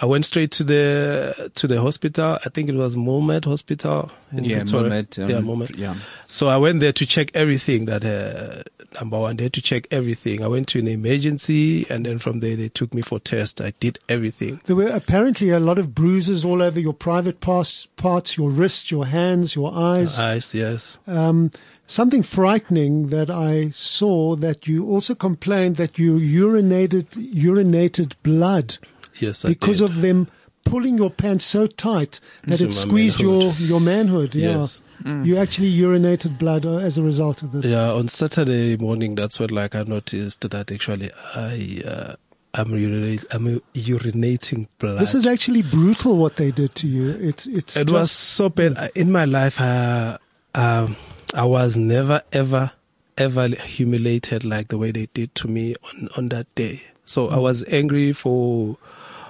I 0.00 0.06
went 0.06 0.24
straight 0.24 0.50
to 0.52 0.64
the 0.64 1.50
to 1.54 1.66
the 1.66 1.80
hospital. 1.80 2.38
I 2.44 2.48
think 2.48 2.68
it 2.68 2.74
was 2.74 2.96
Muelmed 2.96 3.44
Hospital 3.44 4.10
in 4.32 4.44
Yeah, 4.44 4.58
Pretoria. 4.58 4.82
Mohammed. 4.88 5.18
um, 5.20 5.30
yeah, 5.30 5.38
Muelmed. 5.40 5.76
Yeah. 5.78 5.94
So 6.26 6.48
I 6.48 6.56
went 6.56 6.80
there 6.80 6.92
to 6.92 7.06
check 7.06 7.30
everything 7.34 7.84
that, 7.86 8.04
uh, 8.04 8.62
number 9.00 9.18
one, 9.18 9.36
they 9.36 9.44
had 9.44 9.52
to 9.54 9.62
check 9.62 9.86
everything. 9.90 10.42
I 10.42 10.48
went 10.48 10.66
to 10.68 10.78
an 10.80 10.88
emergency 10.88 11.86
and 11.88 12.04
then 12.04 12.18
from 12.18 12.40
there 12.40 12.56
they 12.56 12.68
took 12.68 12.92
me 12.92 13.02
for 13.02 13.18
test. 13.20 13.60
I 13.60 13.72
did 13.80 13.98
everything. 14.08 14.60
There 14.66 14.76
were 14.76 14.88
apparently 14.88 15.50
a 15.50 15.60
lot 15.60 15.78
of 15.78 15.94
bruises 15.94 16.44
all 16.44 16.62
over 16.62 16.78
your 16.80 16.92
private 16.92 17.40
parts, 17.40 17.86
parts 17.96 18.36
your 18.36 18.50
wrists, 18.50 18.90
your 18.90 19.06
hands, 19.06 19.54
your 19.54 19.72
eyes. 19.74 20.18
Eyes, 20.18 20.54
yes. 20.54 20.98
Um, 21.06 21.50
something 21.88 22.22
frightening 22.22 23.08
that 23.08 23.30
I 23.30 23.70
saw 23.70 24.36
that 24.36 24.68
you 24.68 24.86
also 24.88 25.14
complained 25.16 25.76
that 25.76 25.98
you 25.98 26.16
urinated 26.18 27.06
urinated 27.34 28.12
blood 28.22 28.78
Yes, 29.18 29.44
I 29.44 29.48
because 29.48 29.78
did. 29.78 29.90
of 29.90 30.00
them 30.00 30.28
pulling 30.64 30.98
your 30.98 31.10
pants 31.10 31.44
so 31.46 31.66
tight 31.66 32.20
that 32.44 32.60
Into 32.60 32.66
it 32.66 32.72
squeezed 32.74 33.20
your 33.20 33.40
manhood. 33.46 33.68
your 33.68 33.80
manhood. 33.80 34.34
Yeah, 34.34 34.58
Yes. 34.60 34.82
you 35.24 35.36
actually 35.38 35.72
urinated 35.76 36.38
blood 36.38 36.66
uh, 36.66 36.76
as 36.76 36.98
a 36.98 37.02
result 37.02 37.42
of 37.42 37.52
this. 37.52 37.64
Yeah, 37.64 37.90
on 37.92 38.06
Saturday 38.08 38.76
morning, 38.76 39.14
that's 39.14 39.40
when 39.40 39.48
like 39.50 39.74
I 39.74 39.82
noticed 39.84 40.42
that 40.42 40.70
actually 40.70 41.10
I, 41.34 41.82
uh, 41.86 42.14
I'm, 42.54 42.70
urinate, 42.76 43.24
I'm 43.30 43.60
urinating 43.74 44.68
blood. 44.78 45.00
This 45.00 45.14
is 45.14 45.26
actually 45.26 45.62
brutal 45.62 46.16
what 46.18 46.36
they 46.36 46.50
did 46.50 46.74
to 46.76 46.86
you. 46.86 47.10
It's 47.10 47.46
it's 47.46 47.76
it 47.76 47.84
just, 47.86 47.92
was 47.92 48.10
so 48.12 48.48
bad 48.50 48.90
in 48.94 49.10
my 49.10 49.24
life. 49.24 49.58
Uh, 49.60 50.18
um, 50.54 50.96
I 51.34 51.44
was 51.44 51.76
never 51.76 52.22
ever 52.32 52.72
ever 53.16 53.48
humiliated 53.48 54.44
like 54.44 54.68
the 54.68 54.78
way 54.78 54.92
they 54.92 55.06
did 55.12 55.34
to 55.36 55.48
me 55.48 55.74
on 55.84 56.08
on 56.16 56.28
that 56.30 56.52
day. 56.54 56.82
So 57.04 57.30
I 57.30 57.36
mm. 57.36 57.42
was 57.42 57.64
angry 57.68 58.12
for 58.12 58.76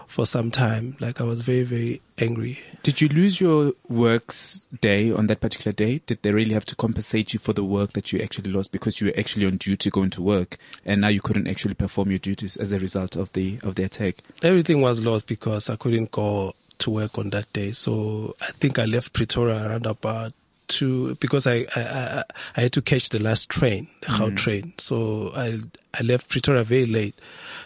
for 0.06 0.24
some 0.24 0.50
time. 0.50 0.96
Like 1.00 1.20
I 1.20 1.24
was 1.24 1.40
very 1.40 1.64
very 1.64 2.00
angry. 2.18 2.60
Did 2.82 3.00
you 3.00 3.08
lose 3.08 3.40
your 3.40 3.72
works 3.88 4.64
day 4.80 5.10
on 5.10 5.26
that 5.26 5.40
particular 5.40 5.72
day? 5.72 6.00
Did 6.06 6.22
they 6.22 6.32
really 6.32 6.54
have 6.54 6.64
to 6.66 6.76
compensate 6.76 7.34
you 7.34 7.40
for 7.40 7.52
the 7.52 7.64
work 7.64 7.92
that 7.94 8.12
you 8.12 8.20
actually 8.20 8.52
lost 8.52 8.70
because 8.72 9.00
you 9.00 9.08
were 9.08 9.18
actually 9.18 9.46
on 9.46 9.56
duty 9.56 9.90
going 9.90 10.10
to 10.10 10.22
work 10.22 10.56
and 10.84 11.00
now 11.00 11.08
you 11.08 11.20
couldn't 11.20 11.48
actually 11.48 11.74
perform 11.74 12.10
your 12.10 12.20
duties 12.20 12.56
as 12.56 12.72
a 12.72 12.78
result 12.78 13.16
of 13.16 13.32
the 13.32 13.58
of 13.62 13.74
the 13.74 13.82
attack? 13.82 14.22
Everything 14.42 14.80
was 14.80 15.04
lost 15.04 15.26
because 15.26 15.68
I 15.68 15.76
couldn't 15.76 16.12
go 16.12 16.54
to 16.78 16.90
work 16.90 17.18
on 17.18 17.30
that 17.30 17.52
day. 17.52 17.72
So 17.72 18.36
I 18.40 18.52
think 18.52 18.78
I 18.78 18.84
left 18.84 19.12
Pretoria 19.12 19.68
around 19.68 19.86
about 19.86 20.32
two 20.68 21.14
because 21.16 21.46
I 21.46 21.66
I, 21.74 21.80
I, 21.82 22.24
I 22.56 22.60
had 22.62 22.72
to 22.72 22.82
catch 22.82 23.08
the 23.08 23.18
last 23.18 23.48
train, 23.48 23.88
the 24.02 24.08
Gau 24.18 24.30
train. 24.30 24.72
So 24.78 25.32
I 25.34 25.60
I 25.98 26.02
left 26.02 26.28
Pretoria 26.28 26.64
very 26.64 26.86
late 26.86 27.14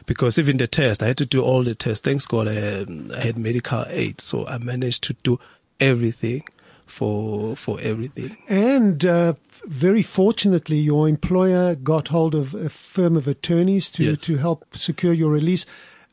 because 0.06 0.38
even 0.38 0.56
the 0.56 0.66
test 0.66 1.02
I 1.02 1.08
had 1.08 1.18
to 1.18 1.26
do 1.26 1.42
all 1.42 1.62
the 1.64 1.74
tests. 1.74 2.00
Thanks 2.04 2.26
God 2.26 2.48
I, 2.48 2.86
I 3.16 3.20
had 3.20 3.36
medical 3.38 3.84
aid, 3.88 4.20
so 4.20 4.46
I 4.46 4.58
managed 4.58 5.02
to 5.04 5.14
do 5.22 5.38
everything 5.80 6.44
for 6.86 7.56
for 7.56 7.78
everything. 7.80 8.36
And 8.48 9.04
uh, 9.04 9.34
very 9.66 10.02
fortunately, 10.02 10.78
your 10.78 11.08
employer 11.08 11.74
got 11.74 12.08
hold 12.08 12.34
of 12.34 12.54
a 12.54 12.68
firm 12.68 13.16
of 13.16 13.26
attorneys 13.28 13.90
to, 13.90 14.04
Yes. 14.04 14.20
to 14.22 14.36
help 14.36 14.76
secure 14.76 15.12
your 15.12 15.30
release. 15.30 15.64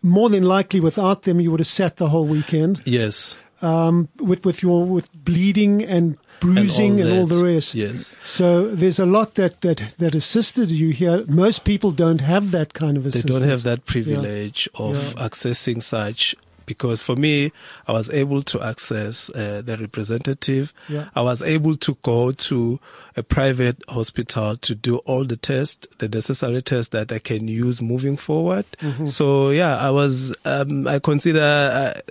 More 0.02 0.30
than 0.30 0.44
likely, 0.44 0.80
without 0.80 1.24
them, 1.24 1.42
you 1.42 1.52
would 1.52 1.60
have 1.60 1.68
sat 1.68 1.98
the 1.98 2.08
whole 2.08 2.26
weekend 2.26 2.82
Yes. 2.86 3.36
um, 3.62 4.08
with 4.18 4.46
with 4.46 4.64
your 4.64 4.86
with 4.86 5.10
bleeding 5.26 5.84
and 5.84 6.18
bruising 6.40 7.00
and 7.02 7.12
all, 7.12 7.26
that. 7.28 7.36
the 7.36 7.46
rest. 7.46 7.76
Yes. 7.76 8.14
So 8.26 8.74
there's 8.74 9.00
a 9.00 9.06
lot 9.06 9.36
that, 9.36 9.62
that 9.62 9.94
that 9.98 10.16
assisted 10.16 10.72
you 10.72 10.90
here. 10.92 11.26
Most 11.28 11.64
people 11.64 11.92
don't 11.92 12.22
have 12.22 12.52
that 12.52 12.74
kind 12.74 12.98
of 12.98 13.06
assistance. 13.06 13.34
they 13.34 13.40
don't 13.40 13.50
have 13.50 13.64
that 13.64 13.86
privilege 13.86 14.68
of 14.76 14.96
Yeah. 15.16 15.28
accessing 15.28 15.82
such 15.82 16.36
because 16.70 17.02
for 17.02 17.16
me 17.16 17.52
i 17.88 17.92
was 17.92 18.10
able 18.12 18.42
to 18.44 18.62
access 18.62 19.30
uh, 19.32 19.62
the 19.66 19.76
representative 19.78 20.72
Yeah. 20.88 21.10
i 21.16 21.22
was 21.22 21.42
able 21.42 21.76
to 21.78 21.98
go 22.04 22.32
to 22.32 22.80
a 23.18 23.24
private 23.24 23.78
hospital 23.90 24.56
to 24.58 24.76
do 24.76 24.98
all 25.10 25.26
the 25.26 25.36
tests 25.36 25.88
the 25.98 26.08
necessary 26.08 26.62
tests 26.62 26.90
that 26.92 27.12
i 27.12 27.20
can 27.20 27.48
use 27.48 27.82
moving 27.82 28.16
forward 28.18 28.66
Mm-hmm. 28.82 29.08
so 29.08 29.50
yeah 29.50 29.78
i 29.78 29.90
was 29.90 30.34
um, 30.46 30.88
i 30.88 31.00
consider 31.00 31.42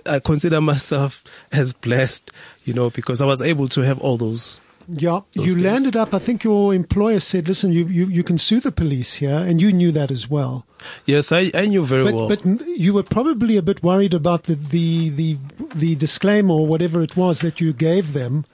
I, 0.05 0.15
I 0.15 0.19
consider 0.19 0.59
myself 0.61 1.23
as 1.51 1.73
blessed 1.73 2.31
you 2.65 2.73
know 2.73 2.89
because 2.89 3.21
i 3.21 3.25
was 3.25 3.41
able 3.41 3.67
to 3.69 3.81
have 3.81 3.99
all 3.99 4.17
those 4.17 4.59
Yeah, 4.91 5.21
you 5.33 5.53
things. 5.53 5.61
landed 5.61 5.95
up. 5.95 6.13
I 6.13 6.19
think 6.19 6.43
your 6.43 6.73
employer 6.73 7.19
said, 7.19 7.47
"Listen, 7.47 7.71
you, 7.71 7.85
you, 7.85 8.07
you 8.07 8.23
can 8.23 8.37
sue 8.37 8.59
the 8.59 8.71
police 8.71 9.13
here," 9.15 9.37
and 9.37 9.61
you 9.61 9.71
knew 9.71 9.91
that 9.91 10.09
as 10.11 10.29
well. 10.29 10.65
yes 11.05 11.31
i, 11.31 11.51
I 11.53 11.65
knew 11.67 11.83
very 11.85 12.03
But 12.05 12.13
well 12.15 12.27
but 12.29 12.45
you 12.67 12.93
were 12.93 13.03
probably 13.03 13.57
a 13.57 13.61
bit 13.61 13.83
worried 13.83 14.13
about 14.13 14.43
the, 14.45 14.55
the 14.55 15.09
the 15.09 15.37
the 15.75 15.95
disclaimer 15.95 16.53
or 16.53 16.65
whatever 16.65 17.01
it 17.03 17.15
was 17.17 17.41
that 17.41 17.59
you 17.61 17.73
gave 17.73 18.13
them, 18.13 18.45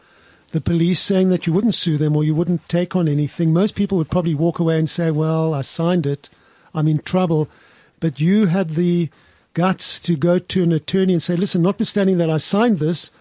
the 0.51 0.59
police 0.61 0.99
saying 0.99 1.29
that 1.29 1.45
you 1.47 1.53
wouldn't 1.53 1.75
sue 1.75 1.97
them 1.97 2.15
or 2.17 2.23
you 2.23 2.35
wouldn't 2.35 2.67
take 2.67 2.95
on 2.95 3.07
anything. 3.07 3.53
Most 3.53 3.75
people 3.75 3.97
would 3.97 4.09
probably 4.09 4.35
walk 4.35 4.59
away 4.59 4.77
and 4.79 4.89
say, 4.89 5.11
"Well, 5.11 5.53
I 5.53 5.61
signed 5.61 6.05
it. 6.05 6.29
I'm 6.73 6.87
in 6.87 6.99
trouble," 6.99 7.47
but 7.99 8.19
you 8.19 8.47
had 8.47 8.71
the 8.75 9.09
guts 9.53 9.99
to 10.01 10.17
go 10.17 10.39
to 10.39 10.63
an 10.63 10.73
attorney 10.73 11.13
and 11.13 11.23
say, 11.23 11.37
"Listen, 11.37 11.61
notwithstanding 11.61 12.17
that 12.17 12.29
I 12.29 12.39
signed 12.39 12.79
this." 12.79 13.11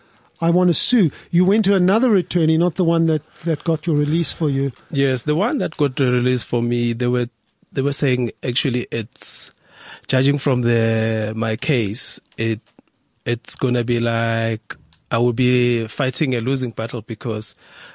I 0.41 0.51
want 0.51 0.69
to 0.69 0.75
sue. 0.75 1.11
You 1.31 1.45
went 1.45 1.65
to 1.67 1.75
another 1.75 2.15
attorney, 2.17 2.59
not 2.59 2.75
the 2.75 2.85
one 2.85 3.07
that, 3.07 3.23
that 3.45 3.65
got 3.65 3.87
your 3.87 3.97
release 3.97 4.33
for 4.33 4.51
you. 4.51 4.73
Yes, 4.91 5.23
the 5.23 5.35
one 5.35 5.59
that 5.59 5.77
got 5.77 5.97
the 5.97 6.11
release 6.11 6.43
for 6.43 6.63
me, 6.63 6.93
they 6.93 7.07
were 7.07 7.29
they 7.73 7.83
were 7.83 7.93
saying 7.93 8.31
actually 8.43 8.87
it's 8.91 9.51
judging 10.07 10.39
from 10.39 10.63
the 10.63 11.33
my 11.37 11.57
case, 11.57 12.21
it 12.37 12.61
it's 13.25 13.57
gonna 13.57 13.85
be 13.85 14.01
like 14.01 14.77
I 15.11 15.19
will 15.19 15.33
be 15.33 15.87
fighting 15.87 16.35
a 16.35 16.41
losing 16.41 16.71
battle 16.71 17.03
because 17.03 17.55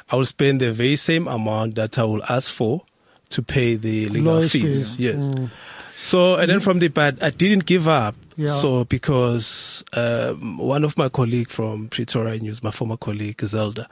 I 0.10 0.16
will 0.16 0.26
spend 0.26 0.62
the 0.62 0.72
very 0.72 0.96
same 0.96 1.28
amount 1.28 1.76
that 1.76 1.98
I 1.98 2.04
will 2.04 2.24
ask 2.30 2.52
for 2.52 2.84
to 3.30 3.42
pay 3.42 3.76
the 3.76 4.10
legal 4.10 4.34
Lawyers' 4.34 4.52
fees. 4.52 4.90
fees. 4.90 5.00
Yes. 5.00 5.26
Mm. 5.30 5.52
So 6.00 6.36
and 6.36 6.50
then 6.50 6.62
from 6.62 6.80
the 6.80 6.88
but 6.88 7.22
I 7.22 7.30
didn't 7.30 7.66
give 7.66 7.86
up. 7.86 8.16
Yeah. 8.38 8.48
So 8.48 8.86
because 8.86 9.84
um, 9.92 10.58
one 10.58 10.86
of 10.86 10.98
my 10.98 11.10
colleague 11.10 11.50
from 11.50 11.90
Pretoria 11.90 12.40
News, 12.40 12.64
my 12.64 12.72
former 12.72 12.96
colleague 12.96 13.42
Zelda, 13.42 13.90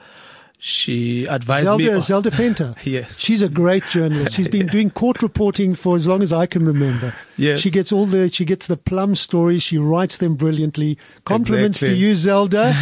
She 0.60 1.24
advised 1.26 1.78
me. 1.78 1.84
Zelda, 1.84 2.00
Zelda 2.00 2.30
Venter. 2.30 2.74
Yes. 2.84 3.20
She's 3.20 3.42
a 3.42 3.48
great 3.48 3.84
journalist. 3.86 4.32
She's 4.32 4.48
been 4.48 4.66
doing 4.76 4.90
court 4.90 5.22
reporting 5.22 5.74
for 5.74 5.94
as 5.94 6.06
long 6.08 6.22
as 6.22 6.32
I 6.32 6.46
can 6.46 6.64
remember. 6.66 7.14
Yes. 7.36 7.60
She 7.60 7.70
gets 7.70 7.92
all 7.92 8.06
the, 8.06 8.28
she 8.30 8.44
gets 8.44 8.66
the 8.66 8.76
plum 8.76 9.14
stories. 9.14 9.62
She 9.62 9.78
writes 9.78 10.16
them 10.16 10.34
brilliantly. 10.34 10.98
Compliments 11.24 11.78
to 11.80 11.94
you, 11.94 12.14
Zelda. 12.16 12.74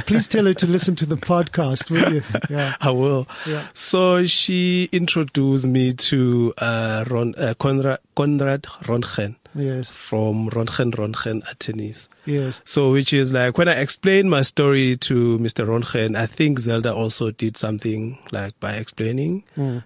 Please 0.06 0.28
tell 0.28 0.44
her 0.44 0.54
to 0.54 0.66
listen 0.66 0.94
to 0.96 1.06
the 1.06 1.16
podcast, 1.16 1.90
will 1.90 2.14
you? 2.14 2.22
Yeah. 2.48 2.76
I 2.80 2.90
will. 2.90 3.26
Yeah. 3.46 3.66
So 3.74 4.26
she 4.26 4.88
introduced 4.92 5.66
me 5.66 5.94
to 5.94 6.54
uh, 6.58 7.04
Ron, 7.08 7.34
uh, 7.36 7.54
Conrad, 7.58 7.98
Conrad 8.14 8.62
Ronchen 8.62 9.36
Yes. 9.56 9.88
from 9.90 10.50
Ronchen 10.50 10.92
Ronchen 10.92 11.42
Attorneys. 11.50 12.08
Yes. 12.24 12.60
So, 12.64 12.92
which 12.92 13.12
is 13.12 13.32
like 13.32 13.58
when 13.58 13.68
I 13.68 13.74
explained 13.80 14.30
my 14.30 14.42
story 14.42 14.96
to 14.98 15.38
Mr. 15.38 15.66
Ronchen, 15.66 16.16
I 16.16 16.26
think 16.26 16.60
Zelda 16.60 16.94
also 16.94 17.30
did 17.30 17.56
something 17.56 18.18
like 18.32 18.58
by 18.60 18.74
explaining 18.74 19.44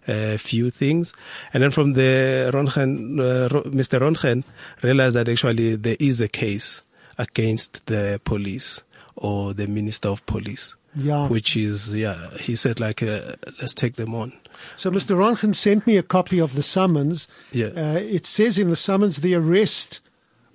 a 0.08 0.38
few 0.38 0.70
things. 0.70 1.12
And 1.54 1.62
then 1.62 1.70
from 1.70 1.92
the 1.92 2.50
Ronchen, 2.52 3.20
uh, 3.20 3.48
Mr. 3.70 4.00
Ronchen 4.00 4.44
realized 4.82 5.16
that 5.16 5.28
actually 5.28 5.76
there 5.76 5.96
is 6.00 6.20
a 6.20 6.28
case 6.28 6.82
against 7.18 7.86
the 7.86 8.20
police 8.24 8.82
or 9.16 9.52
the 9.54 9.66
Minister 9.66 10.08
of 10.08 10.24
Police. 10.26 10.74
Yeah. 10.94 11.28
Which 11.28 11.56
is, 11.56 11.94
yeah, 11.94 12.36
he 12.38 12.56
said 12.56 12.80
like, 12.80 13.02
uh, 13.02 13.36
let's 13.60 13.74
take 13.74 13.96
them 13.96 14.14
on. 14.14 14.32
So 14.76 14.90
Mr. 14.90 15.16
Ronchen 15.16 15.54
sent 15.54 15.86
me 15.86 15.96
a 15.96 16.02
copy 16.02 16.40
of 16.40 16.54
the 16.54 16.62
summons. 16.62 17.28
Yeah. 17.52 17.68
Uh, 17.68 17.98
it 17.98 18.26
says 18.26 18.58
in 18.58 18.70
the 18.70 18.76
summons 18.76 19.18
the 19.18 19.34
arrest 19.34 20.00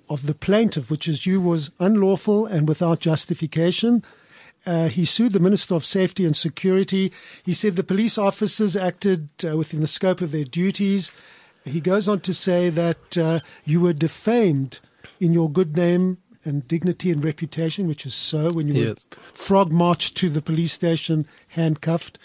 of 0.08 0.26
the 0.26 0.34
plaintiff, 0.34 0.90
which 0.90 1.08
is 1.08 1.26
you, 1.26 1.40
was 1.40 1.70
unlawful 1.80 2.46
and 2.46 2.68
without 2.68 3.00
justification. 3.00 4.04
Uh, 4.64 4.88
he 4.88 5.04
sued 5.04 5.32
the 5.32 5.40
Minister 5.40 5.74
of 5.74 5.84
Safety 5.84 6.24
and 6.24 6.36
Security. 6.36 7.12
He 7.42 7.54
said 7.54 7.76
the 7.76 7.84
police 7.84 8.18
officers 8.18 8.76
acted 8.76 9.28
uh, 9.44 9.56
within 9.56 9.80
the 9.80 9.86
scope 9.86 10.20
of 10.20 10.32
their 10.32 10.44
duties. 10.44 11.10
He 11.64 11.80
goes 11.80 12.08
on 12.08 12.20
to 12.20 12.34
say 12.34 12.70
that 12.70 13.18
uh, 13.18 13.40
you 13.64 13.80
were 13.80 13.92
defamed 13.92 14.80
in 15.18 15.32
your 15.32 15.50
good 15.50 15.76
name 15.76 16.18
and 16.46 16.66
dignity 16.68 17.10
and 17.10 17.22
reputation, 17.24 17.86
which 17.88 18.06
is 18.06 18.14
so 18.14 18.50
when 18.52 18.66
you 18.68 18.74
Yes. 18.88 19.06
were 19.10 19.16
frog 19.34 19.72
marched 19.72 20.16
to 20.18 20.30
the 20.30 20.40
police 20.42 20.72
station 20.72 21.26
handcuffed. 21.48 22.18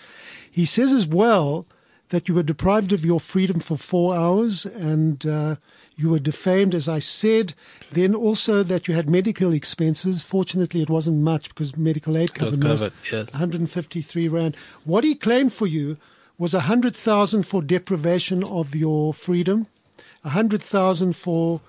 He 0.49 0.65
says 0.65 0.91
as 0.91 1.07
well 1.07 1.65
that 2.09 2.27
you 2.27 2.35
were 2.35 2.43
deprived 2.43 2.91
of 2.93 3.05
your 3.05 3.19
freedom 3.19 3.59
for 3.59 3.77
four 3.77 4.13
hours 4.15 4.65
and 4.65 5.25
uh, 5.25 5.55
you 5.95 6.09
were 6.09 6.19
defamed, 6.19 6.75
as 6.75 6.87
I 6.89 6.99
said. 6.99 7.53
Then 7.93 8.13
also 8.13 8.63
that 8.63 8.87
you 8.87 8.93
had 8.95 9.09
medical 9.09 9.53
expenses. 9.53 10.21
Fortunately, 10.23 10.81
it 10.81 10.89
wasn't 10.89 11.19
much 11.21 11.47
because 11.49 11.75
medical 11.77 12.17
aid 12.17 12.33
covered, 12.33 12.61
most- 12.63 12.79
covered, 12.79 12.93
yes. 13.11 13.31
153 13.33 14.27
rand. 14.27 14.55
What 14.83 15.03
he 15.05 15.15
claimed 15.15 15.53
for 15.53 15.67
you 15.67 15.97
was 16.37 16.53
100,000 16.53 17.43
for 17.43 17.61
deprivation 17.61 18.43
of 18.43 18.75
your 18.75 19.13
freedom, 19.13 19.67
100,000 20.23 21.15
for 21.15 21.61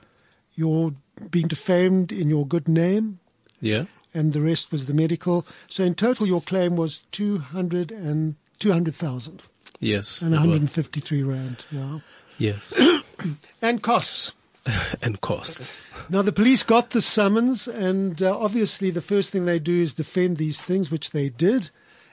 your 0.54 0.94
being 1.30 1.48
defamed 1.48 2.12
in 2.12 2.28
your 2.30 2.46
good 2.46 2.68
name, 2.68 3.18
Yeah. 3.60 3.84
and 4.14 4.32
the 4.32 4.40
rest 4.40 4.72
was 4.72 4.86
the 4.86 4.94
medical. 4.94 5.46
So 5.68 5.84
in 5.84 5.94
total, 5.94 6.26
your 6.26 6.40
claim 6.42 6.76
was 6.76 7.02
200 7.12 7.90
and 7.92 8.34
200,000 8.58 9.42
Yes. 9.80 10.22
and 10.22 10.34
it 10.34 10.38
was. 10.38 10.46
153 10.46 11.22
rand. 11.22 11.64
Yeah. 11.70 11.98
Yes. 12.38 12.74
And 13.62 13.82
costs. 13.82 14.32
and 15.02 15.20
costs. 15.20 15.78
Now 16.08 16.22
the 16.22 16.32
police 16.32 16.62
got 16.64 16.90
the 16.90 17.02
summons, 17.02 17.68
and 17.68 18.20
uh, 18.22 18.36
obviously 18.36 18.90
the 18.90 19.00
first 19.00 19.30
thing 19.30 19.44
they 19.44 19.58
do 19.58 19.80
is 19.82 19.94
defend 19.94 20.36
these 20.38 20.60
things, 20.60 20.90
which 20.90 21.10
they 21.10 21.28
did, 21.28 21.70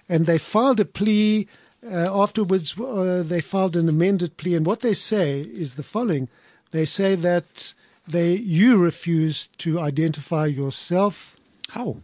and 0.08 0.26
they 0.26 0.38
filed 0.38 0.80
a 0.80 0.86
plea. 0.86 1.48
Uh, 1.84 2.10
afterwards, 2.24 2.78
uh, 2.80 3.24
they 3.26 3.40
filed 3.42 3.76
an 3.76 3.88
amended 3.88 4.36
plea, 4.38 4.56
and 4.56 4.66
what 4.66 4.82
they 4.82 4.94
say 4.94 5.42
is 5.42 5.76
the 5.76 5.84
following: 5.84 6.28
They 6.72 6.86
say 6.86 7.16
that 7.16 7.74
they 8.10 8.34
you 8.34 8.78
refused 8.78 9.58
to 9.60 9.80
identify 9.80 10.46
yourself. 10.46 11.38
How? 11.70 11.98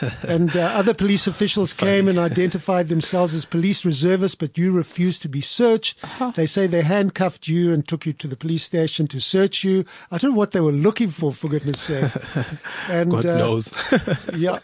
and 0.22 0.56
uh, 0.56 0.60
other 0.74 0.94
police 0.94 1.26
officials 1.26 1.72
came 1.72 2.08
and 2.08 2.18
identified 2.18 2.88
themselves 2.88 3.34
as 3.34 3.44
police 3.44 3.84
reservists, 3.84 4.34
but 4.34 4.56
you 4.56 4.72
refused 4.72 5.22
to 5.22 5.28
be 5.28 5.40
searched. 5.40 5.98
They 6.34 6.46
say 6.46 6.66
they 6.66 6.82
handcuffed 6.82 7.48
you 7.48 7.72
and 7.72 7.86
took 7.86 8.06
you 8.06 8.12
to 8.14 8.28
the 8.28 8.36
police 8.36 8.64
station 8.64 9.06
to 9.08 9.20
search 9.20 9.64
you. 9.64 9.84
I 10.10 10.18
don't 10.18 10.32
know 10.32 10.36
what 10.36 10.52
they 10.52 10.60
were 10.60 10.72
looking 10.72 11.10
for, 11.10 11.32
for 11.32 11.48
goodness 11.48 11.80
sake. 11.80 12.10
And, 12.88 13.10
God 13.10 13.26
uh, 13.26 13.36
knows. 13.36 13.74
yeah. 14.36 14.60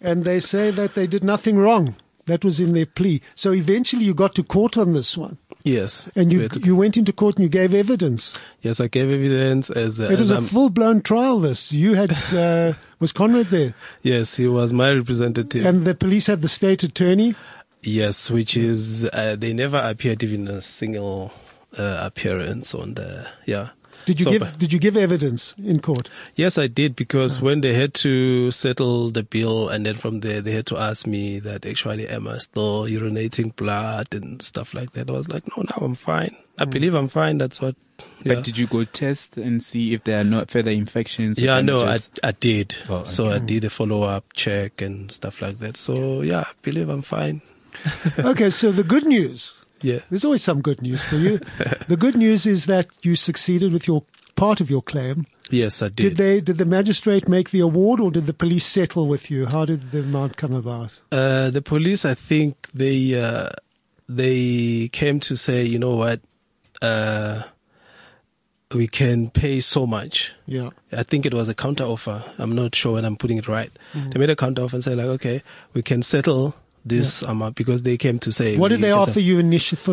And 0.00 0.24
they 0.24 0.40
say 0.40 0.70
that 0.70 0.94
they 0.94 1.06
did 1.06 1.22
nothing 1.22 1.56
wrong. 1.56 1.96
That 2.24 2.44
was 2.44 2.60
in 2.60 2.72
their 2.72 2.86
plea. 2.86 3.22
So 3.34 3.52
eventually 3.52 4.04
you 4.04 4.14
got 4.14 4.34
to 4.36 4.42
court 4.42 4.76
on 4.76 4.92
this 4.92 5.16
one. 5.16 5.38
Yes. 5.64 6.08
And 6.16 6.32
you, 6.32 6.48
you 6.62 6.74
went 6.76 6.96
into 6.96 7.12
court 7.12 7.36
and 7.36 7.44
you 7.44 7.48
gave 7.48 7.74
evidence. 7.74 8.38
yes, 8.60 8.80
I 8.80 8.88
gave 8.88 9.10
evidence 9.10 9.70
as, 9.70 10.00
uh, 10.00 10.04
It 10.10 10.18
was 10.18 10.30
a 10.30 10.40
full 10.40 10.70
blown 10.70 11.02
trial, 11.02 11.40
this. 11.40 11.72
You 11.72 11.94
had, 11.94 12.10
uh, 12.34 12.74
was 12.98 13.12
Conrad 13.12 13.46
there? 13.46 13.74
yes, 14.02 14.36
he 14.36 14.46
was 14.46 14.72
my 14.72 14.90
representative. 14.90 15.64
And 15.66 15.84
the 15.84 15.94
police 15.94 16.26
had 16.26 16.42
the 16.42 16.48
state 16.48 16.82
attorney. 16.82 17.34
Yes, 17.82 18.30
which 18.30 18.56
is 18.56 19.08
uh, 19.12 19.36
they 19.38 19.54
never 19.54 19.78
appeared 19.78 20.22
even 20.22 20.48
a 20.48 20.60
single 20.60 21.32
uh, 21.78 21.98
appearance 22.02 22.74
on 22.74 22.94
the 22.94 23.26
yeah. 23.46 23.70
Did 24.10 24.18
you 24.18 24.24
So, 24.24 24.30
give 24.32 24.58
Did 24.58 24.72
you 24.72 24.80
give 24.80 24.96
evidence 24.96 25.54
in 25.56 25.78
court? 25.78 26.10
Yes, 26.34 26.58
I 26.58 26.66
did 26.66 26.96
because 26.96 27.38
ah. 27.38 27.44
when 27.44 27.60
they 27.60 27.74
had 27.74 27.94
to 28.02 28.50
settle 28.50 29.12
the 29.12 29.22
bill, 29.22 29.68
and 29.68 29.86
then 29.86 29.94
from 29.94 30.18
there 30.18 30.40
they 30.40 30.50
had 30.50 30.66
to 30.66 30.76
ask 30.76 31.06
me 31.06 31.38
that 31.38 31.64
actually 31.64 32.08
am 32.08 32.26
I 32.26 32.38
still 32.38 32.86
urinating 32.86 33.54
blood 33.54 34.08
and 34.12 34.42
stuff 34.42 34.74
like 34.74 34.94
that. 34.94 35.08
I 35.08 35.12
was 35.12 35.28
like, 35.28 35.46
no, 35.56 35.62
now 35.62 35.86
I'm 35.86 35.94
fine. 35.94 36.34
I 36.58 36.64
mm. 36.64 36.70
believe 36.70 36.94
I'm 36.94 37.06
fine. 37.06 37.38
That's 37.38 37.60
what. 37.60 37.76
Yeah. 38.24 38.34
But 38.34 38.44
did 38.44 38.58
you 38.58 38.66
go 38.66 38.82
test 38.82 39.36
and 39.36 39.62
see 39.62 39.94
if 39.94 40.02
there 40.02 40.22
are 40.22 40.24
no 40.24 40.44
further 40.46 40.72
infections? 40.72 41.38
yeah, 41.38 41.60
no, 41.60 41.82
I, 41.82 41.84
damages? 41.84 42.10
I 42.24 42.32
did. 42.32 42.76
Oh, 42.88 43.04
So 43.04 43.30
I 43.30 43.38
mm. 43.38 43.46
did 43.46 43.64
a 43.64 43.70
follow 43.70 44.02
up 44.02 44.32
check 44.32 44.82
and 44.82 45.12
stuff 45.12 45.40
like 45.40 45.60
that. 45.60 45.76
So 45.76 46.22
yeah, 46.22 46.40
I 46.40 46.52
believe 46.62 46.88
I'm 46.88 47.02
fine. 47.02 47.42
okay, 48.18 48.50
so 48.50 48.72
the 48.72 48.82
good 48.82 49.04
news. 49.04 49.59
Yeah. 49.82 50.00
There's 50.10 50.24
always 50.24 50.42
some 50.42 50.60
good 50.60 50.82
news 50.82 51.00
for 51.02 51.16
you. 51.16 51.38
the 51.88 51.96
good 51.96 52.16
news 52.16 52.46
is 52.46 52.66
that 52.66 52.86
you 53.02 53.16
succeeded 53.16 53.72
with 53.72 53.86
your 53.86 54.04
part 54.36 54.60
of 54.60 54.70
your 54.70 54.82
claim. 54.82 55.26
Yes, 55.50 55.82
I 55.82 55.88
Did 55.88 55.96
did. 55.96 56.16
they? 56.16 56.40
Did 56.40 56.58
the 56.58 56.64
magistrate 56.64 57.28
make 57.28 57.50
the 57.50 57.60
award, 57.60 58.00
or 58.00 58.10
did 58.10 58.26
the 58.26 58.32
police 58.32 58.64
settle 58.64 59.06
with 59.08 59.30
you? 59.30 59.46
How 59.46 59.64
did 59.64 59.90
the 59.90 60.00
amount 60.00 60.36
come 60.36 60.52
about? 60.54 60.98
Uh, 61.10 61.50
the 61.50 61.60
police, 61.60 62.04
I 62.04 62.14
think 62.14 62.68
they 62.72 63.20
uh, 63.20 63.50
they 64.08 64.88
came 64.92 65.20
to 65.20 65.36
say, 65.36 65.64
you 65.64 65.78
know 65.78 65.96
what, 65.96 66.20
uh, 66.82 67.42
we 68.74 68.86
can 68.86 69.30
pay 69.30 69.60
so 69.60 69.86
much. 69.86 70.32
Yeah. 70.46 70.70
I 70.92 71.02
think 71.02 71.26
it 71.26 71.34
was 71.34 71.48
a 71.48 71.54
counter 71.54 71.84
offer. 71.84 72.24
I'm 72.38 72.54
not 72.54 72.74
sure 72.74 72.94
when 72.94 73.04
I'm 73.04 73.16
putting 73.16 73.38
it 73.38 73.48
right. 73.48 73.70
Mm-hmm. 73.92 74.10
They 74.10 74.20
made 74.20 74.30
a 74.30 74.36
counter 74.36 74.62
offer 74.62 74.76
and 74.76 74.84
said 74.84 74.98
like, 74.98 75.06
okay, 75.06 75.42
we 75.74 75.82
can 75.82 76.02
settle 76.02 76.54
this 76.84 77.22
amount 77.22 77.56
because 77.56 77.82
they 77.82 77.96
came 77.96 78.18
to 78.20 78.32
say. 78.32 78.56
What 78.56 78.68
did 78.68 78.80
they 78.80 78.90
offer 78.92 79.20
you 79.20 79.38
initially 79.38 79.78
for, 79.78 79.92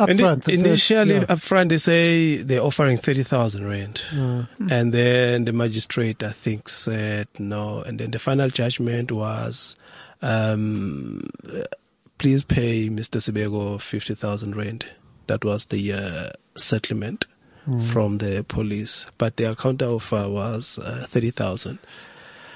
up 0.00 0.08
Ini- 0.08 0.18
front? 0.20 0.44
the 0.44 0.52
first- 0.56 0.66
initially, 0.66 1.14
yeah. 1.16 1.24
up 1.28 1.40
front, 1.40 1.68
they 1.68 1.78
say 1.78 2.36
they're 2.38 2.62
offering 2.62 2.96
30,000 2.98 3.66
rand. 3.66 4.02
Uh, 4.12 4.44
And 4.70 4.92
then 4.92 5.44
the 5.44 5.52
magistrate, 5.52 6.22
I 6.22 6.30
think, 6.32 6.68
said 6.68 7.28
no. 7.38 7.82
And 7.82 7.98
then 8.00 8.10
the 8.10 8.18
final 8.18 8.48
judgment 8.48 9.12
was, 9.12 9.76
um, 10.22 11.28
please 12.18 12.44
pay 12.44 12.88
Mr. 12.88 13.20
Sibeko 13.20 13.80
50,000 13.80 14.56
rand. 14.56 14.86
That 15.26 15.44
was 15.44 15.66
the 15.66 15.92
uh, 15.92 16.30
settlement 16.56 17.26
from 17.92 18.16
the 18.16 18.44
police. 18.48 19.04
But 19.18 19.36
their 19.36 19.54
counter 19.54 19.86
offer 19.86 20.26
was 20.28 20.78
uh, 20.78 21.04
30,000. 21.08 21.78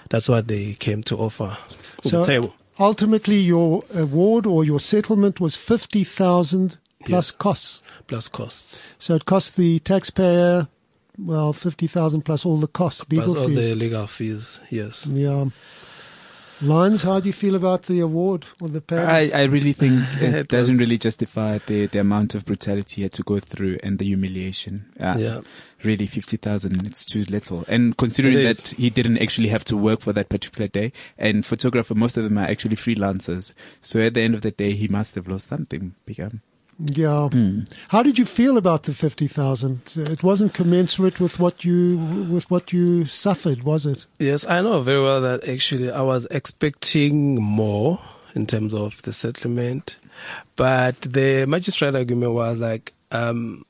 That's 0.08 0.28
what 0.28 0.48
they 0.48 0.72
came 0.74 1.02
to 1.04 1.16
offer 1.18 1.56
on 2.04 2.10
so 2.10 2.20
the 2.20 2.24
table. 2.24 2.54
Ultimately, 2.78 3.38
your 3.40 3.82
award 3.94 4.46
or 4.46 4.64
your 4.64 4.80
settlement 4.80 5.40
was 5.40 5.56
fifty 5.56 6.04
thousand 6.04 6.76
plus 7.04 7.28
Yes. 7.28 7.30
costs. 7.32 7.82
Plus 8.06 8.28
costs. 8.28 8.82
So 8.98 9.14
it 9.14 9.24
cost 9.26 9.56
the 9.56 9.78
taxpayer, 9.80 10.68
well, 11.18 11.52
fifty 11.52 11.86
thousand 11.86 12.22
plus 12.22 12.44
all 12.46 12.58
the 12.58 12.66
costs, 12.68 13.04
legal 13.10 13.26
Plus 13.34 13.38
all 13.38 13.48
fees. 13.48 13.56
the 13.68 13.74
legal 13.74 14.06
fees, 14.06 14.60
yes. 14.70 15.06
Yeah. 15.06 15.46
Lions, 16.62 17.02
how 17.02 17.18
do 17.18 17.28
you 17.28 17.32
feel 17.32 17.56
about 17.56 17.84
the 17.84 17.98
award 18.00 18.46
or 18.60 18.68
the 18.68 18.80
pay? 18.80 18.98
I, 18.98 19.42
I 19.42 19.44
really 19.44 19.72
think 19.72 19.98
it, 20.20 20.34
It 20.34 20.48
doesn't 20.48 20.78
really 20.78 20.96
justify 20.96 21.58
the, 21.66 21.86
the 21.86 21.98
amount 21.98 22.34
of 22.34 22.44
brutality 22.44 22.96
he 22.96 23.02
had 23.02 23.12
to 23.14 23.22
go 23.24 23.40
through 23.40 23.78
and 23.82 23.98
the 23.98 24.04
humiliation. 24.04 24.86
Uh, 24.98 25.16
Yeah. 25.18 25.40
Really, 25.82 26.06
50,000, 26.06 26.86
it's 26.86 27.04
too 27.04 27.24
little. 27.24 27.64
And 27.66 27.96
considering 27.96 28.44
that 28.44 28.74
he 28.78 28.88
didn't 28.88 29.18
actually 29.18 29.48
have 29.48 29.64
to 29.64 29.76
work 29.76 30.00
for 30.00 30.12
that 30.12 30.28
particular 30.28 30.68
day, 30.68 30.92
and 31.18 31.44
photographer, 31.44 31.96
most 31.96 32.16
of 32.16 32.22
them 32.22 32.38
are 32.38 32.46
actually 32.46 32.76
freelancers. 32.76 33.52
So 33.80 33.98
at 33.98 34.14
the 34.14 34.20
end 34.20 34.36
of 34.36 34.42
the 34.42 34.52
day, 34.52 34.74
he 34.74 34.86
must 34.86 35.16
have 35.16 35.26
lost 35.26 35.48
something 35.48 35.96
bigger. 36.06 36.30
Yeah. 36.84 37.28
Hmm. 37.28 37.60
How 37.88 38.02
did 38.02 38.18
you 38.18 38.24
feel 38.24 38.56
about 38.56 38.84
the 38.84 38.94
fifty 38.94 39.28
thousand? 39.28 39.80
It 39.96 40.22
wasn't 40.22 40.54
commensurate 40.54 41.20
with 41.20 41.38
what 41.38 41.64
you 41.64 41.96
with 42.30 42.50
what 42.50 42.72
you 42.72 43.04
suffered, 43.04 43.62
was 43.62 43.86
it? 43.86 44.06
Yes, 44.18 44.44
I 44.44 44.60
know 44.60 44.80
very 44.82 45.02
well 45.02 45.20
that 45.20 45.48
actually 45.48 45.90
I 45.90 46.02
was 46.02 46.26
expecting 46.30 47.40
more 47.40 48.00
in 48.34 48.46
terms 48.46 48.74
of 48.74 49.00
the 49.02 49.12
settlement. 49.12 49.96
But 50.56 51.00
the 51.00 51.46
magistrate 51.46 51.94
argument 51.94 52.32
was 52.32 52.58
like, 52.58 52.92
um, 53.10 53.64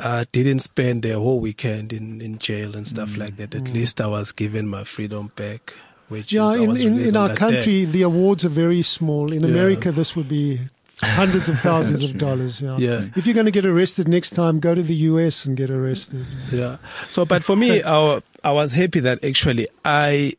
I 0.00 0.26
didn't 0.32 0.60
spend 0.60 1.02
the 1.02 1.12
whole 1.12 1.40
weekend 1.40 1.92
in, 1.92 2.20
in 2.20 2.38
jail 2.38 2.76
and 2.76 2.86
stuff 2.86 3.10
mm. 3.10 3.18
like 3.18 3.36
that. 3.36 3.54
At 3.54 3.64
mm. 3.64 3.74
least 3.74 4.00
I 4.00 4.06
was 4.06 4.32
given 4.32 4.68
my 4.68 4.84
freedom 4.84 5.32
back, 5.36 5.74
which 6.08 6.32
Yeah, 6.32 6.50
is, 6.50 6.80
in, 6.80 6.98
in, 6.98 7.08
in 7.08 7.16
our 7.16 7.34
country, 7.34 7.84
day. 7.84 7.92
the 7.92 8.02
awards 8.02 8.44
are 8.44 8.50
very 8.50 8.82
small. 8.82 9.32
In 9.32 9.42
Yeah. 9.42 9.50
America, 9.50 9.92
this 9.92 10.16
would 10.16 10.28
be 10.28 10.60
hundreds 11.02 11.48
of 11.48 11.58
thousands 11.60 12.04
of 12.04 12.18
dollars. 12.18 12.60
Yeah. 12.60 12.76
Yeah. 12.78 13.06
If 13.16 13.26
you're 13.26 13.34
going 13.34 13.46
to 13.46 13.52
get 13.52 13.66
arrested 13.66 14.08
next 14.08 14.30
time, 14.30 14.60
go 14.60 14.74
to 14.74 14.82
the 14.82 14.94
US 14.94 15.44
and 15.44 15.56
get 15.56 15.70
arrested. 15.70 16.24
Yeah. 16.50 16.78
So, 17.08 17.24
but 17.24 17.44
for 17.44 17.56
me, 17.56 17.82
I, 17.82 18.20
I 18.44 18.52
was 18.52 18.72
happy 18.72 19.00
that 19.00 19.24
actually 19.24 19.68
I, 19.84 20.32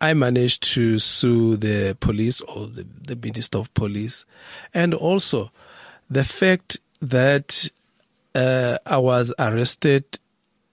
I 0.00 0.14
managed 0.14 0.62
to 0.74 0.98
sue 0.98 1.56
the 1.56 1.96
police 2.00 2.40
or 2.42 2.66
the, 2.66 2.86
the 3.02 3.16
Minister 3.16 3.58
of 3.58 3.72
Police. 3.74 4.24
And 4.72 4.94
also 4.94 5.50
the 6.10 6.24
fact 6.24 6.78
that, 7.00 7.70
uh, 8.34 8.78
I 8.84 8.98
was 8.98 9.32
arrested, 9.38 10.18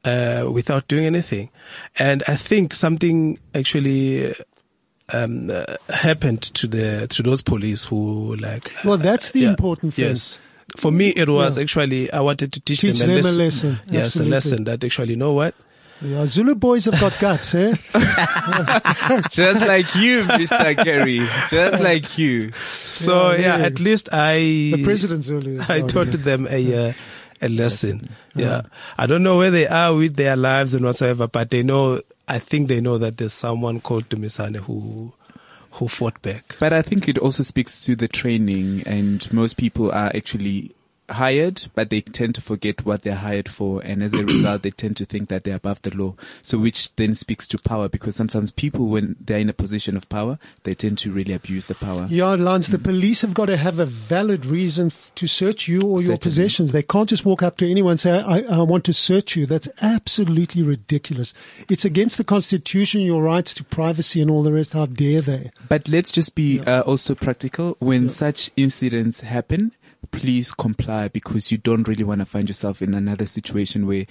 uh, 0.04 0.50
without 0.52 0.88
doing 0.88 1.06
anything. 1.06 1.50
And 1.98 2.24
I 2.28 2.36
think 2.36 2.74
something 2.74 3.40
actually, 3.54 4.34
um, 5.14 5.50
uh, 5.50 5.64
happened 5.90 6.42
to 6.42 6.68
the, 6.68 7.08
to 7.10 7.24
those 7.24 7.42
police 7.42 7.86
who 7.86 8.36
like, 8.38 8.72
Well, 8.86 8.98
that's 8.98 9.32
the 9.32 9.42
yeah, 9.42 9.50
important 9.50 9.94
thing. 9.94 10.06
Yes. 10.10 10.40
For 10.78 10.92
me, 10.92 11.10
it 11.10 11.28
was 11.28 11.58
Yeah. 11.58 11.64
actually, 11.64 12.12
I 12.14 12.22
wanted 12.22 12.54
to 12.54 12.60
teach, 12.62 12.80
Teach 12.80 13.00
them, 13.00 13.10
a, 13.10 13.14
them 13.16 13.26
a 13.26 13.28
lesson. 13.28 13.44
lesson. 13.44 13.80
Yes, 13.88 14.04
Absolutely. 14.06 14.32
a 14.32 14.36
lesson 14.36 14.64
that 14.66 14.84
actually, 14.84 15.10
you 15.12 15.16
know 15.18 15.34
what? 15.34 15.54
Yeah, 16.04 16.26
Zulu 16.26 16.56
boys 16.56 16.86
have 16.86 17.00
got 17.00 17.14
guts, 17.20 17.54
eh? 17.54 17.76
Just 19.32 19.62
like 19.62 19.94
you, 19.96 20.24
Mr. 20.24 20.84
Gary. 20.84 21.20
Just 21.50 21.82
like 21.84 22.18
you. 22.18 22.52
So 22.92 23.32
Yeah, 23.32 23.38
yeah, 23.40 23.58
yeah. 23.58 23.66
at 23.66 23.80
least 23.80 24.10
I 24.12 24.36
The 24.76 24.84
president 24.84 25.24
Zulu. 25.24 25.62
I 25.70 25.82
got 25.82 25.90
taught 25.90 26.08
it. 26.16 26.24
them 26.24 26.48
a 26.50 26.90
uh, 26.90 26.94
a 27.42 27.50
lesson. 27.50 28.10
Yeah, 28.36 28.62
I 28.98 29.08
don't 29.08 29.24
know 29.24 29.38
where 29.38 29.52
they 29.52 29.68
are 29.68 29.94
with 29.94 30.16
their 30.16 30.36
lives 30.36 30.74
and 30.74 30.86
whatsoever, 30.86 31.28
but 31.28 31.50
they 31.50 31.64
know. 31.64 32.00
I 32.32 32.40
think 32.40 32.70
they 32.70 32.80
know 32.80 32.98
that 32.98 33.18
there's 33.18 33.34
someone 33.34 33.82
called 33.82 34.08
Dumisani 34.08 34.60
who 34.60 35.12
who 35.72 35.90
fought 35.90 36.22
back. 36.22 36.56
But 36.60 36.72
I 36.72 36.82
think 36.82 37.10
it 37.10 37.18
also 37.18 37.44
speaks 37.44 37.84
to 37.84 37.96
the 37.96 38.08
training 38.08 38.84
and 38.86 39.32
most 39.34 39.58
people 39.58 39.92
are 39.92 40.12
actually 40.16 40.74
hired, 41.14 41.68
but 41.76 41.90
they 41.90 42.02
tend 42.02 42.36
to 42.36 42.42
forget 42.42 42.86
what 42.86 43.04
they're 43.04 43.16
hired 43.16 43.50
for. 43.50 43.82
And 43.84 44.02
as 44.04 44.14
a 44.14 44.24
result, 44.24 44.62
they 44.64 44.72
tend 44.72 44.98
to 44.98 45.06
think 45.06 45.30
that 45.30 45.44
they're 45.44 45.56
above 45.56 45.82
the 45.82 45.96
law. 45.96 46.16
So 46.42 46.58
which 46.58 46.96
then 46.96 47.16
speaks 47.16 47.48
to 47.48 47.58
power 47.58 47.90
because 47.90 48.16
sometimes 48.16 48.52
people, 48.52 48.88
when 48.88 49.16
they're 49.20 49.40
in 49.40 49.50
a 49.50 49.54
position 49.54 49.98
of 49.98 50.08
power, 50.10 50.40
they 50.64 50.74
tend 50.74 50.98
to 51.00 51.12
really 51.12 51.34
abuse 51.34 51.66
the 51.66 51.76
power. 51.76 52.08
Yeah, 52.10 52.36
Lance, 52.36 52.70
the 52.70 52.80
police 52.80 53.22
have 53.22 53.34
got 53.34 53.46
to 53.46 53.58
have 53.58 53.80
a 53.80 53.86
valid 53.86 54.46
reason 54.46 54.88
f- 54.88 55.12
to 55.16 55.28
search 55.28 55.68
you 55.68 55.82
or 55.82 56.02
your 56.02 56.18
possessions. 56.18 56.72
They 56.72 56.84
can't 56.84 57.10
just 57.10 57.26
walk 57.26 57.44
up 57.44 57.58
to 57.58 57.70
anyone 57.70 57.92
and 57.92 58.00
say, 58.00 58.20
I, 58.20 58.42
I 58.42 58.62
want 58.62 58.84
to 58.86 58.94
search 58.94 59.36
you. 59.36 59.46
That's 59.46 59.70
absolutely 59.82 60.64
ridiculous. 60.64 61.34
It's 61.70 61.86
against 61.86 62.18
the 62.18 62.24
Constitution, 62.24 63.02
your 63.02 63.22
rights 63.22 63.54
to 63.56 63.64
privacy 63.64 64.22
and 64.22 64.32
all 64.32 64.44
the 64.44 64.54
rest. 64.54 64.74
How 64.74 64.86
dare 64.86 65.22
they? 65.22 65.52
But 65.68 65.88
let's 65.88 66.12
just 66.12 66.36
be 66.36 66.60
uh, 66.62 66.82
also 66.82 67.16
practical. 67.16 67.78
When 67.80 68.10
such 68.10 68.52
incidents 68.56 69.22
happen, 69.22 69.74
please 70.10 70.52
comply 70.52 71.08
because 71.08 71.52
you 71.52 71.58
don't 71.58 71.88
really 71.88 72.04
want 72.04 72.20
to 72.20 72.26
find 72.26 72.48
yourself 72.48 72.82
in 72.82 72.94
another 72.94 73.26
situation 73.26 73.86
where 73.86 74.06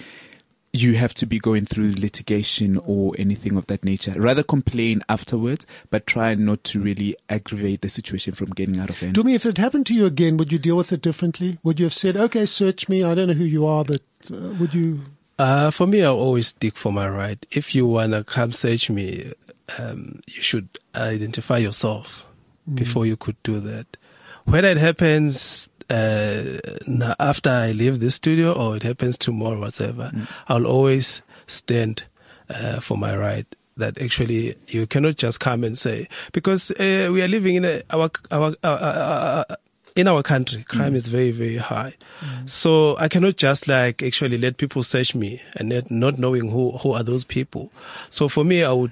you 0.73 0.93
have 0.93 1.13
to 1.13 1.25
be 1.25 1.37
going 1.37 1.65
through 1.65 1.91
litigation 1.91 2.77
or 2.85 3.13
anything 3.19 3.57
of 3.57 3.67
that 3.67 3.83
nature. 3.83 4.13
Rather 4.15 4.43
complain 4.43 5.01
afterwards, 5.09 5.67
but 5.89 6.07
try 6.07 6.33
not 6.35 6.63
to 6.63 6.79
really 6.79 7.15
aggravate 7.29 7.81
the 7.81 7.89
situation 7.89 8.33
from 8.33 8.51
getting 8.51 8.79
out 8.79 8.89
of 8.89 8.99
hand. 8.99 9.13
Do 9.13 9.23
me, 9.23 9.35
if 9.35 9.45
it 9.45 9.57
happened 9.57 9.85
to 9.87 9.93
you 9.93 10.05
again, 10.05 10.37
would 10.37 10.51
you 10.51 10.59
deal 10.59 10.77
with 10.77 10.93
it 10.93 11.01
differently? 11.01 11.57
Would 11.63 11.79
you 11.79 11.85
have 11.87 11.93
said, 11.93 12.15
okay, 12.15 12.45
search 12.45 12.87
me. 12.87 13.03
I 13.03 13.13
don't 13.15 13.27
know 13.27 13.33
who 13.33 13.43
you 13.43 13.65
are, 13.65 13.83
but 13.83 14.01
uh, 14.31 14.53
would 14.59 14.73
you? 14.73 15.01
Uh, 15.37 15.71
for 15.71 15.87
me, 15.87 16.03
I 16.03 16.07
always 16.07 16.47
stick 16.47 16.77
for 16.77 16.93
my 16.93 17.09
right. 17.09 17.45
If 17.51 17.75
you 17.75 17.85
wanna 17.85 18.23
come 18.23 18.53
search 18.53 18.89
me, 18.89 19.33
um, 19.77 20.21
you 20.27 20.41
should 20.41 20.69
identify 20.95 21.57
yourself 21.57 22.23
before 22.73 23.05
you 23.05 23.17
could 23.17 23.41
do 23.43 23.59
that. 23.59 23.97
Whether 24.45 24.69
it 24.69 24.77
happens 24.77 25.67
uh, 25.91 26.57
now 26.87 27.15
after 27.19 27.49
I 27.49 27.71
leave 27.71 27.99
the 27.99 28.09
studio 28.09 28.53
or 28.53 28.77
it 28.77 28.83
happens 28.83 29.17
tomorrow, 29.17 29.59
whatever, 29.59 30.11
I'll 30.47 30.65
always 30.65 31.21
stand 31.47 32.03
uh, 32.49 32.79
for 32.79 32.97
my 32.97 33.15
right. 33.15 33.45
That 33.77 34.01
actually 34.01 34.55
you 34.67 34.85
cannot 34.85 35.15
just 35.15 35.39
come 35.39 35.63
and 35.63 35.77
say 35.77 36.07
because 36.33 36.71
uh, 36.71 37.09
we 37.11 37.21
are 37.21 37.27
living 37.27 37.55
in 37.55 37.65
a, 37.65 37.81
our 37.89 38.11
our. 38.29 38.55
Uh, 38.63 38.67
uh, 38.67 39.43
uh, 39.49 39.55
in 39.95 40.07
our 40.07 40.23
country, 40.23 40.63
crime 40.63 40.95
is 40.95 41.07
very, 41.07 41.31
very 41.31 41.57
high. 41.57 41.95
So 42.45 42.97
I 42.97 43.09
cannot 43.09 43.35
just 43.35 43.67
like 43.67 44.01
actually 44.01 44.37
let 44.37 44.55
people 44.55 44.83
search 44.83 45.13
me 45.13 45.41
and 45.55 45.67
not, 45.67 45.91
not 45.91 46.19
knowing 46.19 46.49
who, 46.49 46.71
who 46.77 46.93
are 46.93 47.03
those 47.03 47.25
people. 47.25 47.71
So 48.09 48.29
for 48.29 48.45
me, 48.45 48.63
I 48.63 48.71
would 48.71 48.91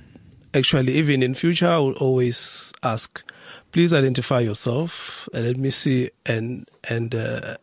actually, 0.54 0.94
even 0.94 1.24
in 1.24 1.36
future, 1.36 1.70
I 1.70 1.80
would 1.80 1.98
always 1.98 2.74
ask, 2.84 3.24
please 3.72 3.94
identify 3.94 4.40
yourself 4.40 5.30
and 5.34 5.46
let 5.46 5.58
me 5.58 5.70
see 5.70 6.10
and, 6.26 6.70
and, 6.90 7.16
uh, 7.16 7.58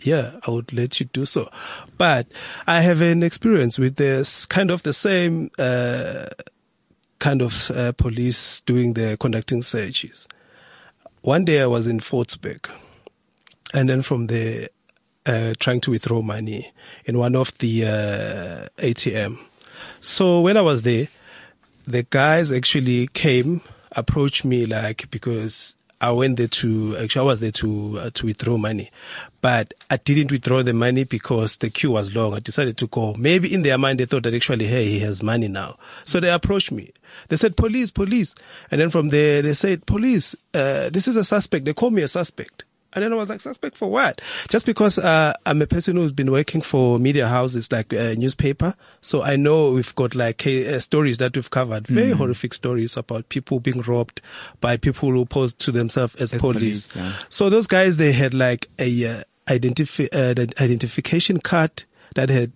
yeah, 0.00 0.38
I 0.46 0.50
would 0.50 0.72
let 0.72 1.00
you 1.00 1.06
do 1.06 1.24
so. 1.24 1.48
But 1.96 2.26
I 2.66 2.80
have 2.80 3.00
an 3.00 3.22
experience 3.22 3.78
with 3.78 3.96
this 3.96 4.44
kind 4.44 4.70
of 4.70 4.82
the 4.82 4.92
same, 4.92 5.50
uh, 5.58 6.26
kind 7.18 7.40
of 7.40 7.70
uh, 7.70 7.92
police 7.92 8.60
doing 8.62 8.94
the 8.94 9.16
conducting 9.18 9.62
searches. 9.62 10.28
One 11.22 11.44
day 11.44 11.62
I 11.62 11.66
was 11.66 11.86
in 11.86 12.00
Fordsburg 12.00 12.70
and 13.72 13.88
then 13.88 14.02
from 14.02 14.26
there, 14.26 14.68
uh, 15.26 15.54
trying 15.58 15.80
to 15.80 15.90
withdraw 15.90 16.20
money 16.20 16.72
in 17.06 17.16
one 17.16 17.34
of 17.34 17.56
the, 17.58 17.84
uh, 17.84 18.82
ATM. 18.84 19.38
So 20.00 20.42
when 20.42 20.58
I 20.58 20.60
was 20.60 20.82
there, 20.82 21.08
the 21.86 22.02
guys 22.02 22.52
actually 22.52 23.06
came, 23.08 23.62
approached 23.96 24.44
me 24.44 24.66
like, 24.66 25.10
because 25.10 25.76
I 26.00 26.10
went 26.10 26.36
there 26.36 26.48
to, 26.48 26.96
actually 26.98 27.20
I 27.20 27.24
was 27.24 27.40
there 27.40 27.52
to, 27.52 27.98
uh, 27.98 28.10
to 28.14 28.26
withdraw 28.26 28.58
money, 28.58 28.90
but 29.40 29.72
I 29.88 29.96
didn't 29.96 30.30
withdraw 30.30 30.62
the 30.62 30.72
money 30.74 31.04
because 31.04 31.56
the 31.56 31.70
queue 31.70 31.92
was 31.92 32.14
long. 32.14 32.34
I 32.34 32.40
decided 32.40 32.76
to 32.78 32.86
go. 32.88 33.14
Maybe 33.14 33.52
in 33.52 33.62
their 33.62 33.78
mind 33.78 34.00
they 34.00 34.04
thought 34.04 34.24
that 34.24 34.34
actually, 34.34 34.66
hey, 34.66 34.86
he 34.86 34.98
has 35.00 35.22
money 35.22 35.48
now. 35.48 35.78
So 36.04 36.20
they 36.20 36.30
approached 36.30 36.72
me. 36.72 36.92
They 37.28 37.36
said, 37.36 37.56
police, 37.56 37.90
police. 37.90 38.34
And 38.70 38.80
then 38.80 38.90
from 38.90 39.08
there, 39.10 39.40
they 39.40 39.54
said, 39.54 39.86
police, 39.86 40.34
uh, 40.52 40.90
this 40.90 41.08
is 41.08 41.16
a 41.16 41.24
suspect. 41.24 41.64
They 41.64 41.72
called 41.72 41.94
me 41.94 42.02
a 42.02 42.08
suspect. 42.08 42.64
And 42.94 43.02
then 43.02 43.12
I 43.12 43.16
was 43.16 43.28
like, 43.28 43.40
suspect 43.40 43.76
for 43.76 43.90
what? 43.90 44.20
Just 44.48 44.66
because 44.66 44.98
uh, 44.98 45.32
I'm 45.46 45.60
a 45.62 45.66
person 45.66 45.96
who's 45.96 46.12
been 46.12 46.30
working 46.30 46.62
for 46.62 46.98
media 46.98 47.28
houses 47.28 47.70
like 47.72 47.92
a 47.92 48.14
newspaper. 48.14 48.74
So 49.00 49.22
I 49.22 49.36
know 49.36 49.72
we've 49.72 49.94
got 49.94 50.14
like 50.14 50.46
uh, 50.46 50.78
stories 50.80 51.18
that 51.18 51.34
we've 51.34 51.50
covered, 51.50 51.86
very 51.86 52.12
horrific 52.12 52.54
stories 52.54 52.96
about 52.96 53.28
people 53.28 53.60
being 53.60 53.80
robbed 53.82 54.20
by 54.60 54.76
people 54.76 55.10
who 55.10 55.24
pose 55.24 55.54
to 55.54 55.72
themselves 55.72 56.14
as, 56.16 56.32
As 56.32 56.40
police. 56.40 56.92
police, 56.92 56.96
yeah. 56.96 57.12
So 57.28 57.50
those 57.50 57.66
guys, 57.66 57.96
they 57.96 58.12
had 58.12 58.34
like 58.34 58.68
a 58.78 59.06
uh, 59.06 59.22
identifi- 59.46 60.08
uh, 60.12 60.62
identification 60.62 61.40
card 61.40 61.84
that 62.14 62.30
had 62.30 62.52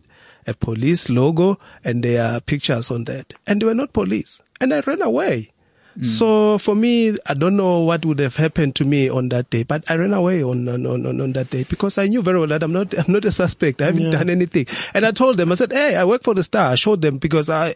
a 0.46 0.54
police 0.54 1.08
logo 1.08 1.58
and 1.84 2.02
their 2.02 2.40
pictures 2.40 2.90
on 2.90 3.04
that. 3.04 3.34
And 3.46 3.60
they 3.60 3.66
were 3.66 3.74
not 3.74 3.92
police. 3.92 4.40
And 4.60 4.72
I 4.72 4.80
ran 4.80 5.02
away. 5.02 5.52
Mm. 5.98 6.04
So 6.06 6.58
for 6.58 6.76
me, 6.76 7.16
I 7.26 7.34
don't 7.34 7.56
know 7.56 7.80
what 7.80 8.04
would 8.04 8.20
have 8.20 8.36
happened 8.36 8.76
to 8.76 8.84
me 8.84 9.10
on 9.10 9.30
that 9.30 9.50
day, 9.50 9.64
but 9.64 9.82
I 9.90 9.96
ran 9.96 10.14
away 10.14 10.44
on 10.44 10.68
on, 10.68 10.86
on, 10.86 11.06
on 11.20 11.32
that 11.32 11.50
day 11.50 11.64
because 11.64 11.98
I 11.98 12.06
knew 12.06 12.22
very 12.22 12.38
well 12.38 12.46
that 12.48 12.62
I'm 12.62 12.72
not 12.72 12.94
I'm 12.96 13.12
not 13.12 13.24
a 13.24 13.32
suspect. 13.32 13.82
I 13.82 13.86
haven't 13.86 14.02
Yeah. 14.02 14.10
done 14.10 14.30
anything. 14.30 14.66
And 14.94 15.04
I 15.04 15.10
told 15.10 15.38
them, 15.38 15.50
I 15.50 15.56
said, 15.56 15.72
hey, 15.72 15.96
I 15.96 16.04
work 16.04 16.22
for 16.22 16.34
the 16.34 16.42
Star. 16.44 16.70
I 16.70 16.74
showed 16.76 17.02
them 17.02 17.18
because 17.18 17.48
I 17.50 17.74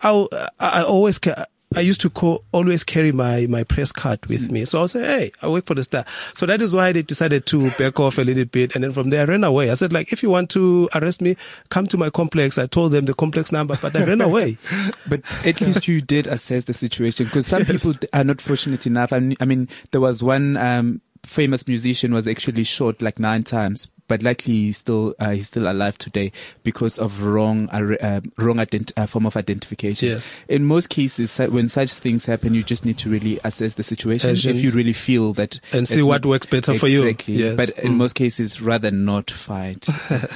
I 0.00 0.26
I 0.58 0.82
always 0.84 1.18
ca- 1.18 1.44
I 1.76 1.80
used 1.80 2.00
to 2.00 2.10
co- 2.10 2.42
always 2.50 2.82
carry 2.82 3.12
my, 3.12 3.46
my 3.46 3.62
press 3.62 3.92
card 3.92 4.26
with 4.26 4.50
me. 4.50 4.64
So 4.64 4.80
I'll 4.80 4.88
say, 4.88 5.04
Hey, 5.04 5.32
I 5.40 5.48
work 5.48 5.66
for 5.66 5.74
the 5.74 5.84
star. 5.84 6.04
So 6.34 6.44
that 6.46 6.60
is 6.60 6.74
why 6.74 6.90
they 6.90 7.02
decided 7.02 7.46
to 7.46 7.70
back 7.72 8.00
off 8.00 8.18
a 8.18 8.22
little 8.22 8.44
bit. 8.44 8.74
And 8.74 8.82
then 8.82 8.92
from 8.92 9.10
there 9.10 9.22
I 9.22 9.24
ran 9.24 9.44
away. 9.44 9.70
I 9.70 9.74
said, 9.74 9.92
like, 9.92 10.12
if 10.12 10.20
you 10.22 10.30
want 10.30 10.50
to 10.50 10.88
arrest 10.94 11.22
me, 11.22 11.36
come 11.68 11.86
to 11.86 11.96
my 11.96 12.10
complex. 12.10 12.58
I 12.58 12.66
told 12.66 12.90
them 12.90 13.04
the 13.04 13.14
complex 13.14 13.52
number, 13.52 13.76
but 13.80 13.94
I 13.94 14.04
ran 14.04 14.20
away. 14.20 14.58
But 15.08 15.22
at 15.46 15.60
least 15.60 15.88
you 15.88 16.00
did 16.00 16.26
assess 16.26 16.64
the 16.64 16.72
situation 16.72 17.26
because 17.26 17.46
some 17.46 17.64
people 17.64 17.94
are 18.12 18.22
not 18.22 18.40
fortunate 18.40 18.86
enough. 18.86 19.12
I 19.12 19.18
mean, 19.18 19.36
I 19.40 19.44
mean 19.44 19.68
there 19.90 20.00
was 20.00 20.22
one 20.22 20.56
um, 20.56 21.00
famous 21.24 21.66
musician 21.66 22.12
was 22.12 22.28
actually 22.28 22.64
shot 22.64 23.00
like 23.02 23.18
nine 23.18 23.42
times, 23.42 23.88
but 24.10 24.22
likely 24.22 24.52
he's 24.54 24.76
still 24.78 25.14
uh, 25.20 25.30
he's 25.30 25.46
still 25.46 25.70
alive 25.70 25.96
today 25.96 26.32
because 26.64 26.98
of 26.98 27.22
wrong 27.22 27.68
uh, 27.70 27.94
uh, 28.02 28.20
wrong 28.36 28.56
ident- 28.58 28.92
uh, 28.98 29.06
form 29.06 29.24
of 29.24 29.36
identification. 29.36 30.08
Yes. 30.10 30.36
In 30.48 30.64
most 30.66 30.88
cases, 30.90 31.38
when 31.38 31.68
such 31.68 31.92
things 31.94 32.26
happen, 32.26 32.52
you 32.54 32.62
just 32.64 32.84
need 32.84 32.98
to 32.98 33.08
really 33.08 33.38
assess 33.44 33.74
the 33.74 33.82
situation 33.84 34.30
Assess- 34.30 34.56
if 34.56 34.62
you 34.62 34.70
really 34.72 34.92
feel 34.92 35.32
that 35.34 35.60
And 35.72 35.86
see 35.86 36.02
what 36.02 36.26
works 36.26 36.46
better 36.46 36.74
for 36.74 36.88
you. 36.88 37.04
Exactly. 37.04 37.34
Yes. 37.36 37.56
But 37.56 37.70
in 37.78 37.92
Mm. 37.92 37.96
most 37.96 38.14
cases, 38.16 38.60
rather 38.60 38.90
not 38.90 39.30
fight. 39.30 39.86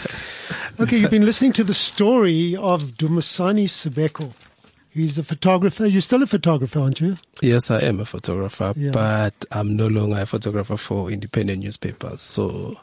Okay, 0.81 0.99
you've 0.99 1.11
been 1.11 1.25
listening 1.25 1.53
to 1.55 1.65
the 1.65 1.75
story 1.75 2.57
of 2.57 2.97
Dumisani 2.97 3.65
Sibeko. 3.69 4.33
He's 4.91 5.19
a 5.19 5.25
photographer. 5.25 5.87
You're 5.87 6.01
still 6.01 6.23
a 6.23 6.27
photographer, 6.27 6.81
aren't 6.81 7.01
you? 7.01 7.17
Yes, 7.41 7.71
I 7.71 7.81
am 7.81 8.01
a 8.01 8.05
photographer, 8.05 8.73
Yeah. 8.77 8.91
but 8.93 9.35
I'm 9.53 9.77
no 9.77 9.87
longer 9.87 10.21
a 10.21 10.27
photographer 10.27 10.77
for 10.77 11.11
independent 11.11 11.63
newspapers. 11.63 12.21
So 12.23 12.77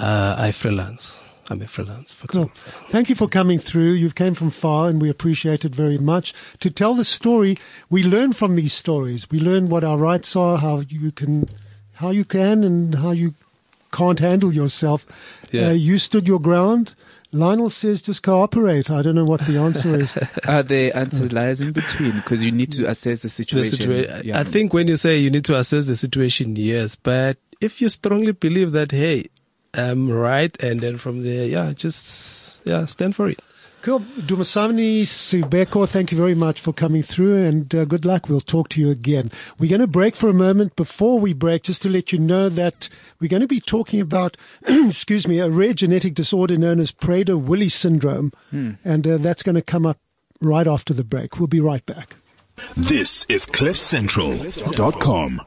uh, 0.00 0.34
I 0.38 0.52
freelance. 0.52 1.18
I'm 1.50 1.60
a 1.62 1.66
freelance 1.66 2.14
Cool. 2.28 2.48
Thank 2.90 3.08
you 3.08 3.16
for 3.16 3.26
coming 3.26 3.58
through. 3.58 3.92
You've 3.94 4.14
came 4.14 4.34
from 4.34 4.50
far 4.50 4.88
and 4.88 5.02
we 5.02 5.10
appreciate 5.10 5.64
it 5.64 5.74
very 5.74 5.98
much. 5.98 6.32
To 6.60 6.70
tell 6.70 6.94
the 6.94 7.04
story, 7.04 7.58
we 7.88 8.04
learn 8.04 8.32
from 8.32 8.54
these 8.54 8.72
stories. 8.72 9.28
We 9.32 9.40
learn 9.40 9.68
what 9.68 9.82
our 9.82 9.98
rights 9.98 10.36
are, 10.36 10.58
how 10.58 10.80
you 10.88 11.10
can, 11.10 11.48
how 11.94 12.10
you 12.10 12.24
can 12.24 12.62
and 12.62 12.94
how 12.94 13.10
you 13.10 13.34
can't 13.90 14.20
handle 14.20 14.54
yourself. 14.54 15.04
Yeah. 15.50 15.68
Uh, 15.68 15.72
you 15.72 15.98
stood 15.98 16.28
your 16.28 16.38
ground. 16.40 16.94
Lionel 17.32 17.70
says 17.70 18.00
just 18.00 18.22
cooperate. 18.22 18.88
I 18.88 19.02
don't 19.02 19.16
know 19.16 19.24
what 19.24 19.40
the 19.40 19.56
answer 19.58 19.96
is. 19.96 20.16
Uh, 20.46 20.62
the 20.62 20.92
answer 20.92 21.28
lies 21.30 21.60
in 21.60 21.72
between 21.72 22.12
because 22.12 22.44
you 22.44 22.52
need 22.52 22.70
to 22.72 22.88
assess 22.88 23.20
the 23.20 23.24
The 23.26 23.28
situation. 23.30 23.90
situa- 23.90 24.24
Yeah. 24.24 24.38
I 24.38 24.44
think 24.44 24.72
when 24.72 24.86
you 24.86 24.94
say 24.96 25.18
you 25.18 25.30
need 25.30 25.44
to 25.46 25.58
assess 25.58 25.86
the 25.86 25.96
situation, 25.96 26.54
yes, 26.54 26.94
but 26.94 27.38
if 27.60 27.80
you 27.80 27.88
strongly 27.88 28.32
believe 28.32 28.70
that, 28.72 28.90
hey, 28.92 29.26
I'm 29.74 30.10
right, 30.10 30.60
and 30.62 30.80
then 30.80 30.98
from 30.98 31.22
there, 31.22 31.46
yeah, 31.46 31.72
just 31.72 32.60
yeah, 32.64 32.86
stand 32.86 33.14
for 33.14 33.28
it. 33.28 33.40
Cool. 33.82 34.00
Dumisani 34.00 35.02
Sibeko, 35.02 35.88
thank 35.88 36.12
you 36.12 36.18
very 36.18 36.34
much 36.34 36.60
for 36.60 36.74
coming 36.74 37.02
through 37.02 37.42
and 37.42 37.74
uh, 37.74 37.86
good 37.86 38.04
luck. 38.04 38.28
We'll 38.28 38.42
talk 38.42 38.68
to 38.70 38.80
you 38.80 38.90
again. 38.90 39.30
We're 39.58 39.70
going 39.70 39.80
to 39.80 39.86
break 39.86 40.14
for 40.16 40.28
a 40.28 40.34
moment. 40.34 40.76
Before 40.76 41.18
we 41.18 41.32
break, 41.32 41.62
just 41.62 41.80
to 41.82 41.88
let 41.88 42.12
you 42.12 42.18
know 42.18 42.50
that 42.50 42.90
we're 43.20 43.28
going 43.28 43.40
to 43.40 43.48
be 43.48 43.58
talking 43.58 43.98
about, 43.98 44.36
excuse 44.66 45.26
me, 45.26 45.38
a 45.38 45.48
rare 45.48 45.72
genetic 45.72 46.12
disorder 46.12 46.58
known 46.58 46.78
as 46.78 46.92
Prader-Willi 46.92 47.70
syndrome. 47.70 48.32
And 48.84 49.06
uh, 49.06 49.16
that's 49.16 49.42
going 49.42 49.54
to 49.54 49.62
come 49.62 49.86
up 49.86 49.96
right 50.42 50.66
after 50.66 50.92
the 50.92 51.04
break. 51.04 51.38
We'll 51.38 51.46
be 51.46 51.60
right 51.60 51.86
back. 51.86 52.16
This 52.76 53.24
is 53.30 53.46
CliffCentral.com. 53.46 55.40